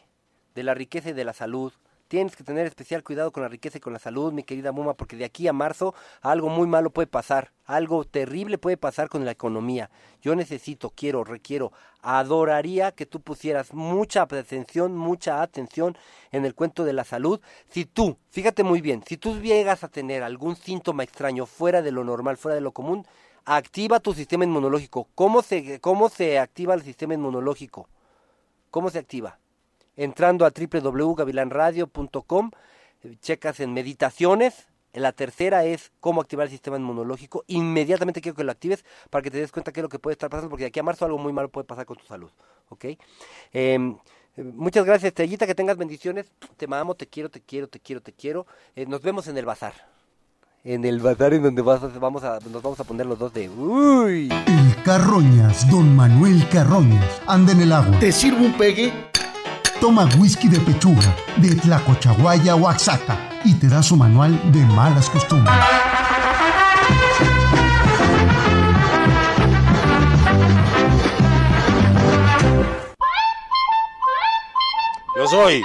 de 0.54 0.64
la 0.64 0.76
riqueza 0.76 1.10
y 1.10 1.14
de 1.14 1.26
la 1.26 1.34
salud. 1.34 1.74
Tienes 2.08 2.38
que 2.38 2.43
tener 2.45 2.66
especial 2.66 3.03
cuidado 3.03 3.32
con 3.32 3.43
la 3.43 3.49
riqueza 3.49 3.80
y 3.80 3.82
con 3.82 3.91
la 3.91 3.99
salud, 3.99 4.32
mi 4.32 4.43
querida 4.43 4.72
Muma, 4.72 4.93
porque 4.93 5.18
de 5.18 5.26
aquí 5.26 5.47
a 5.47 5.53
marzo 5.53 5.93
algo 6.22 6.47
muy 6.47 6.66
malo 6.66 6.89
puede 6.89 7.08
pasar, 7.08 7.51
algo 7.66 8.05
terrible 8.05 8.58
puede 8.58 8.78
pasar 8.78 9.10
con 9.10 9.26
la 9.26 9.32
economía. 9.32 9.89
Yo 10.22 10.34
necesito, 10.34 10.89
quiero, 10.91 11.26
requiero, 11.26 11.74
adoraría 12.01 12.93
que 12.93 13.05
tú 13.05 13.20
pusieras 13.20 13.74
mucha 13.74 14.22
atención, 14.22 14.95
mucha 14.95 15.41
atención 15.41 15.97
en 16.32 16.45
el 16.45 16.55
cuento 16.55 16.86
de 16.86 16.93
la 16.93 17.03
salud. 17.03 17.41
Si 17.68 17.84
tú, 17.84 18.18
fíjate 18.30 18.64
muy 18.64 18.80
bien, 18.80 19.03
si 19.05 19.18
tú 19.18 19.41
llegas 19.41 19.84
a 19.84 19.89
tener 19.89 20.24
algún 20.24 20.55
síntoma 20.55 21.03
extraño 21.03 21.45
fuera 21.45 21.82
de 21.82 21.91
lo 21.91 22.05
normal, 22.05 22.38
fuera 22.38 22.55
de 22.55 22.62
lo 22.62 22.72
común, 22.72 23.05
activa 23.43 23.99
tu 23.99 24.14
sistema 24.14 24.45
inmunológico. 24.45 25.10
¿Cómo 25.14 25.41
se, 25.41 25.82
cómo 25.82 26.08
se 26.08 26.39
activa 26.39 26.74
el 26.74 26.84
sistema 26.84 27.16
inmunológico? 27.16 27.89
¿Cómo 28.72 28.89
se 28.89 28.99
activa? 28.99 29.39
Entrando 29.98 30.45
a 30.45 30.52
www.gavilanradio.com, 30.52 32.52
checas 33.22 33.60
en 33.60 33.74
meditaciones. 33.74 34.68
La 34.93 35.12
tercera 35.12 35.66
es 35.66 35.91
cómo 36.00 36.22
activar 36.22 36.45
el 36.45 36.52
sistema 36.52 36.78
inmunológico. 36.78 37.43
Inmediatamente 37.48 38.22
quiero 38.22 38.36
que 38.36 38.43
lo 38.43 38.52
actives 38.52 38.84
para 39.10 39.22
que 39.22 39.30
te 39.30 39.38
des 39.38 39.52
cuenta 39.52 39.72
qué 39.72 39.82
es 39.82 39.84
lo 39.84 39.89
que 39.89 40.00
puede 40.00 40.14
estar 40.14 40.30
pasando, 40.30 40.50
porque 40.50 40.64
de 40.64 40.68
aquí 40.70 40.80
a 40.80 40.84
marzo 40.84 41.06
algo 41.06 41.18
muy 41.20 41.34
malo 41.34 41.50
puede 41.50 41.66
pasar 41.66 41.86
con 41.86 41.98
tu 41.98 42.06
salud. 42.06 42.30
¿Ok? 42.70 42.86
Em, 43.54 43.95
eh, 44.38 44.43
muchas 44.43 44.86
gracias, 44.86 45.10
Estrellita, 45.10 45.45
que 45.45 45.56
tengas 45.56 45.78
bendiciones. 45.78 46.32
Te 46.56 46.66
amo, 46.72 46.95
te 46.95 47.06
quiero, 47.08 47.30
te 47.30 47.41
quiero, 47.41 47.68
te 47.68 47.80
quiero, 47.80 48.02
te 48.02 48.14
quiero. 48.14 48.48
Eh, 48.76 48.86
nos 48.88 49.02
vemos 49.02 49.28
en 49.28 49.38
el 49.38 49.45
bazar. 49.45 49.74
En 50.64 50.84
el 50.84 51.00
bazar 51.00 51.34
en 51.34 51.43
donde 51.43 51.62
vas 51.62 51.82
a- 51.84 51.88
vamos 52.00 52.24
a, 52.24 52.39
nos 52.52 52.62
vamos 52.62 52.80
a 52.80 52.84
poner 52.84 53.06
los 53.06 53.20
dos 53.20 53.34
de... 53.34 53.48
¡Uy! 53.50 54.30
El 54.48 54.84
Carroñas, 54.84 55.70
don 55.70 55.95
Manuel 55.95 56.48
Carroñas, 56.50 57.22
anda 57.28 57.52
en 57.54 57.62
el 57.62 57.72
agua. 57.72 58.00
¿Te 58.00 58.12
sirvo 58.12 58.43
un 58.45 58.54
pegue? 58.58 58.91
Toma 59.80 60.05
whisky 60.17 60.47
de 60.49 60.59
pechuga, 60.59 61.15
de 61.38 61.55
Tlacochahuaya, 61.55 62.55
Oaxaca, 62.55 63.17
y 63.43 63.53
te 63.55 63.67
da 63.67 63.84
su 63.84 63.95
manual 63.95 64.39
de 64.51 64.65
malas 64.65 65.09
costumbres. 65.09 65.53
Yo 75.15 75.28
soy, 75.28 75.63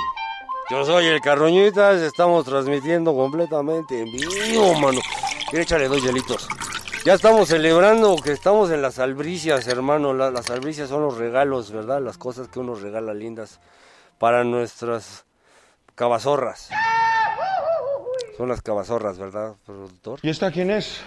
yo 0.70 0.84
soy 0.84 1.06
el 1.06 1.20
Carroñitas, 1.20 2.00
estamos 2.00 2.44
transmitiendo 2.44 3.14
completamente 3.14 4.00
en 4.00 4.10
vivo, 4.10 4.74
mano. 4.74 5.00
Échale 5.52 5.88
dos 5.88 6.02
hielitos. 6.02 6.48
Ya 7.04 7.14
estamos 7.14 7.48
celebrando 7.48 8.16
que 8.16 8.32
estamos 8.32 8.70
en 8.70 8.80
las 8.80 8.98
albricias, 8.98 9.66
hermano. 9.66 10.14
La- 10.14 10.30
las 10.30 10.48
albricias 10.50 10.88
son 10.88 11.02
los 11.02 11.18
regalos, 11.18 11.70
¿verdad? 11.72 12.00
Las 12.00 12.16
cosas 12.16 12.48
que 12.48 12.60
uno 12.60 12.74
regala 12.74 13.12
lindas 13.12 13.58
para 14.22 14.44
nuestras 14.44 15.26
cabazorras. 15.96 16.70
Son 18.36 18.48
las 18.48 18.62
cabazorras, 18.62 19.18
¿verdad, 19.18 19.56
productor? 19.66 20.20
¿Y 20.22 20.30
esta 20.30 20.52
quién 20.52 20.70
es? 20.70 21.00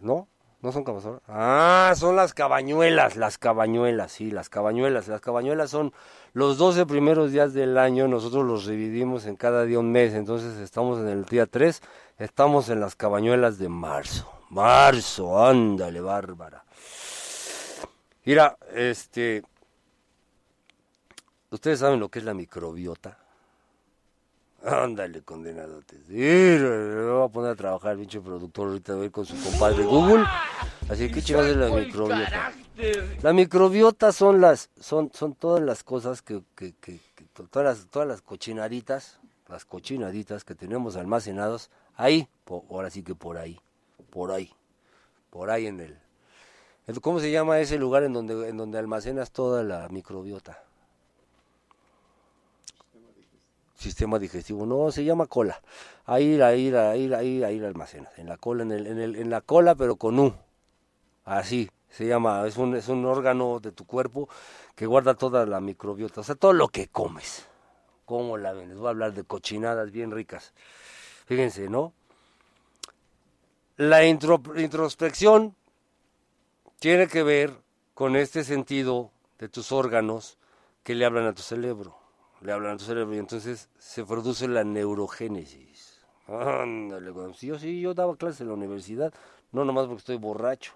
¿No? 0.00 0.28
¿No 0.62 0.72
son 0.72 0.82
cabazorras? 0.82 1.20
Ah, 1.28 1.92
son 1.94 2.16
las 2.16 2.32
cabañuelas, 2.32 3.16
las 3.16 3.36
cabañuelas, 3.36 4.12
sí, 4.12 4.30
las 4.30 4.48
cabañuelas. 4.48 5.08
Las 5.08 5.20
cabañuelas 5.20 5.68
son 5.68 5.92
los 6.32 6.56
12 6.56 6.86
primeros 6.86 7.32
días 7.32 7.52
del 7.52 7.76
año, 7.76 8.08
nosotros 8.08 8.46
los 8.46 8.66
dividimos 8.66 9.26
en 9.26 9.36
cada 9.36 9.64
día 9.64 9.78
un 9.78 9.92
mes, 9.92 10.14
entonces 10.14 10.56
estamos 10.56 11.00
en 11.00 11.08
el 11.08 11.26
día 11.26 11.44
3, 11.44 11.82
estamos 12.18 12.70
en 12.70 12.80
las 12.80 12.96
cabañuelas 12.96 13.58
de 13.58 13.68
marzo. 13.68 14.26
Marzo, 14.48 15.46
ándale, 15.46 16.00
bárbara. 16.00 16.64
Mira, 18.24 18.56
este... 18.74 19.42
¿Ustedes 21.50 21.78
saben 21.80 22.00
lo 22.00 22.08
que 22.08 22.18
es 22.18 22.24
la 22.24 22.34
microbiota? 22.34 23.18
Ándale, 24.64 25.22
condenadotes. 25.22 26.00
Sí, 26.08 26.14
me 26.14 27.10
voy 27.10 27.24
a 27.24 27.28
poner 27.28 27.52
a 27.52 27.56
trabajar, 27.56 27.96
pinche 27.96 28.20
productor, 28.20 28.68
ahorita 28.68 28.94
voy 28.96 29.10
con 29.10 29.24
su 29.24 29.40
compadre 29.42 29.84
Google. 29.84 30.24
Así 30.90 31.10
que 31.10 31.22
chingados 31.22 31.50
es 31.50 31.56
la 31.56 31.68
microbiota. 31.70 32.52
La 33.22 33.32
microbiota 33.32 34.12
son 34.12 34.40
las, 34.40 34.68
son, 34.80 35.10
son 35.14 35.34
todas 35.34 35.62
las 35.62 35.84
cosas 35.84 36.22
que, 36.22 36.42
que, 36.56 36.74
que- 36.80 37.00
que 37.14 37.24
to- 37.32 37.44
todas 37.50 37.78
las, 37.78 37.86
todas 37.88 38.06
las 38.08 38.20
cochinaditas, 38.20 39.18
las 39.48 39.64
cochinaditas 39.64 40.44
que 40.44 40.54
tenemos 40.54 40.96
almacenados 40.96 41.70
ahí, 41.96 42.28
ahora 42.70 42.90
sí 42.90 43.02
que 43.02 43.14
por 43.14 43.38
ahí, 43.38 43.58
por 44.10 44.30
ahí, 44.32 44.52
por 45.30 45.50
ahí 45.50 45.66
en 45.66 45.80
el, 45.80 45.98
el- 46.86 47.00
¿cómo 47.00 47.20
se 47.20 47.30
llama 47.30 47.58
ese 47.60 47.78
lugar 47.78 48.02
en 48.02 48.12
donde, 48.12 48.48
en 48.48 48.56
donde 48.56 48.78
almacenas 48.78 49.30
toda 49.30 49.62
la 49.62 49.88
microbiota? 49.88 50.62
Sistema 53.78 54.18
digestivo, 54.18 54.66
no, 54.66 54.90
se 54.90 55.04
llama 55.04 55.26
cola. 55.26 55.62
Ahí, 56.04 56.40
ahí, 56.40 56.74
ahí, 56.74 57.12
ahí, 57.14 57.42
ahí 57.44 57.58
la 57.58 57.68
almacenas, 57.68 58.18
en 58.18 58.28
la 58.28 58.36
cola, 58.36 58.64
en, 58.64 58.72
el, 58.72 58.86
en, 58.86 58.98
el, 58.98 59.16
en 59.16 59.30
la 59.30 59.40
cola, 59.40 59.74
pero 59.74 59.96
con 59.96 60.18
U. 60.18 60.34
Así 61.24 61.70
se 61.88 62.06
llama, 62.06 62.46
es 62.46 62.56
un, 62.56 62.74
es 62.76 62.88
un 62.88 63.04
órgano 63.06 63.60
de 63.60 63.72
tu 63.72 63.86
cuerpo 63.86 64.28
que 64.74 64.86
guarda 64.86 65.14
toda 65.14 65.46
la 65.46 65.60
microbiota, 65.60 66.20
o 66.20 66.24
sea, 66.24 66.34
todo 66.34 66.52
lo 66.52 66.68
que 66.68 66.88
comes. 66.88 67.46
¿Cómo 68.04 68.36
la 68.38 68.52
ven? 68.52 68.70
Les 68.70 68.78
voy 68.78 68.86
a 68.86 68.90
hablar 68.90 69.12
de 69.12 69.24
cochinadas 69.24 69.90
bien 69.92 70.10
ricas. 70.10 70.54
Fíjense, 71.26 71.68
¿no? 71.68 71.92
La 73.76 74.04
intro- 74.04 74.58
introspección 74.58 75.54
tiene 76.80 77.06
que 77.06 77.22
ver 77.22 77.52
con 77.94 78.16
este 78.16 78.44
sentido 78.44 79.10
de 79.38 79.48
tus 79.48 79.72
órganos 79.72 80.38
que 80.82 80.94
le 80.94 81.04
hablan 81.04 81.26
a 81.26 81.34
tu 81.34 81.42
cerebro. 81.42 81.96
Le 82.40 82.52
hablan 82.52 82.74
a 82.74 82.76
tu 82.76 82.84
cerebro 82.84 83.14
y 83.14 83.18
entonces 83.18 83.68
se 83.78 84.04
produce 84.04 84.46
la 84.46 84.64
neurogénesis. 84.64 86.00
Ándale, 86.28 87.12
sí, 87.34 87.80
yo 87.80 87.94
daba 87.94 88.16
clases 88.16 88.42
en 88.42 88.48
la 88.48 88.54
universidad, 88.54 89.12
no 89.50 89.64
nomás 89.64 89.86
porque 89.86 90.00
estoy 90.00 90.16
borracho. 90.16 90.72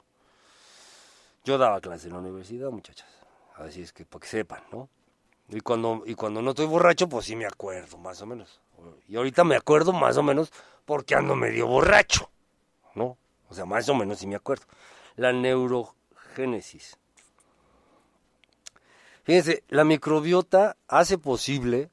Yo 1.45 1.59
daba 1.59 1.81
clases 1.81 2.07
en 2.07 2.13
la 2.13 2.19
universidad, 2.21 2.71
muchachas. 2.71 3.09
Así 3.57 3.83
es 3.83 3.93
que 3.93 4.05
para 4.05 4.21
que 4.21 4.29
sepan, 4.29 4.63
¿no? 4.73 4.89
Y 5.49 5.61
cuando, 5.61 6.03
y 6.07 6.15
cuando 6.15 6.41
no 6.41 6.51
estoy 6.51 6.67
borracho, 6.67 7.09
pues 7.09 7.27
sí 7.27 7.37
me 7.37 7.45
acuerdo, 7.45 7.99
más 7.99 8.23
o 8.23 8.27
menos. 8.27 8.61
Y 9.07 9.17
ahorita 9.17 9.45
me 9.45 9.57
acuerdo 9.57 9.93
más 9.93 10.17
o 10.17 10.23
menos 10.23 10.51
porque 10.85 11.15
ando 11.15 11.37
medio 11.37 11.67
borracho, 11.67 12.31
¿no? 12.95 13.19
O 13.49 13.55
sea, 13.55 13.67
más 13.67 13.89
o 13.89 13.95
menos 13.95 14.19
sí 14.19 14.27
me 14.27 14.37
acuerdo. 14.37 14.65
La 15.17 15.33
neurogénesis. 15.33 16.97
Fíjense, 19.25 19.63
la 19.69 19.85
microbiota 19.85 20.77
hace 20.89 21.17
posible, 21.17 21.91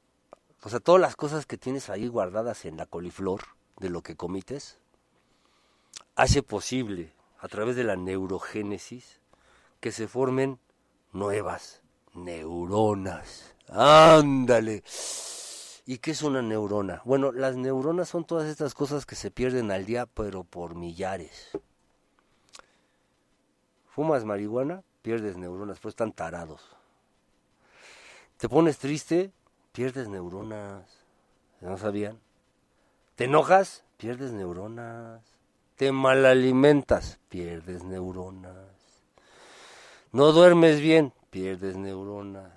o 0.62 0.68
sea, 0.68 0.80
todas 0.80 1.00
las 1.00 1.14
cosas 1.14 1.46
que 1.46 1.56
tienes 1.56 1.88
ahí 1.88 2.08
guardadas 2.08 2.64
en 2.64 2.76
la 2.76 2.86
coliflor, 2.86 3.42
de 3.78 3.88
lo 3.88 4.02
que 4.02 4.16
comites 4.16 4.78
hace 6.16 6.42
posible, 6.42 7.12
a 7.38 7.48
través 7.48 7.76
de 7.76 7.84
la 7.84 7.96
neurogénesis, 7.96 9.20
que 9.80 9.92
se 9.92 10.06
formen 10.06 10.58
nuevas 11.12 11.80
neuronas. 12.14 13.54
Ándale. 13.68 14.82
¿Y 15.86 15.98
qué 15.98 16.10
es 16.10 16.22
una 16.22 16.42
neurona? 16.42 17.00
Bueno, 17.04 17.32
las 17.32 17.56
neuronas 17.56 18.08
son 18.08 18.24
todas 18.24 18.48
estas 18.48 18.74
cosas 18.74 19.06
que 19.06 19.14
se 19.14 19.30
pierden 19.30 19.70
al 19.70 19.86
día, 19.86 20.06
pero 20.06 20.44
por 20.44 20.74
millares. 20.74 21.50
Fumas 23.88 24.24
marihuana, 24.24 24.82
pierdes 25.02 25.36
neuronas, 25.36 25.78
pero 25.78 25.88
están 25.88 26.12
tarados. 26.12 26.76
Te 28.40 28.48
pones 28.48 28.78
triste, 28.78 29.32
pierdes 29.70 30.08
neuronas. 30.08 30.86
¿No 31.60 31.76
sabían? 31.76 32.18
Te 33.14 33.24
enojas, 33.24 33.84
pierdes 33.98 34.32
neuronas. 34.32 35.20
Te 35.76 35.92
malalimentas, 35.92 37.18
pierdes 37.28 37.84
neuronas. 37.84 38.54
No 40.12 40.32
duermes 40.32 40.80
bien, 40.80 41.12
pierdes 41.28 41.76
neuronas. 41.76 42.50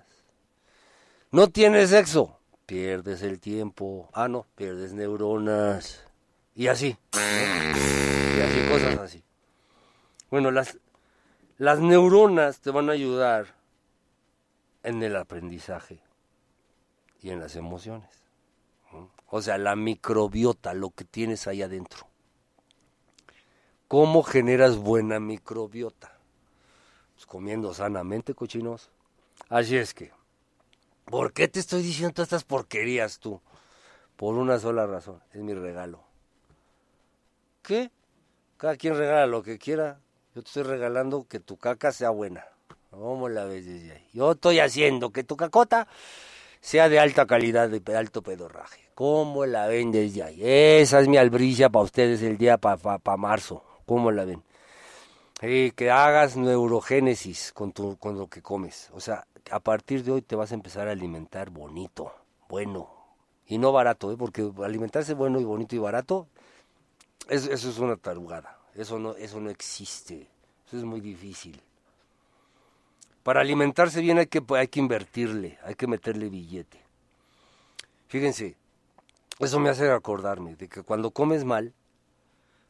No 1.30 1.48
tienes 1.48 1.90
sexo, 1.90 2.38
pierdes 2.64 3.20
el 3.20 3.38
tiempo. 3.38 4.08
Ah, 4.14 4.28
no, 4.28 4.46
pierdes 4.54 4.94
neuronas. 4.94 6.02
Y 6.54 6.68
así. 6.68 6.96
Y 7.12 8.40
así, 8.40 8.68
cosas 8.70 8.98
así. 9.00 9.22
Bueno, 10.30 10.50
las, 10.50 10.78
las 11.58 11.80
neuronas 11.80 12.60
te 12.60 12.70
van 12.70 12.88
a 12.88 12.94
ayudar 12.94 13.63
en 14.84 15.02
el 15.02 15.16
aprendizaje 15.16 15.98
y 17.20 17.30
en 17.30 17.40
las 17.40 17.56
emociones. 17.56 18.10
O 19.28 19.42
sea, 19.42 19.58
la 19.58 19.74
microbiota, 19.74 20.74
lo 20.74 20.90
que 20.90 21.04
tienes 21.04 21.48
ahí 21.48 21.62
adentro. 21.62 22.06
¿Cómo 23.88 24.22
generas 24.22 24.76
buena 24.76 25.18
microbiota? 25.18 26.16
Pues 27.14 27.26
comiendo 27.26 27.74
sanamente, 27.74 28.34
cochinos. 28.34 28.90
Así 29.48 29.76
es 29.76 29.94
que, 29.94 30.12
¿por 31.06 31.32
qué 31.32 31.48
te 31.48 31.60
estoy 31.60 31.82
diciendo 31.82 32.22
estas 32.22 32.44
porquerías 32.44 33.18
tú? 33.18 33.40
Por 34.16 34.34
una 34.34 34.58
sola 34.58 34.86
razón, 34.86 35.20
es 35.32 35.42
mi 35.42 35.54
regalo. 35.54 36.04
¿Qué? 37.62 37.90
Cada 38.58 38.76
quien 38.76 38.96
regala 38.96 39.26
lo 39.26 39.42
que 39.42 39.58
quiera. 39.58 40.00
Yo 40.34 40.42
te 40.42 40.48
estoy 40.48 40.62
regalando 40.64 41.26
que 41.26 41.40
tu 41.40 41.56
caca 41.56 41.90
sea 41.90 42.10
buena. 42.10 42.44
¿Cómo 42.94 43.28
la 43.28 43.44
ves 43.44 43.66
desde? 43.66 44.02
Yo 44.12 44.32
estoy 44.32 44.60
haciendo 44.60 45.10
que 45.10 45.24
tu 45.24 45.36
cacota 45.36 45.88
sea 46.60 46.88
de 46.88 46.98
alta 46.98 47.26
calidad, 47.26 47.68
de 47.68 47.96
alto 47.96 48.22
pedorraje. 48.22 48.80
¿Cómo 48.94 49.44
la 49.44 49.66
ven 49.66 49.90
desde 49.90 50.22
ahí? 50.22 50.40
Esa 50.40 51.00
es 51.00 51.08
mi 51.08 51.16
albrilla 51.16 51.68
para 51.68 51.84
ustedes 51.84 52.22
el 52.22 52.38
día 52.38 52.58
para 52.58 52.98
pa, 52.98 53.16
marzo. 53.16 53.62
¿Cómo 53.86 54.10
la 54.12 54.24
ven? 54.24 54.42
Y 55.42 55.72
que 55.72 55.90
hagas 55.90 56.36
neurogénesis 56.36 57.52
con, 57.52 57.72
tu, 57.72 57.96
con 57.98 58.16
lo 58.16 58.28
que 58.28 58.40
comes. 58.40 58.90
O 58.94 59.00
sea, 59.00 59.26
a 59.50 59.60
partir 59.60 60.04
de 60.04 60.12
hoy 60.12 60.22
te 60.22 60.36
vas 60.36 60.52
a 60.52 60.54
empezar 60.54 60.88
a 60.88 60.92
alimentar 60.92 61.50
bonito, 61.50 62.14
bueno. 62.48 62.88
Y 63.46 63.58
no 63.58 63.72
barato, 63.72 64.10
¿eh? 64.10 64.16
porque 64.16 64.50
alimentarse 64.64 65.12
bueno 65.12 65.38
y 65.38 65.44
bonito 65.44 65.76
y 65.76 65.78
barato, 65.78 66.28
eso, 67.28 67.52
eso 67.52 67.68
es 67.68 67.78
una 67.78 67.96
tarugada. 67.96 68.58
Eso 68.74 68.98
no, 68.98 69.16
eso 69.16 69.40
no 69.40 69.50
existe. 69.50 70.28
Eso 70.66 70.78
es 70.78 70.84
muy 70.84 71.00
difícil. 71.00 71.60
Para 73.24 73.40
alimentarse 73.40 74.02
bien 74.02 74.18
hay 74.18 74.26
que, 74.26 74.44
hay 74.54 74.68
que 74.68 74.80
invertirle, 74.80 75.58
hay 75.64 75.74
que 75.74 75.86
meterle 75.86 76.28
billete. 76.28 76.78
Fíjense, 78.06 78.54
eso 79.38 79.58
me 79.58 79.70
hace 79.70 79.90
acordarme 79.90 80.56
de 80.56 80.68
que 80.68 80.82
cuando 80.82 81.10
comes 81.10 81.42
mal, 81.42 81.72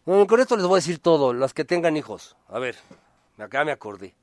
bueno, 0.06 0.28
con 0.28 0.38
esto 0.38 0.56
les 0.56 0.64
voy 0.64 0.74
a 0.74 0.76
decir 0.76 1.00
todo, 1.00 1.32
las 1.32 1.52
que 1.52 1.64
tengan 1.64 1.96
hijos, 1.96 2.36
a 2.46 2.60
ver, 2.60 2.76
acá 3.36 3.64
me 3.64 3.72
acordé, 3.72 4.14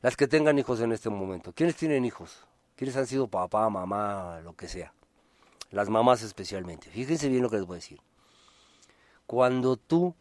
las 0.00 0.16
que 0.16 0.28
tengan 0.28 0.58
hijos 0.60 0.80
en 0.80 0.92
este 0.92 1.10
momento, 1.10 1.52
¿quiénes 1.52 1.74
tienen 1.74 2.04
hijos? 2.04 2.46
¿Quiénes 2.76 2.96
han 2.96 3.08
sido 3.08 3.26
papá, 3.26 3.68
mamá, 3.68 4.40
lo 4.44 4.54
que 4.54 4.68
sea? 4.68 4.92
Las 5.72 5.88
mamás 5.88 6.22
especialmente, 6.22 6.88
fíjense 6.88 7.28
bien 7.28 7.42
lo 7.42 7.50
que 7.50 7.56
les 7.56 7.66
voy 7.66 7.74
a 7.74 7.80
decir. 7.80 8.00
Cuando 9.26 9.76
tú 9.76 10.14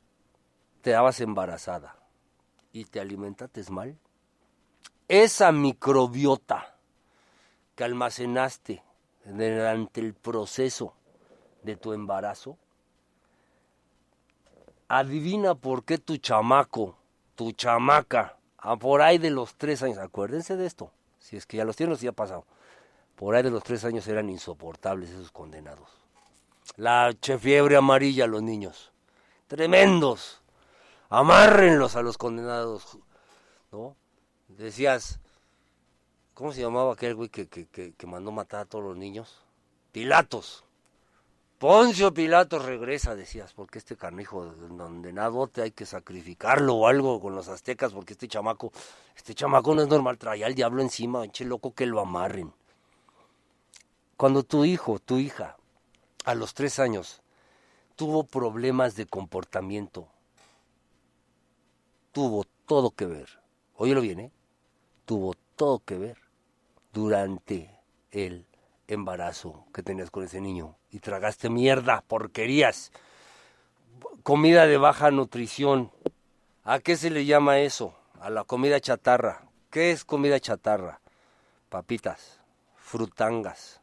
te 0.81 0.91
dabas 0.91 1.21
embarazada 1.21 1.95
y 2.71 2.85
te 2.85 2.99
alimentaste 2.99 3.63
mal, 3.69 3.95
esa 5.21 5.51
microbiota 5.51 6.75
que 7.75 7.83
almacenaste 7.83 8.83
durante 9.23 10.01
el 10.01 10.15
proceso 10.15 10.95
de 11.61 11.75
tu 11.75 11.93
embarazo, 11.93 12.57
adivina 14.87 15.53
por 15.53 15.83
qué 15.83 15.99
tu 15.99 16.17
chamaco, 16.17 16.97
tu 17.35 17.51
chamaca, 17.51 18.37
a 18.57 18.75
por 18.75 19.03
ahí 19.03 19.19
de 19.19 19.29
los 19.29 19.53
tres 19.53 19.83
años, 19.83 19.99
acuérdense 19.99 20.57
de 20.57 20.65
esto, 20.65 20.89
si 21.19 21.37
es 21.37 21.45
que 21.45 21.57
ya 21.57 21.65
los 21.65 21.75
tienen, 21.75 21.95
si 21.95 22.05
ya 22.05 22.09
ha 22.09 22.13
pasado, 22.13 22.47
por 23.15 23.35
ahí 23.35 23.43
de 23.43 23.51
los 23.51 23.63
tres 23.63 23.85
años 23.85 24.07
eran 24.07 24.31
insoportables 24.31 25.11
esos 25.11 25.31
condenados. 25.31 25.89
La 26.75 27.13
fiebre 27.39 27.75
amarilla 27.75 28.25
los 28.25 28.41
niños, 28.41 28.91
tremendos, 29.45 30.41
amárrenlos 31.09 31.95
a 31.95 32.01
los 32.01 32.17
condenados, 32.17 32.97
¿no? 33.71 33.95
Decías, 34.57 35.19
¿cómo 36.33 36.53
se 36.53 36.61
llamaba 36.61 36.93
aquel 36.93 37.15
güey 37.15 37.29
que, 37.29 37.47
que, 37.47 37.67
que, 37.67 38.07
mandó 38.07 38.31
matar 38.31 38.61
a 38.61 38.65
todos 38.65 38.83
los 38.83 38.97
niños? 38.97 39.41
Pilatos. 39.91 40.63
Poncio 41.57 42.13
Pilatos 42.13 42.63
regresa, 42.63 43.15
decías, 43.15 43.53
porque 43.53 43.79
este 43.79 43.95
carnijo 43.95 44.53
condenadote 44.77 45.61
hay 45.61 45.71
que 45.71 45.85
sacrificarlo 45.85 46.75
o 46.75 46.87
algo 46.87 47.19
con 47.21 47.35
los 47.35 47.47
aztecas, 47.47 47.93
porque 47.93 48.13
este 48.13 48.27
chamaco, 48.27 48.71
este 49.15 49.33
chamaco 49.33 49.73
no 49.73 49.81
es 49.81 49.87
normal, 49.87 50.17
traía 50.17 50.45
al 50.45 50.55
diablo 50.55 50.81
encima, 50.81 51.23
enche 51.23 51.45
loco 51.45 51.73
que 51.73 51.85
lo 51.85 51.99
amarren. 51.99 52.53
Cuando 54.17 54.43
tu 54.43 54.65
hijo, 54.65 54.99
tu 54.99 55.17
hija, 55.17 55.57
a 56.25 56.35
los 56.35 56.53
tres 56.53 56.79
años, 56.79 57.21
tuvo 57.95 58.23
problemas 58.23 58.95
de 58.95 59.05
comportamiento, 59.05 60.07
tuvo 62.11 62.45
todo 62.65 62.91
que 62.91 63.05
ver, 63.05 63.29
óyelo 63.75 64.01
bien, 64.01 64.19
¿eh? 64.19 64.31
Tuvo 65.05 65.35
todo 65.55 65.79
que 65.79 65.97
ver 65.97 66.17
durante 66.93 67.79
el 68.11 68.45
embarazo 68.87 69.65
que 69.73 69.83
tenías 69.83 70.11
con 70.11 70.23
ese 70.23 70.41
niño 70.41 70.75
y 70.91 70.99
tragaste 70.99 71.49
mierda, 71.49 72.03
porquerías, 72.07 72.91
comida 74.23 74.67
de 74.67 74.77
baja 74.77 75.11
nutrición. 75.11 75.91
¿A 76.63 76.79
qué 76.79 76.95
se 76.95 77.09
le 77.09 77.25
llama 77.25 77.59
eso? 77.59 77.95
A 78.19 78.29
la 78.29 78.43
comida 78.43 78.79
chatarra. 78.79 79.43
¿Qué 79.69 79.91
es 79.91 80.05
comida 80.05 80.39
chatarra? 80.39 81.01
Papitas, 81.69 82.39
frutangas. 82.77 83.81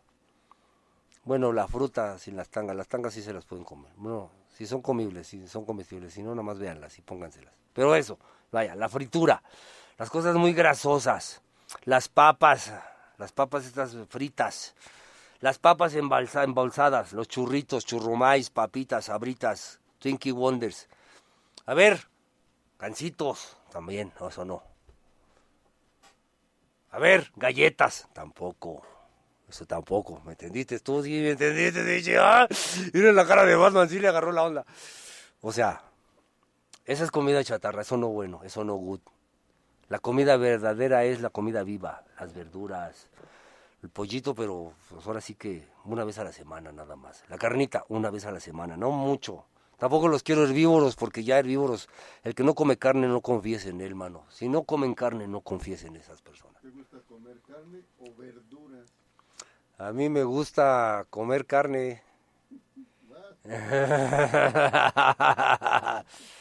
Bueno, 1.25 1.53
la 1.53 1.69
fruta 1.69 2.19
sin 2.19 2.37
las 2.37 2.49
tangas, 2.49 2.77
las 2.77 2.89
tangas 2.89 3.13
sí 3.13 3.23
se 3.23 3.33
las 3.33 3.45
pueden 3.45 3.65
comer. 3.65 3.93
No, 3.99 4.31
si 4.57 4.67
son 4.67 4.81
comibles, 4.81 5.27
si 5.27 5.47
son 5.49 5.65
comestibles, 5.65 6.15
si 6.15 6.23
no, 6.23 6.31
nada 6.31 6.43
más 6.43 6.59
véanlas 6.59 6.99
y 6.99 7.03
pónganselas. 7.03 7.53
Pero 7.73 7.95
eso, 7.95 8.19
vaya, 8.51 8.75
la 8.75 8.89
fritura, 8.89 9.43
las 10.01 10.09
cosas 10.09 10.35
muy 10.35 10.55
grasosas, 10.55 11.43
las 11.85 12.09
papas, 12.09 12.73
las 13.19 13.33
papas 13.33 13.67
estas 13.67 13.95
fritas, 14.09 14.75
las 15.41 15.59
papas 15.59 15.95
embalsa, 15.95 16.43
embolsadas, 16.43 17.13
los 17.13 17.29
churritos, 17.29 17.85
churrumais, 17.85 18.49
papitas, 18.49 19.05
sabritas, 19.05 19.79
Twinkie 19.99 20.33
Wonders. 20.33 20.89
A 21.67 21.75
ver, 21.75 22.09
cancitos, 22.79 23.59
también, 23.71 24.11
no, 24.19 24.31
eso 24.31 24.43
no. 24.47 24.63
A 26.93 26.99
ver, 26.99 27.31
galletas, 27.37 28.09
tampoco. 28.15 28.81
Eso 29.51 29.67
tampoco, 29.67 30.23
¿me 30.25 30.33
entendiste? 30.33 30.81
Tú 30.81 31.03
sí 31.03 31.11
me 31.11 31.33
entendiste, 31.33 31.85
dije, 31.85 32.17
ah, 32.17 32.49
mira 32.95 33.13
la 33.13 33.27
cara 33.27 33.45
de 33.45 33.55
Batman, 33.55 33.91
sí 33.91 33.99
le 33.99 34.09
agarró 34.09 34.33
la 34.33 34.45
onda. 34.45 34.65
O 35.43 35.53
sea, 35.53 35.83
esa 36.87 37.05
es 37.05 37.11
comida 37.11 37.45
chatarra, 37.45 37.83
eso 37.83 37.99
no 37.99 38.09
bueno, 38.09 38.41
eso 38.45 38.65
no 38.65 38.77
good. 38.77 39.01
La 39.91 39.99
comida 39.99 40.37
verdadera 40.37 41.05
es 41.05 41.21
la 41.21 41.31
comida 41.31 41.65
viva, 41.65 42.05
las 42.21 42.33
verduras, 42.33 43.09
el 43.83 43.89
pollito, 43.89 44.37
pero 44.37 44.73
pues 44.89 45.05
ahora 45.05 45.21
sí 45.21 45.35
que 45.35 45.67
una 45.85 46.05
vez 46.05 46.17
a 46.19 46.25
la 46.25 46.31
semana 46.31 46.71
nada 46.71 46.95
más. 46.95 47.25
La 47.29 47.37
carnita, 47.37 47.85
una 47.89 48.09
vez 48.09 48.25
a 48.25 48.31
la 48.31 48.39
semana, 48.39 48.77
no 48.77 48.93
mucho. 48.93 49.47
Tampoco 49.79 50.07
los 50.07 50.23
quiero 50.23 50.45
herbívoros, 50.45 50.95
porque 50.95 51.25
ya 51.25 51.41
herbívoros, 51.41 51.89
el 52.23 52.37
que 52.37 52.45
no 52.45 52.55
come 52.55 52.77
carne 52.77 53.09
no 53.09 53.21
confíes 53.21 53.67
en 53.67 53.81
él, 53.81 53.97
mano. 53.97 54.25
Si 54.29 54.49
no 54.49 54.63
comen 54.63 54.95
carne, 54.95 55.27
no 55.27 55.41
confíes 55.41 55.83
en 55.83 55.97
esas 55.97 56.23
personas. 56.23 56.63
¿Te 56.63 56.71
gusta 56.71 56.99
comer 57.09 57.41
carne 57.41 57.81
o 57.99 58.15
verduras? 58.15 58.93
A 59.77 59.91
mí 59.91 60.09
me 60.09 60.23
gusta 60.23 61.05
comer 61.11 61.47
carne. 61.47 62.01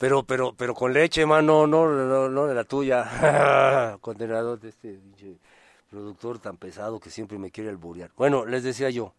Pero, 0.00 0.22
pero, 0.22 0.54
pero 0.54 0.74
con 0.74 0.94
leche, 0.94 1.26
mano, 1.26 1.66
no, 1.66 1.86
no, 1.86 2.30
no 2.30 2.46
de 2.46 2.54
la 2.54 2.64
tuya. 2.64 3.98
Condenado 4.00 4.56
de 4.56 4.70
este 4.70 4.98
productor 5.90 6.38
tan 6.38 6.56
pesado 6.56 6.98
que 6.98 7.10
siempre 7.10 7.36
me 7.36 7.50
quiere 7.50 7.68
alburear. 7.68 8.10
Bueno, 8.16 8.46
les 8.46 8.62
decía 8.62 8.88
yo, 8.88 9.12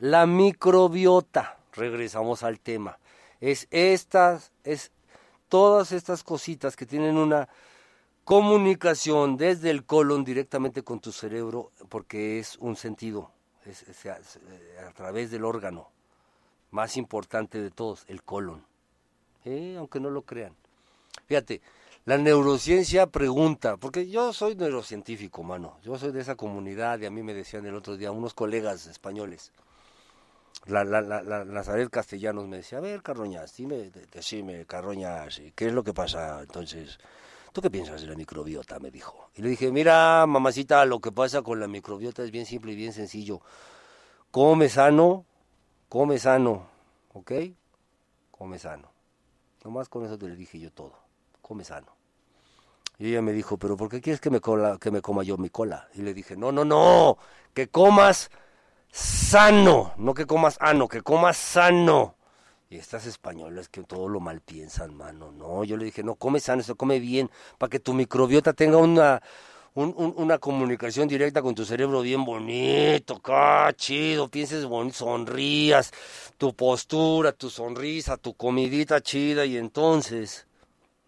la 0.00 0.26
microbiota, 0.26 1.56
regresamos 1.72 2.42
al 2.42 2.60
tema. 2.60 2.98
Es 3.40 3.66
estas, 3.70 4.52
es 4.62 4.92
todas 5.48 5.90
estas 5.90 6.22
cositas 6.22 6.76
que 6.76 6.84
tienen 6.84 7.16
una 7.16 7.48
comunicación 8.24 9.38
desde 9.38 9.70
el 9.70 9.84
colon 9.84 10.22
directamente 10.22 10.82
con 10.82 11.00
tu 11.00 11.12
cerebro, 11.12 11.70
porque 11.88 12.38
es 12.38 12.58
un 12.58 12.76
sentido, 12.76 13.30
es, 13.64 14.04
a, 14.04 14.18
a 14.86 14.92
través 14.92 15.30
del 15.30 15.46
órgano 15.46 15.88
más 16.72 16.98
importante 16.98 17.62
de 17.62 17.70
todos, 17.70 18.04
el 18.08 18.22
colon. 18.22 18.73
Eh, 19.44 19.76
aunque 19.78 20.00
no 20.00 20.10
lo 20.10 20.22
crean. 20.22 20.54
Fíjate, 21.26 21.60
la 22.06 22.18
neurociencia 22.18 23.06
pregunta, 23.06 23.76
porque 23.76 24.08
yo 24.08 24.32
soy 24.32 24.54
neurocientífico, 24.56 25.42
mano, 25.42 25.78
yo 25.82 25.98
soy 25.98 26.12
de 26.12 26.20
esa 26.20 26.34
comunidad 26.34 26.98
y 27.00 27.06
a 27.06 27.10
mí 27.10 27.22
me 27.22 27.34
decían 27.34 27.64
el 27.66 27.74
otro 27.74 27.96
día 27.96 28.10
unos 28.12 28.34
colegas 28.34 28.86
españoles, 28.86 29.52
la, 30.66 30.84
la, 30.84 31.00
la, 31.02 31.22
la 31.22 31.44
Nazaret 31.44 31.90
Castellanos 31.90 32.46
me 32.48 32.58
decía, 32.58 32.78
a 32.78 32.80
ver, 32.80 33.02
Carroñas, 33.02 33.54
dime, 33.56 33.90
de- 33.90 34.06
decime, 34.06 34.64
Carroñas, 34.66 35.40
¿qué 35.54 35.66
es 35.66 35.72
lo 35.72 35.84
que 35.84 35.92
pasa 35.92 36.40
entonces? 36.40 36.98
¿Tú 37.52 37.60
qué 37.60 37.70
piensas 37.70 38.00
de 38.00 38.06
la 38.08 38.16
microbiota? 38.16 38.78
me 38.80 38.90
dijo. 38.90 39.30
Y 39.36 39.42
le 39.42 39.50
dije, 39.50 39.70
mira, 39.70 40.26
mamacita, 40.26 40.84
lo 40.86 41.00
que 41.00 41.12
pasa 41.12 41.42
con 41.42 41.60
la 41.60 41.68
microbiota 41.68 42.22
es 42.24 42.30
bien 42.30 42.46
simple 42.46 42.72
y 42.72 42.76
bien 42.76 42.92
sencillo. 42.92 43.40
Come 44.30 44.68
sano, 44.68 45.24
come 45.88 46.18
sano, 46.18 46.66
¿ok? 47.12 47.32
Come 48.32 48.58
sano. 48.58 48.93
Nomás 49.64 49.88
con 49.88 50.04
eso 50.04 50.18
te 50.18 50.28
le 50.28 50.36
dije 50.36 50.60
yo 50.60 50.70
todo. 50.70 50.92
Come 51.40 51.64
sano. 51.64 51.96
Y 52.98 53.08
ella 53.08 53.22
me 53.22 53.32
dijo, 53.32 53.56
pero 53.56 53.76
¿por 53.76 53.88
qué 53.88 54.00
quieres 54.00 54.20
que 54.20 54.30
me, 54.30 54.40
que 54.78 54.90
me 54.90 55.00
coma 55.00 55.24
yo 55.24 55.36
mi 55.36 55.48
cola? 55.48 55.88
Y 55.94 56.02
le 56.02 56.14
dije, 56.14 56.36
no, 56.36 56.52
no, 56.52 56.64
no, 56.64 57.18
que 57.52 57.68
comas 57.68 58.30
sano, 58.92 59.94
no 59.96 60.14
que 60.14 60.26
comas 60.26 60.58
ano, 60.60 60.86
que 60.86 61.02
comas 61.02 61.36
sano. 61.36 62.14
Y 62.70 62.76
estas 62.76 63.06
españolas 63.06 63.68
que 63.68 63.82
todo 63.82 64.08
lo 64.08 64.20
mal 64.20 64.40
piensan, 64.40 64.94
mano. 64.94 65.32
No, 65.32 65.64
yo 65.64 65.76
le 65.76 65.86
dije, 65.86 66.04
no, 66.04 66.14
come 66.14 66.40
sano, 66.40 66.62
se 66.62 66.74
come 66.74 67.00
bien, 67.00 67.30
para 67.58 67.70
que 67.70 67.80
tu 67.80 67.94
microbiota 67.94 68.52
tenga 68.52 68.76
una, 68.76 69.22
un- 69.74 69.94
un- 69.96 70.14
una 70.16 70.38
comunicación 70.38 71.08
directa 71.08 71.42
con 71.42 71.54
tu 71.54 71.64
cerebro 71.64 72.00
bien 72.02 72.24
bonito, 72.24 73.16
acá, 73.16 73.72
chido, 73.74 74.28
pienses 74.28 74.64
bonito, 74.64 74.98
sonrías, 74.98 75.92
tu 76.38 76.54
postura, 76.54 77.32
tu 77.32 77.50
sonrisa, 77.50 78.16
tu 78.16 78.34
comidita 78.34 79.00
chida, 79.00 79.44
y 79.44 79.56
entonces, 79.56 80.46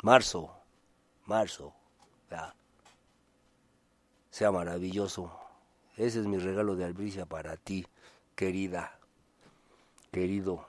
marzo, 0.02 0.50
marzo, 1.26 1.72
ya, 2.30 2.54
sea 4.30 4.50
maravilloso. 4.50 5.30
Ese 5.96 6.20
es 6.20 6.26
mi 6.26 6.38
regalo 6.38 6.76
de 6.76 6.84
albricia 6.84 7.24
para 7.24 7.56
ti, 7.56 7.86
querida, 8.34 8.98
querido, 10.12 10.66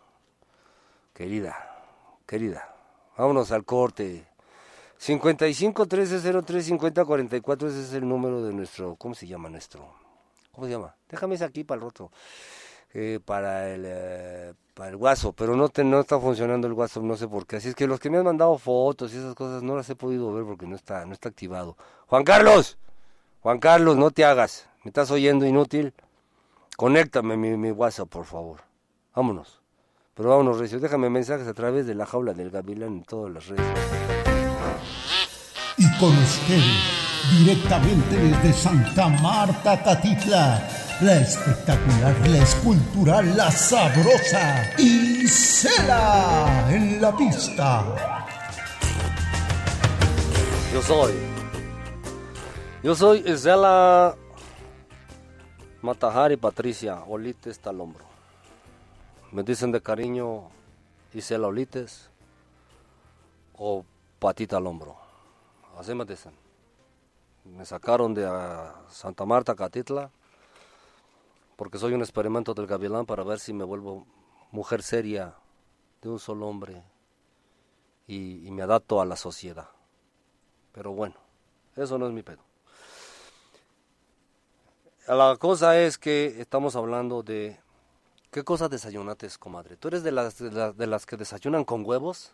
querida, 1.13 1.83
querida. 2.25 2.75
Vámonos 3.17 3.51
al 3.51 3.65
corte. 3.65 4.27
55 4.97 5.85
13 5.85 6.41
03 6.43 6.65
50 6.65 7.05
44, 7.05 7.67
ese 7.67 7.81
es 7.81 7.93
el 7.93 8.07
número 8.07 8.43
de 8.43 8.53
nuestro, 8.53 8.95
¿cómo 8.95 9.13
se 9.15 9.27
llama 9.27 9.49
nuestro? 9.49 9.93
¿Cómo 10.51 10.65
se 10.65 10.73
llama? 10.73 10.95
Déjame 11.09 11.35
ese 11.35 11.45
aquí 11.45 11.63
para 11.63 11.81
el 11.81 11.87
otro. 11.87 12.11
Eh, 12.93 13.19
para 13.23 13.69
el 13.69 13.83
eh, 13.85 14.53
para 14.73 14.89
el 14.89 14.95
WhatsApp, 14.95 15.35
pero 15.37 15.55
no 15.55 15.69
te, 15.69 15.83
no 15.83 15.99
está 15.99 16.19
funcionando 16.19 16.67
el 16.67 16.73
WhatsApp, 16.73 17.03
no 17.03 17.17
sé 17.17 17.27
por 17.27 17.45
qué. 17.45 17.57
Así 17.57 17.69
es 17.69 17.75
que 17.75 17.85
los 17.85 17.99
que 17.99 18.09
me 18.09 18.17
han 18.17 18.23
mandado 18.23 18.57
fotos 18.57 19.13
y 19.13 19.17
esas 19.17 19.35
cosas 19.35 19.61
no 19.61 19.75
las 19.75 19.89
he 19.89 19.95
podido 19.95 20.33
ver 20.33 20.45
porque 20.45 20.65
no 20.65 20.75
está 20.75 21.05
no 21.05 21.13
está 21.13 21.29
activado. 21.29 21.77
Juan 22.07 22.23
Carlos. 22.23 22.77
Juan 23.41 23.59
Carlos, 23.59 23.97
no 23.97 24.11
te 24.11 24.25
hagas. 24.25 24.69
¿Me 24.83 24.89
estás 24.89 25.11
oyendo 25.11 25.45
inútil? 25.45 25.93
Conéctame 26.75 27.37
mi, 27.37 27.57
mi 27.57 27.71
WhatsApp, 27.71 28.09
por 28.09 28.25
favor. 28.25 28.61
Vámonos. 29.15 29.61
Pero 30.13 30.29
vámonos, 30.29 30.57
Recio. 30.57 30.79
Déjame 30.79 31.09
mensajes 31.09 31.47
a 31.47 31.53
través 31.53 31.85
de 31.85 31.93
la 31.93 32.05
jaula 32.05 32.33
del 32.33 32.49
gavilán 32.49 32.93
en 32.93 33.03
todas 33.03 33.31
las 33.31 33.47
redes. 33.47 34.36
Y 35.77 35.97
con 35.99 36.17
ustedes, 36.17 36.63
directamente 37.37 38.15
desde 38.17 38.53
Santa 38.53 39.07
Marta, 39.09 39.81
Catitla, 39.83 40.67
la 41.01 41.17
espectacular, 41.17 42.27
la 42.27 42.37
escultural, 42.39 43.37
la 43.37 43.51
sabrosa 43.51 44.73
Isela 44.79 46.65
en 46.69 46.99
la 46.99 47.15
pista. 47.15 47.85
Yo 50.73 50.81
soy. 50.81 51.13
Yo 52.83 52.95
soy 52.95 53.23
Isela 53.25 54.15
Matajari 55.81 56.37
Patricia 56.37 57.03
Olites 57.07 57.59
Talombro. 57.59 58.05
Me 59.31 59.43
dicen 59.43 59.71
de 59.71 59.81
cariño 59.81 60.49
Isela 61.13 61.47
Olites 61.47 62.09
o 63.57 63.85
Patita 64.19 64.57
al 64.57 64.67
hombro. 64.67 64.95
Así 65.77 65.93
me 65.93 66.05
dicen. 66.05 66.33
Me 67.45 67.65
sacaron 67.65 68.13
de 68.13 68.25
ah, 68.25 68.75
Santa 68.89 69.25
Marta, 69.25 69.55
Catitla, 69.55 70.11
porque 71.55 71.77
soy 71.77 71.93
un 71.93 72.01
experimento 72.01 72.53
del 72.53 72.67
gavilán 72.67 73.05
para 73.05 73.23
ver 73.23 73.39
si 73.39 73.53
me 73.53 73.63
vuelvo 73.63 74.05
mujer 74.51 74.81
seria 74.81 75.35
de 76.01 76.09
un 76.09 76.19
solo 76.19 76.47
hombre 76.47 76.83
y, 78.07 78.49
me 78.51 78.63
adapto 78.63 79.01
a 79.01 79.05
la 79.05 79.15
sociedad. 79.15 79.69
Pero 80.71 80.93
bueno, 80.93 81.15
eso 81.75 81.97
no 81.97 82.07
es 82.07 82.13
mi 82.13 82.23
pedo. 82.23 82.43
La 85.07 85.37
cosa 85.37 85.79
es 85.79 85.97
que 85.97 86.41
estamos 86.41 86.75
hablando 86.75 87.23
de... 87.23 87.59
¿Qué 88.31 88.43
cosas 88.43 88.69
desayunates, 88.69 89.37
comadre? 89.37 89.77
¿Tú 89.77 89.87
eres 89.87 90.03
de, 90.03 90.11
las, 90.11 90.37
de 90.37 90.87
las 90.87 91.05
que 91.05 91.15
desayunan 91.15 91.63
con 91.63 91.85
huevos? 91.85 92.33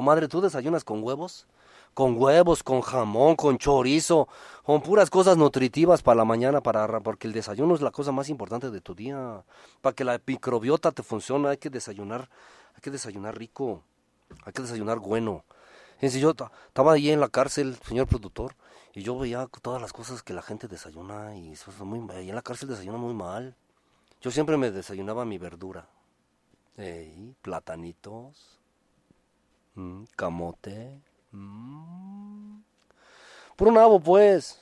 Comadre, 0.00 0.28
¿tú 0.28 0.40
desayunas 0.40 0.82
con 0.82 1.02
huevos? 1.02 1.46
Con 1.92 2.16
huevos, 2.16 2.62
con 2.62 2.80
jamón, 2.80 3.36
con 3.36 3.58
chorizo, 3.58 4.28
con 4.64 4.80
puras 4.80 5.10
cosas 5.10 5.36
nutritivas 5.36 6.02
para 6.02 6.16
la 6.16 6.24
mañana, 6.24 6.62
para 6.62 7.00
porque 7.00 7.26
el 7.26 7.34
desayuno 7.34 7.74
es 7.74 7.82
la 7.82 7.90
cosa 7.90 8.10
más 8.10 8.30
importante 8.30 8.70
de 8.70 8.80
tu 8.80 8.94
día. 8.94 9.44
Para 9.82 9.94
que 9.94 10.04
la 10.04 10.18
microbiota 10.26 10.90
te 10.90 11.02
funcione 11.02 11.50
hay 11.50 11.58
que 11.58 11.68
desayunar, 11.68 12.30
hay 12.74 12.80
que 12.80 12.90
desayunar 12.90 13.36
rico, 13.36 13.82
hay 14.46 14.54
que 14.54 14.62
desayunar 14.62 15.00
bueno. 15.00 15.44
Fíjense, 15.96 16.18
yo 16.18 16.32
ta- 16.32 16.50
estaba 16.68 16.94
ahí 16.94 17.10
en 17.10 17.20
la 17.20 17.28
cárcel, 17.28 17.76
señor 17.86 18.06
productor, 18.06 18.54
y 18.94 19.02
yo 19.02 19.18
veía 19.18 19.46
todas 19.60 19.82
las 19.82 19.92
cosas 19.92 20.22
que 20.22 20.32
la 20.32 20.40
gente 20.40 20.66
desayuna 20.66 21.36
y 21.36 21.52
muy 21.84 21.98
en 21.98 22.34
la 22.34 22.40
cárcel 22.40 22.70
desayuna 22.70 22.96
muy 22.96 23.12
mal. 23.12 23.54
Yo 24.22 24.30
siempre 24.30 24.56
me 24.56 24.70
desayunaba 24.70 25.26
mi 25.26 25.36
verdura. 25.36 25.90
Platanitos, 27.42 28.59
mm, 29.74 30.04
camote, 30.16 31.00
mm. 31.32 32.60
puro 33.56 33.72
nabo 33.72 34.00
pues, 34.00 34.60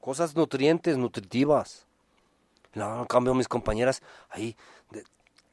cosas 0.00 0.34
nutrientes, 0.34 0.96
nutritivas. 0.96 1.86
No, 2.74 3.00
en 3.00 3.04
cambio 3.06 3.34
mis 3.34 3.48
compañeras 3.48 4.00
ahí 4.30 4.56
de- 4.90 5.04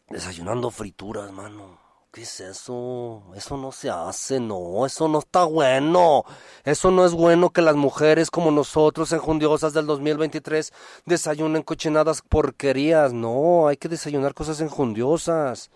desayunando 0.09 0.69
frituras, 0.71 1.31
mano. 1.31 1.79
¿Qué 2.11 2.21
es 2.23 2.39
eso? 2.39 3.21
Eso 3.35 3.57
no 3.57 3.71
se 3.71 3.89
hace, 3.89 4.39
no, 4.39 4.85
eso 4.85 5.07
no 5.07 5.19
está 5.19 5.43
bueno. 5.43 6.23
Eso 6.63 6.89
no 6.89 7.05
es 7.05 7.13
bueno 7.13 7.51
que 7.51 7.61
las 7.61 7.75
mujeres 7.75 8.31
como 8.31 8.49
nosotros, 8.49 9.11
enjundiosas 9.11 9.73
del 9.73 9.85
2023, 9.85 10.73
desayunen 11.05 11.63
cochinadas 11.63 12.21
porquerías. 12.21 13.13
No, 13.13 13.67
hay 13.67 13.77
que 13.77 13.89
desayunar 13.89 14.33
cosas 14.33 14.61
enjundiosas. 14.61 15.69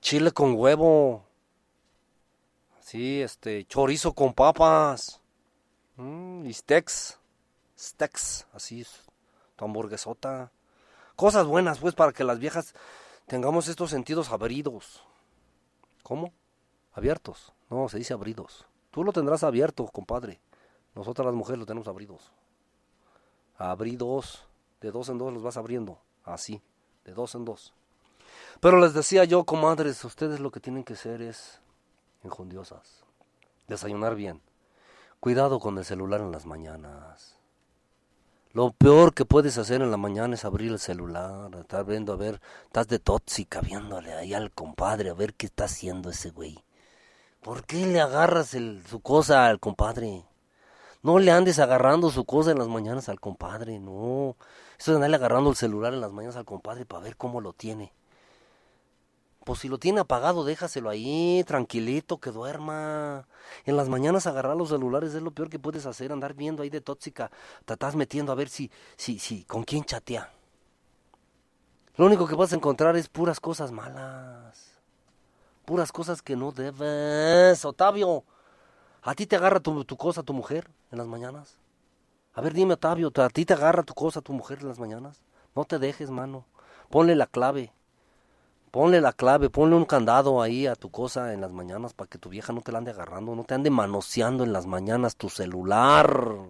Chile 0.00 0.30
con 0.32 0.54
huevo. 0.56 1.24
Sí, 2.84 3.22
este, 3.22 3.64
chorizo 3.64 4.12
con 4.12 4.34
papas. 4.34 5.22
Mm, 5.96 6.44
y 6.44 6.52
steaks. 6.52 7.18
Steaks, 7.78 8.46
así, 8.52 8.82
es, 8.82 9.04
tu 9.56 9.64
hamburguesota. 9.64 10.52
Cosas 11.16 11.46
buenas, 11.46 11.78
pues, 11.78 11.94
para 11.94 12.12
que 12.12 12.24
las 12.24 12.38
viejas 12.38 12.74
tengamos 13.26 13.68
estos 13.68 13.88
sentidos 13.88 14.30
abridos. 14.30 15.02
¿Cómo? 16.02 16.34
Abiertos. 16.92 17.54
No, 17.70 17.88
se 17.88 17.96
dice 17.96 18.12
abridos. 18.12 18.66
Tú 18.90 19.02
lo 19.02 19.14
tendrás 19.14 19.44
abierto, 19.44 19.86
compadre. 19.86 20.38
Nosotras 20.94 21.24
las 21.24 21.34
mujeres 21.34 21.58
lo 21.58 21.66
tenemos 21.66 21.88
abridos. 21.88 22.32
Abridos. 23.56 24.46
De 24.82 24.90
dos 24.90 25.08
en 25.08 25.16
dos 25.16 25.32
los 25.32 25.42
vas 25.42 25.56
abriendo. 25.56 25.98
Así. 26.22 26.60
De 27.06 27.14
dos 27.14 27.34
en 27.34 27.46
dos. 27.46 27.72
Pero 28.60 28.78
les 28.78 28.92
decía 28.92 29.24
yo, 29.24 29.44
comadres, 29.44 30.04
ustedes 30.04 30.38
lo 30.38 30.50
que 30.50 30.60
tienen 30.60 30.84
que 30.84 30.96
ser 30.96 31.22
es 31.22 31.62
enjundiosas. 32.24 33.04
Desayunar 33.68 34.14
bien. 34.14 34.40
Cuidado 35.20 35.60
con 35.60 35.78
el 35.78 35.84
celular 35.84 36.20
en 36.20 36.32
las 36.32 36.46
mañanas. 36.46 37.36
Lo 38.52 38.70
peor 38.72 39.14
que 39.14 39.24
puedes 39.24 39.58
hacer 39.58 39.82
en 39.82 39.90
la 39.90 39.96
mañana 39.96 40.34
es 40.34 40.44
abrir 40.44 40.70
el 40.70 40.78
celular, 40.78 41.50
estar 41.56 41.84
viendo, 41.84 42.12
a 42.12 42.16
ver, 42.16 42.40
estás 42.66 42.86
de 42.86 43.00
tóxica 43.00 43.60
viéndole 43.60 44.14
ahí 44.14 44.32
al 44.32 44.52
compadre, 44.52 45.10
a 45.10 45.14
ver 45.14 45.34
qué 45.34 45.46
está 45.46 45.64
haciendo 45.64 46.10
ese 46.10 46.30
güey. 46.30 46.62
¿Por 47.42 47.64
qué 47.64 47.84
le 47.86 48.00
agarras 48.00 48.54
el- 48.54 48.86
su 48.86 49.00
cosa 49.00 49.46
al 49.46 49.58
compadre? 49.58 50.24
No 51.02 51.18
le 51.18 51.32
andes 51.32 51.58
agarrando 51.58 52.10
su 52.10 52.24
cosa 52.24 52.52
en 52.52 52.58
las 52.58 52.68
mañanas 52.68 53.08
al 53.08 53.18
compadre, 53.20 53.80
no. 53.80 54.36
Eso 54.78 54.92
de 54.92 54.96
andarle 54.96 55.16
agarrando 55.16 55.50
el 55.50 55.56
celular 55.56 55.92
en 55.92 56.00
las 56.00 56.12
mañanas 56.12 56.36
al 56.36 56.44
compadre 56.44 56.86
para 56.86 57.02
ver 57.02 57.16
cómo 57.16 57.40
lo 57.40 57.52
tiene. 57.52 57.92
Pues 59.44 59.60
si 59.60 59.68
lo 59.68 59.78
tiene 59.78 60.00
apagado, 60.00 60.44
déjaselo 60.44 60.88
ahí, 60.88 61.44
tranquilito, 61.46 62.18
que 62.18 62.30
duerma. 62.30 63.28
En 63.66 63.76
las 63.76 63.90
mañanas 63.90 64.26
agarrar 64.26 64.56
los 64.56 64.70
celulares 64.70 65.14
es 65.14 65.22
lo 65.22 65.32
peor 65.32 65.50
que 65.50 65.58
puedes 65.58 65.84
hacer, 65.84 66.12
andar 66.12 66.32
viendo 66.32 66.62
ahí 66.62 66.70
de 66.70 66.80
tóxica. 66.80 67.30
Te 67.66 67.74
estás 67.74 67.94
metiendo 67.94 68.32
a 68.32 68.34
ver 68.34 68.48
si, 68.48 68.70
si, 68.96 69.18
si, 69.18 69.44
con 69.44 69.62
quién 69.64 69.84
chatea. 69.84 70.32
Lo 71.96 72.06
único 72.06 72.26
que 72.26 72.34
vas 72.34 72.52
a 72.52 72.56
encontrar 72.56 72.96
es 72.96 73.08
puras 73.08 73.38
cosas 73.38 73.70
malas. 73.70 74.72
Puras 75.66 75.92
cosas 75.92 76.22
que 76.22 76.36
no 76.36 76.50
debes. 76.50 77.64
Otavio, 77.66 78.24
¿a 79.02 79.14
ti 79.14 79.26
te 79.26 79.36
agarra 79.36 79.60
tu, 79.60 79.84
tu 79.84 79.96
cosa 79.98 80.22
tu 80.22 80.32
mujer 80.32 80.70
en 80.90 80.98
las 80.98 81.06
mañanas? 81.06 81.58
A 82.32 82.40
ver, 82.40 82.54
dime, 82.54 82.74
Otavio, 82.74 83.12
¿a 83.14 83.28
ti 83.28 83.44
te 83.44 83.52
agarra 83.52 83.82
tu 83.82 83.92
cosa 83.92 84.22
tu 84.22 84.32
mujer 84.32 84.58
en 84.62 84.68
las 84.68 84.78
mañanas? 84.78 85.22
No 85.54 85.64
te 85.64 85.78
dejes, 85.78 86.10
mano. 86.10 86.46
Ponle 86.88 87.14
la 87.14 87.26
clave. 87.26 87.72
Ponle 88.74 89.00
la 89.00 89.12
clave, 89.12 89.50
ponle 89.50 89.76
un 89.76 89.84
candado 89.84 90.42
ahí 90.42 90.66
a 90.66 90.74
tu 90.74 90.90
cosa 90.90 91.32
en 91.32 91.40
las 91.40 91.52
mañanas 91.52 91.94
para 91.94 92.10
que 92.10 92.18
tu 92.18 92.28
vieja 92.28 92.52
no 92.52 92.60
te 92.60 92.72
la 92.72 92.78
ande 92.78 92.90
agarrando, 92.90 93.36
no 93.36 93.44
te 93.44 93.54
ande 93.54 93.70
manoseando 93.70 94.42
en 94.42 94.52
las 94.52 94.66
mañanas 94.66 95.14
tu 95.14 95.28
celular. 95.28 96.40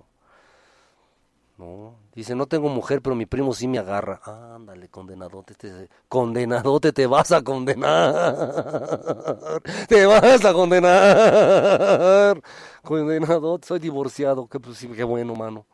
No, 1.59 1.97
dice, 2.15 2.35
no 2.35 2.47
tengo 2.47 2.71
mujer, 2.71 3.03
pero 3.03 3.15
mi 3.15 3.27
primo 3.27 3.53
sí 3.53 3.69
me 3.69 3.79
agarra. 3.79 4.23
Ándale, 4.25 4.89
condenadote, 4.89 5.55
te, 5.55 5.91
condenadote, 6.09 6.95
te 6.95 7.07
vas 7.07 7.31
a 7.31 7.43
condenar. 7.43 9.61
Te 9.89 10.07
vas 10.07 10.47
a 10.47 10.55
condenar. 10.55 12.41
Condenadote, 12.83 13.69
soy 13.69 13.81
divorciado. 13.81 14.47
Qué, 14.47 14.59
pues, 14.59 14.79
qué 14.97 15.05
bueno, 15.05 15.35
mano. 15.35 15.67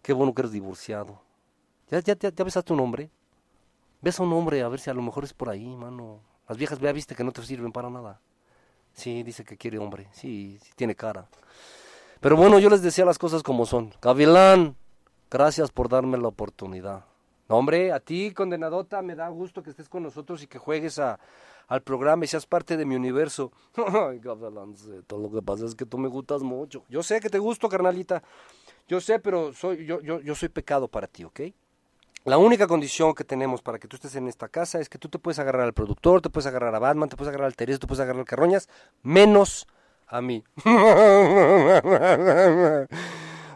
Qué 0.00 0.14
bueno 0.14 0.32
que 0.32 0.40
eres 0.40 0.52
divorciado. 0.52 1.20
¿Ya, 1.90 2.00
ya, 2.00 2.16
ya, 2.18 2.32
ya 2.34 2.44
besaste 2.44 2.72
un 2.72 2.80
hombre? 2.80 3.10
Ves 4.02 4.18
a 4.18 4.22
un 4.22 4.32
hombre, 4.32 4.62
a 4.62 4.68
ver 4.68 4.80
si 4.80 4.88
a 4.88 4.94
lo 4.94 5.02
mejor 5.02 5.24
es 5.24 5.34
por 5.34 5.50
ahí, 5.50 5.76
mano. 5.76 6.20
Las 6.48 6.56
viejas, 6.56 6.80
vea, 6.80 6.92
viste 6.92 7.14
que 7.14 7.22
no 7.22 7.32
te 7.32 7.42
sirven 7.42 7.70
para 7.70 7.90
nada. 7.90 8.20
Sí, 8.92 9.22
dice 9.22 9.44
que 9.44 9.56
quiere 9.56 9.78
hombre. 9.78 10.08
Sí, 10.12 10.58
sí 10.62 10.72
tiene 10.74 10.94
cara. 10.94 11.28
Pero 12.20 12.36
bueno, 12.36 12.58
yo 12.58 12.70
les 12.70 12.82
decía 12.82 13.04
las 13.04 13.18
cosas 13.18 13.42
como 13.42 13.66
son. 13.66 13.92
Gavilán, 14.00 14.76
gracias 15.30 15.70
por 15.70 15.88
darme 15.88 16.18
la 16.18 16.28
oportunidad. 16.28 17.04
No, 17.48 17.56
hombre, 17.56 17.92
a 17.92 18.00
ti, 18.00 18.32
condenadota, 18.32 19.02
me 19.02 19.14
da 19.14 19.28
gusto 19.28 19.62
que 19.62 19.70
estés 19.70 19.88
con 19.88 20.02
nosotros 20.02 20.42
y 20.42 20.46
que 20.46 20.58
juegues 20.58 20.98
al 20.98 21.82
programa 21.82 22.24
y 22.24 22.28
seas 22.28 22.46
parte 22.46 22.76
de 22.76 22.86
mi 22.86 22.94
universo. 22.94 23.52
Ay, 23.76 24.18
Gavilancito, 24.18 25.18
lo 25.18 25.30
que 25.30 25.42
pasa 25.42 25.66
es 25.66 25.74
que 25.74 25.84
tú 25.84 25.98
me 25.98 26.08
gustas 26.08 26.42
mucho. 26.42 26.84
Yo 26.88 27.02
sé 27.02 27.20
que 27.20 27.28
te 27.28 27.38
gusto, 27.38 27.68
carnalita. 27.68 28.22
Yo 28.88 29.00
sé, 29.00 29.18
pero 29.18 29.52
soy, 29.52 29.84
yo, 29.84 30.00
yo, 30.00 30.20
yo 30.20 30.34
soy 30.34 30.48
pecado 30.48 30.88
para 30.88 31.06
ti, 31.06 31.24
¿ok? 31.24 31.40
La 32.24 32.36
única 32.36 32.66
condición 32.66 33.14
que 33.14 33.24
tenemos 33.24 33.62
para 33.62 33.78
que 33.78 33.88
tú 33.88 33.96
estés 33.96 34.14
en 34.14 34.28
esta 34.28 34.48
casa 34.48 34.78
es 34.78 34.90
que 34.90 34.98
tú 34.98 35.08
te 35.08 35.18
puedes 35.18 35.38
agarrar 35.38 35.62
al 35.62 35.72
productor, 35.72 36.20
te 36.20 36.28
puedes 36.28 36.46
agarrar 36.46 36.74
a 36.74 36.78
Batman, 36.78 37.08
te 37.08 37.16
puedes 37.16 37.30
agarrar 37.30 37.46
al 37.46 37.56
Teresa, 37.56 37.78
te 37.78 37.86
puedes 37.86 38.00
agarrar 38.00 38.20
al 38.20 38.26
Carroñas, 38.26 38.68
menos 39.02 39.66
a 40.06 40.20
mí. 40.20 40.44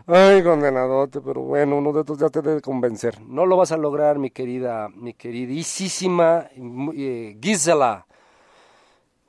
Ay, 0.07 0.43
condenadote, 0.43 1.21
pero 1.21 1.43
bueno, 1.43 1.77
uno 1.77 1.93
de 1.93 2.01
estos 2.01 2.19
ya 2.19 2.31
te 2.31 2.41
debe 2.41 2.63
convencer. 2.63 3.21
No 3.21 3.45
lo 3.45 3.59
vas 3.59 3.71
a 3.71 3.77
lograr, 3.77 4.19
mi 4.19 4.31
querida, 4.31 4.89
mi 4.89 5.13
queridísima 5.13 6.49
eh, 6.97 7.37
Gisela. 7.43 8.07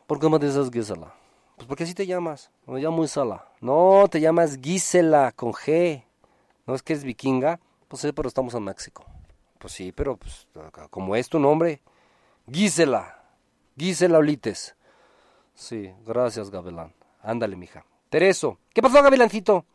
¿Por 0.08 0.20
qué 0.20 0.30
me 0.30 0.40
dices 0.40 0.70
Gisela? 0.72 1.14
Pues 1.58 1.68
porque 1.68 1.84
así 1.84 1.94
te 1.94 2.06
llamas. 2.06 2.52
Me 2.68 2.80
llamo 2.80 3.04
Isala. 3.04 3.50
No, 3.60 4.06
te 4.10 4.22
llamas 4.22 4.60
Gisela 4.62 5.34
con 5.34 5.52
G. 5.52 6.06
No 6.68 6.76
es 6.76 6.84
que 6.84 6.94
es 6.94 7.04
vikinga. 7.04 7.60
Pues 7.88 8.02
sí, 8.02 8.12
pero 8.12 8.28
estamos 8.28 8.54
en 8.54 8.64
México. 8.64 9.06
Pues 9.66 9.74
sí, 9.74 9.92
pero 9.92 10.16
pues, 10.16 10.48
como 10.92 11.16
es 11.16 11.28
tu 11.28 11.40
nombre, 11.40 11.82
Gisela. 12.48 13.24
Gisela 13.76 14.20
Olites. 14.20 14.76
Sí, 15.56 15.92
gracias, 16.06 16.52
Gavilán. 16.52 16.94
Ándale, 17.24 17.56
mija. 17.56 17.84
Tereso. 18.12 18.60
¿Qué 18.76 18.84
pasó, 18.84 19.02
Gavilancito? 19.02 19.66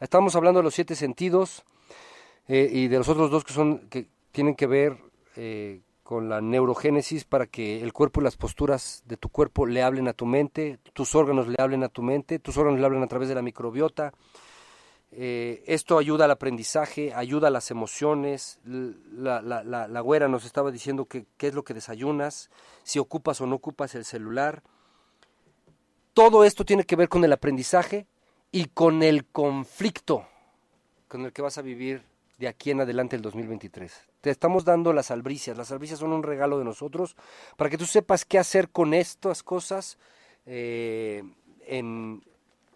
Estamos 0.00 0.34
hablando 0.34 0.60
de 0.60 0.64
los 0.64 0.74
siete 0.74 0.94
sentidos 0.94 1.62
eh, 2.48 2.70
y 2.72 2.88
de 2.88 2.96
los 2.96 3.06
otros 3.10 3.30
dos 3.30 3.44
que 3.44 3.52
son 3.52 3.90
que 3.90 4.08
tienen 4.32 4.54
que 4.54 4.66
ver 4.66 4.96
eh, 5.36 5.82
con 6.02 6.30
la 6.30 6.40
neurogénesis 6.40 7.26
para 7.26 7.46
que 7.46 7.82
el 7.82 7.92
cuerpo 7.92 8.22
y 8.22 8.24
las 8.24 8.38
posturas 8.38 9.02
de 9.04 9.18
tu 9.18 9.28
cuerpo 9.28 9.66
le 9.66 9.82
hablen 9.82 10.08
a 10.08 10.14
tu 10.14 10.24
mente, 10.24 10.78
tus 10.94 11.14
órganos 11.14 11.48
le 11.48 11.56
hablen 11.58 11.82
a 11.82 11.90
tu 11.90 12.00
mente, 12.00 12.38
tus 12.38 12.56
órganos 12.56 12.80
le 12.80 12.86
hablen 12.86 13.02
a 13.02 13.08
través 13.08 13.28
de 13.28 13.34
la 13.34 13.42
microbiota. 13.42 14.14
Eh, 15.16 15.62
esto 15.66 15.96
ayuda 15.96 16.24
al 16.24 16.32
aprendizaje, 16.32 17.14
ayuda 17.14 17.48
a 17.48 17.50
las 17.50 17.70
emociones. 17.70 18.58
La, 18.64 19.40
la, 19.40 19.62
la, 19.62 19.88
la 19.88 20.00
güera 20.00 20.28
nos 20.28 20.44
estaba 20.44 20.70
diciendo 20.70 21.06
qué 21.06 21.26
es 21.38 21.54
lo 21.54 21.64
que 21.64 21.74
desayunas, 21.74 22.50
si 22.82 22.98
ocupas 22.98 23.40
o 23.40 23.46
no 23.46 23.56
ocupas 23.56 23.94
el 23.94 24.04
celular. 24.04 24.62
Todo 26.12 26.44
esto 26.44 26.64
tiene 26.64 26.84
que 26.84 26.96
ver 26.96 27.08
con 27.08 27.24
el 27.24 27.32
aprendizaje 27.32 28.06
y 28.50 28.66
con 28.66 29.02
el 29.02 29.24
conflicto 29.26 30.26
con 31.14 31.24
el 31.24 31.32
que 31.32 31.42
vas 31.42 31.58
a 31.58 31.62
vivir 31.62 32.02
de 32.38 32.48
aquí 32.48 32.72
en 32.72 32.80
adelante 32.80 33.14
el 33.14 33.22
2023. 33.22 33.92
Te 34.20 34.30
estamos 34.30 34.64
dando 34.64 34.92
las 34.92 35.12
albricias. 35.12 35.56
Las 35.56 35.70
albricias 35.70 36.00
son 36.00 36.12
un 36.12 36.24
regalo 36.24 36.58
de 36.58 36.64
nosotros 36.64 37.14
para 37.56 37.70
que 37.70 37.78
tú 37.78 37.86
sepas 37.86 38.24
qué 38.24 38.36
hacer 38.36 38.70
con 38.70 38.94
estas 38.94 39.44
cosas 39.44 39.96
eh, 40.44 41.22
en, 41.66 42.24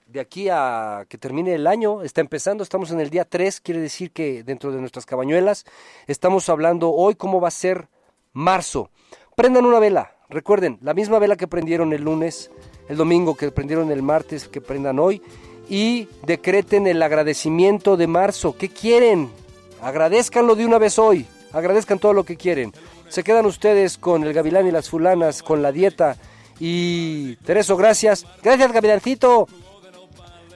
de 0.09 0.21
aquí 0.21 0.49
a 0.49 1.05
que 1.09 1.19
termine 1.19 1.55
el 1.55 1.67
año. 1.67 2.03
Está 2.03 2.21
empezando, 2.21 2.63
estamos 2.63 2.91
en 2.91 3.01
el 3.01 3.11
día 3.11 3.25
3, 3.25 3.61
quiere 3.61 3.81
decir 3.81 4.11
que 4.11 4.43
dentro 4.43 4.73
de 4.73 4.81
nuestras 4.81 5.07
cabañuelas 5.07 5.67
estamos 6.07 6.49
hablando 6.49 6.91
hoy 6.91 7.15
cómo 7.15 7.41
va 7.41 7.49
a 7.49 7.53
ser 7.53 7.89
marzo. 8.33 8.91
Prendan 9.37 9.67
una 9.67 9.79
vela. 9.79 10.15
Recuerden, 10.31 10.79
la 10.83 10.95
misma 10.95 11.19
vela 11.19 11.37
que 11.37 11.47
prendieron 11.47 11.93
el 11.93 12.03
lunes, 12.03 12.51
el 12.89 12.97
domingo, 12.97 13.35
que 13.35 13.51
prendieron 13.51 13.91
el 13.91 14.03
martes, 14.03 14.49
que 14.49 14.61
prendan 14.61 14.99
hoy. 14.99 15.23
Y 15.71 16.09
decreten 16.25 16.87
el 16.87 17.03
agradecimiento 17.03 17.99
de 17.99 18.07
marzo. 18.07 18.57
¿Qué 18.57 18.71
quieren? 18.71 19.31
Agradezcanlo 19.83 20.55
de 20.55 20.65
una 20.65 20.79
vez 20.79 20.99
hoy. 20.99 21.27
Agradezcan 21.53 21.99
todo 21.99 22.15
lo 22.15 22.25
que 22.25 22.37
quieren. 22.37 22.73
Se 23.09 23.23
quedan 23.23 23.45
ustedes 23.45 23.99
con 23.99 24.25
el 24.25 24.33
gavilán 24.33 24.67
y 24.67 24.71
las 24.71 24.89
fulanas, 24.89 25.43
con 25.43 25.63
la 25.63 25.73
dieta. 25.73 26.17
Y 26.59 27.37
Tereso, 27.37 27.77
gracias. 27.77 28.27
Gracias, 28.43 28.73
gavilancito. 28.73 29.47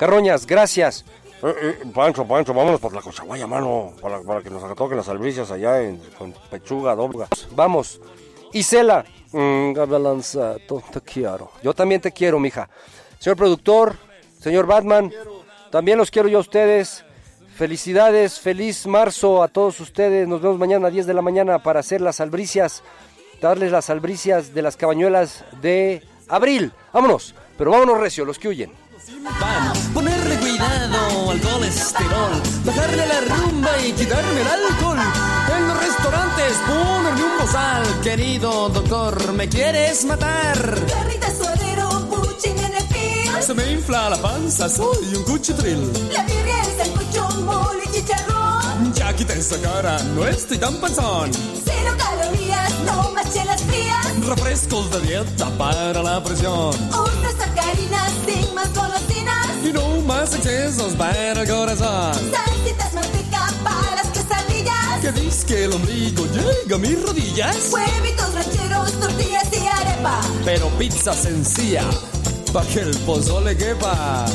Carroñas, 0.03 0.48
gracias. 0.48 1.05
Eh, 1.44 1.55
eh, 1.62 1.78
Pancho, 1.94 2.26
Pancho, 2.26 2.53
vámonos 2.53 2.80
por 2.80 2.92
la 2.92 3.00
Cochaguaya, 3.00 3.46
mano, 3.46 3.92
para, 4.03 4.20
para 4.22 4.42
que 4.42 4.50
nos 4.50 4.74
toquen 4.74 4.96
las 4.96 5.09
albricias 5.09 5.53
allá 5.53 5.80
en, 5.80 5.98
con 6.18 6.34
pechuga, 6.50 6.96
dobla. 6.96 7.28
Vamos. 7.55 8.00
Isela. 8.53 9.05
Mm, 9.30 9.74
te 10.92 11.00
quiero. 11.03 11.53
Yo 11.62 11.72
también 11.72 12.00
te 12.00 12.11
quiero, 12.11 12.40
mija. 12.40 12.68
Señor 13.20 13.36
productor, 13.36 13.94
señor 14.40 14.66
Batman, 14.66 15.12
también 15.70 15.98
los 15.98 16.11
quiero 16.11 16.28
yo 16.28 16.38
a 16.38 16.40
ustedes. 16.40 17.05
Felicidades, 17.55 18.40
feliz 18.40 18.88
marzo 18.88 19.40
a 19.40 19.46
todos 19.46 19.78
ustedes. 19.78 20.26
Nos 20.26 20.42
vemos 20.42 20.59
mañana 20.59 20.88
a 20.88 20.90
10 20.90 21.07
de 21.07 21.14
la 21.14 21.22
mañana 21.22 21.62
para 21.62 21.78
hacer 21.78 22.00
las 22.00 22.20
albricias, 22.20 22.82
darles 23.40 23.70
las 23.70 23.88
albricias 23.88 24.53
de 24.53 24.62
las 24.62 24.76
cabañuelas 24.76 25.44
de 25.61 26.03
abril. 26.26 26.72
Vámonos, 26.92 27.36
pero 27.57 27.70
vámonos 27.70 28.00
recio, 28.00 28.24
los 28.24 28.40
que 28.40 28.48
huyen. 28.48 28.82
Ponerle 29.92 30.36
cuidado 30.36 31.30
al 31.30 31.40
colesterol, 31.40 32.42
bajarle 32.64 33.07
la 33.07 33.20
rumba 33.20 33.70
y 33.84 33.92
quitarme 33.92 34.40
el 34.40 34.46
alcohol. 34.46 34.98
En 35.57 35.68
los 35.68 35.78
restaurantes 35.78 36.53
ponerme 36.66 37.22
un 37.22 37.38
bozal, 37.38 38.00
querido 38.03 38.68
doctor, 38.68 39.32
¿me 39.32 39.48
quieres 39.48 40.05
matar? 40.05 40.57
Carrita 40.86 41.34
suadero, 41.34 42.09
puchín 42.11 42.59
en 42.59 42.74
el 42.74 42.84
pie. 42.84 43.30
Se 43.40 43.55
me 43.55 43.72
infla 43.72 44.11
la 44.11 44.16
panza, 44.16 44.68
soy 44.68 45.14
un 45.16 45.24
cuchitril. 45.24 45.92
La 46.12 46.22
birria, 46.22 46.61
el 46.62 46.84
sancocho, 46.84 47.40
mole 47.42 47.82
y 47.84 47.92
chicharrón. 47.92 48.51
Ya 48.95 49.12
quité 49.14 49.39
esa 49.39 49.59
cara, 49.61 50.03
no 50.14 50.26
estoy 50.26 50.59
tan 50.59 50.74
panzón. 50.80 51.30
Cero 51.64 51.95
calorías, 51.97 52.72
no 52.85 53.11
más 53.12 53.33
chelas 53.33 53.62
frías. 53.62 54.26
Refrescos 54.26 54.91
de 54.91 55.01
dieta 55.01 55.49
para 55.57 56.03
la 56.03 56.22
presión. 56.22 56.74
Unas 56.89 57.35
sacarinas 57.39 58.11
sin 58.26 58.55
más 58.55 58.74
golosinas. 58.74 59.47
Y 59.64 59.72
no 59.72 60.01
más 60.03 60.35
excesos 60.35 60.95
para 60.95 61.33
el 61.33 61.49
corazón. 61.49 62.14
Salsitas 62.33 62.93
manteca 62.95 63.49
para 63.62 63.97
las 63.97 64.07
quesadillas. 64.09 65.01
Que 65.01 65.12
dice 65.12 65.47
que 65.47 65.64
el 65.64 65.72
ombligo 65.72 66.26
llega 66.26 66.76
a 66.76 66.78
mis 66.78 67.03
rodillas. 67.03 67.70
Huevitos 67.70 68.35
rancheros, 68.35 68.93
tortillas 69.01 69.49
y 69.53 69.66
arepa. 69.66 70.20
Pero 70.45 70.68
pizza 70.78 71.14
sencilla, 71.14 71.85
pa' 72.53 72.64
que 72.66 72.80
el 72.80 72.97
pozole 72.99 73.57
quepa. 73.57 74.26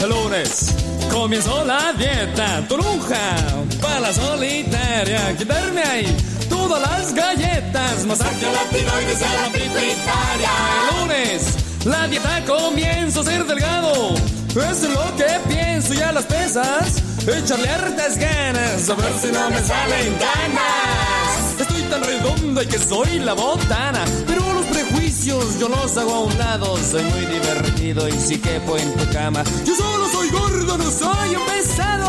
El 0.00 0.10
lunes 0.10 0.74
comenzó 1.10 1.64
la 1.64 1.92
dieta, 1.92 2.64
toruja, 2.68 3.36
para 3.80 4.00
la 4.00 4.12
solitaria, 4.12 5.36
quitarme 5.36 5.82
ahí 5.82 6.16
todas 6.48 6.80
las 6.80 7.12
galletas, 7.12 8.06
masaje 8.06 8.46
a 8.46 8.52
la 8.52 8.62
tiroides 8.70 9.20
y 9.20 9.24
a 9.24 9.42
la 9.42 9.48
pituitaria. 9.48 10.50
El 10.78 11.00
lunes 11.00 11.54
la 11.84 12.06
dieta 12.06 12.44
comienza 12.46 13.20
a 13.20 13.24
ser 13.24 13.44
delgado, 13.44 14.14
es 14.14 14.82
lo 14.82 15.16
que 15.16 15.40
pienso 15.48 15.94
y 15.94 16.00
a 16.00 16.12
las 16.12 16.26
pesas, 16.26 17.02
echarle 17.26 17.68
hartas 17.68 18.18
ganas, 18.18 18.88
a 18.88 18.94
ver 18.94 19.12
si 19.20 19.32
no 19.32 19.50
me 19.50 19.60
salen 19.62 20.16
ganas. 20.18 21.60
Estoy 21.60 21.82
tan 21.82 22.04
redonda 22.04 22.62
y 22.62 22.66
que 22.66 22.78
soy 22.78 23.18
la 23.18 23.32
botana. 23.32 24.04
Pero 24.28 24.52
los 24.52 24.64
prejuicios 24.66 25.07
yo 25.24 25.68
los 25.68 25.96
hago 25.96 26.14
a 26.14 26.20
un 26.20 26.38
lado. 26.38 26.76
Soy 26.76 27.02
muy 27.02 27.26
divertido 27.26 28.08
y 28.08 28.12
si 28.12 28.38
quepo 28.38 28.76
en 28.76 28.92
tu 28.94 29.12
cama. 29.12 29.42
Yo 29.64 29.74
solo 29.74 30.08
soy 30.10 30.30
gordo, 30.30 30.78
no 30.78 30.90
soy 30.90 31.36
un 31.36 31.46
pesado. 31.46 32.07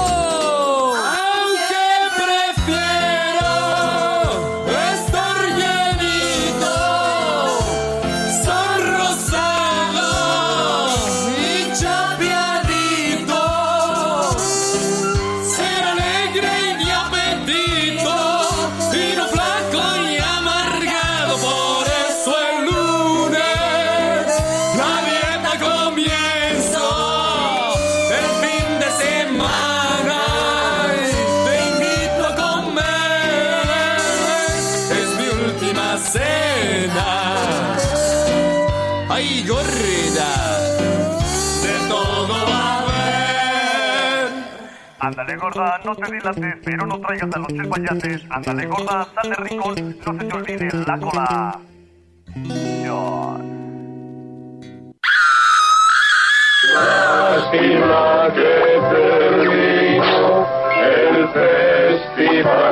Ándale 45.10 45.38
gorda, 45.38 45.80
no 45.84 45.96
te 45.96 46.12
dilates, 46.12 46.56
pero 46.64 46.86
no 46.86 47.00
traigas 47.00 47.36
a 47.36 47.40
los 47.40 47.48
chilpayates. 47.48 48.22
Ándale 48.30 48.68
gorda, 48.68 49.08
sal 49.16 49.30
de 49.30 49.36
rincón, 49.38 49.98
no 50.06 50.14
se 50.14 50.26
te 50.26 50.36
olvide 50.36 50.70
la 50.86 51.00
cola. 51.00 51.60
Lástima 56.76 58.34
que 58.36 58.52
terminó 58.94 60.48
el 60.80 61.28
festival 61.30 62.69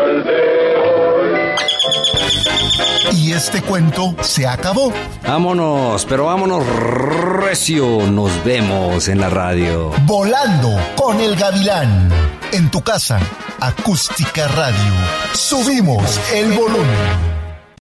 Y 3.12 3.32
este 3.32 3.62
cuento 3.62 4.16
se 4.22 4.46
acabó. 4.46 4.92
Vámonos, 5.24 6.06
pero 6.06 6.26
vámonos 6.26 6.66
recio. 6.66 8.06
Nos 8.08 8.44
vemos 8.44 9.08
en 9.08 9.20
la 9.20 9.30
radio. 9.30 9.92
Volando 10.06 10.78
con 10.96 11.20
el 11.20 11.36
gavilán. 11.36 12.10
En 12.52 12.70
tu 12.72 12.82
casa, 12.82 13.20
acústica 13.60 14.48
radio. 14.48 14.94
Subimos 15.34 16.20
el 16.34 16.52
volumen. 16.54 17.37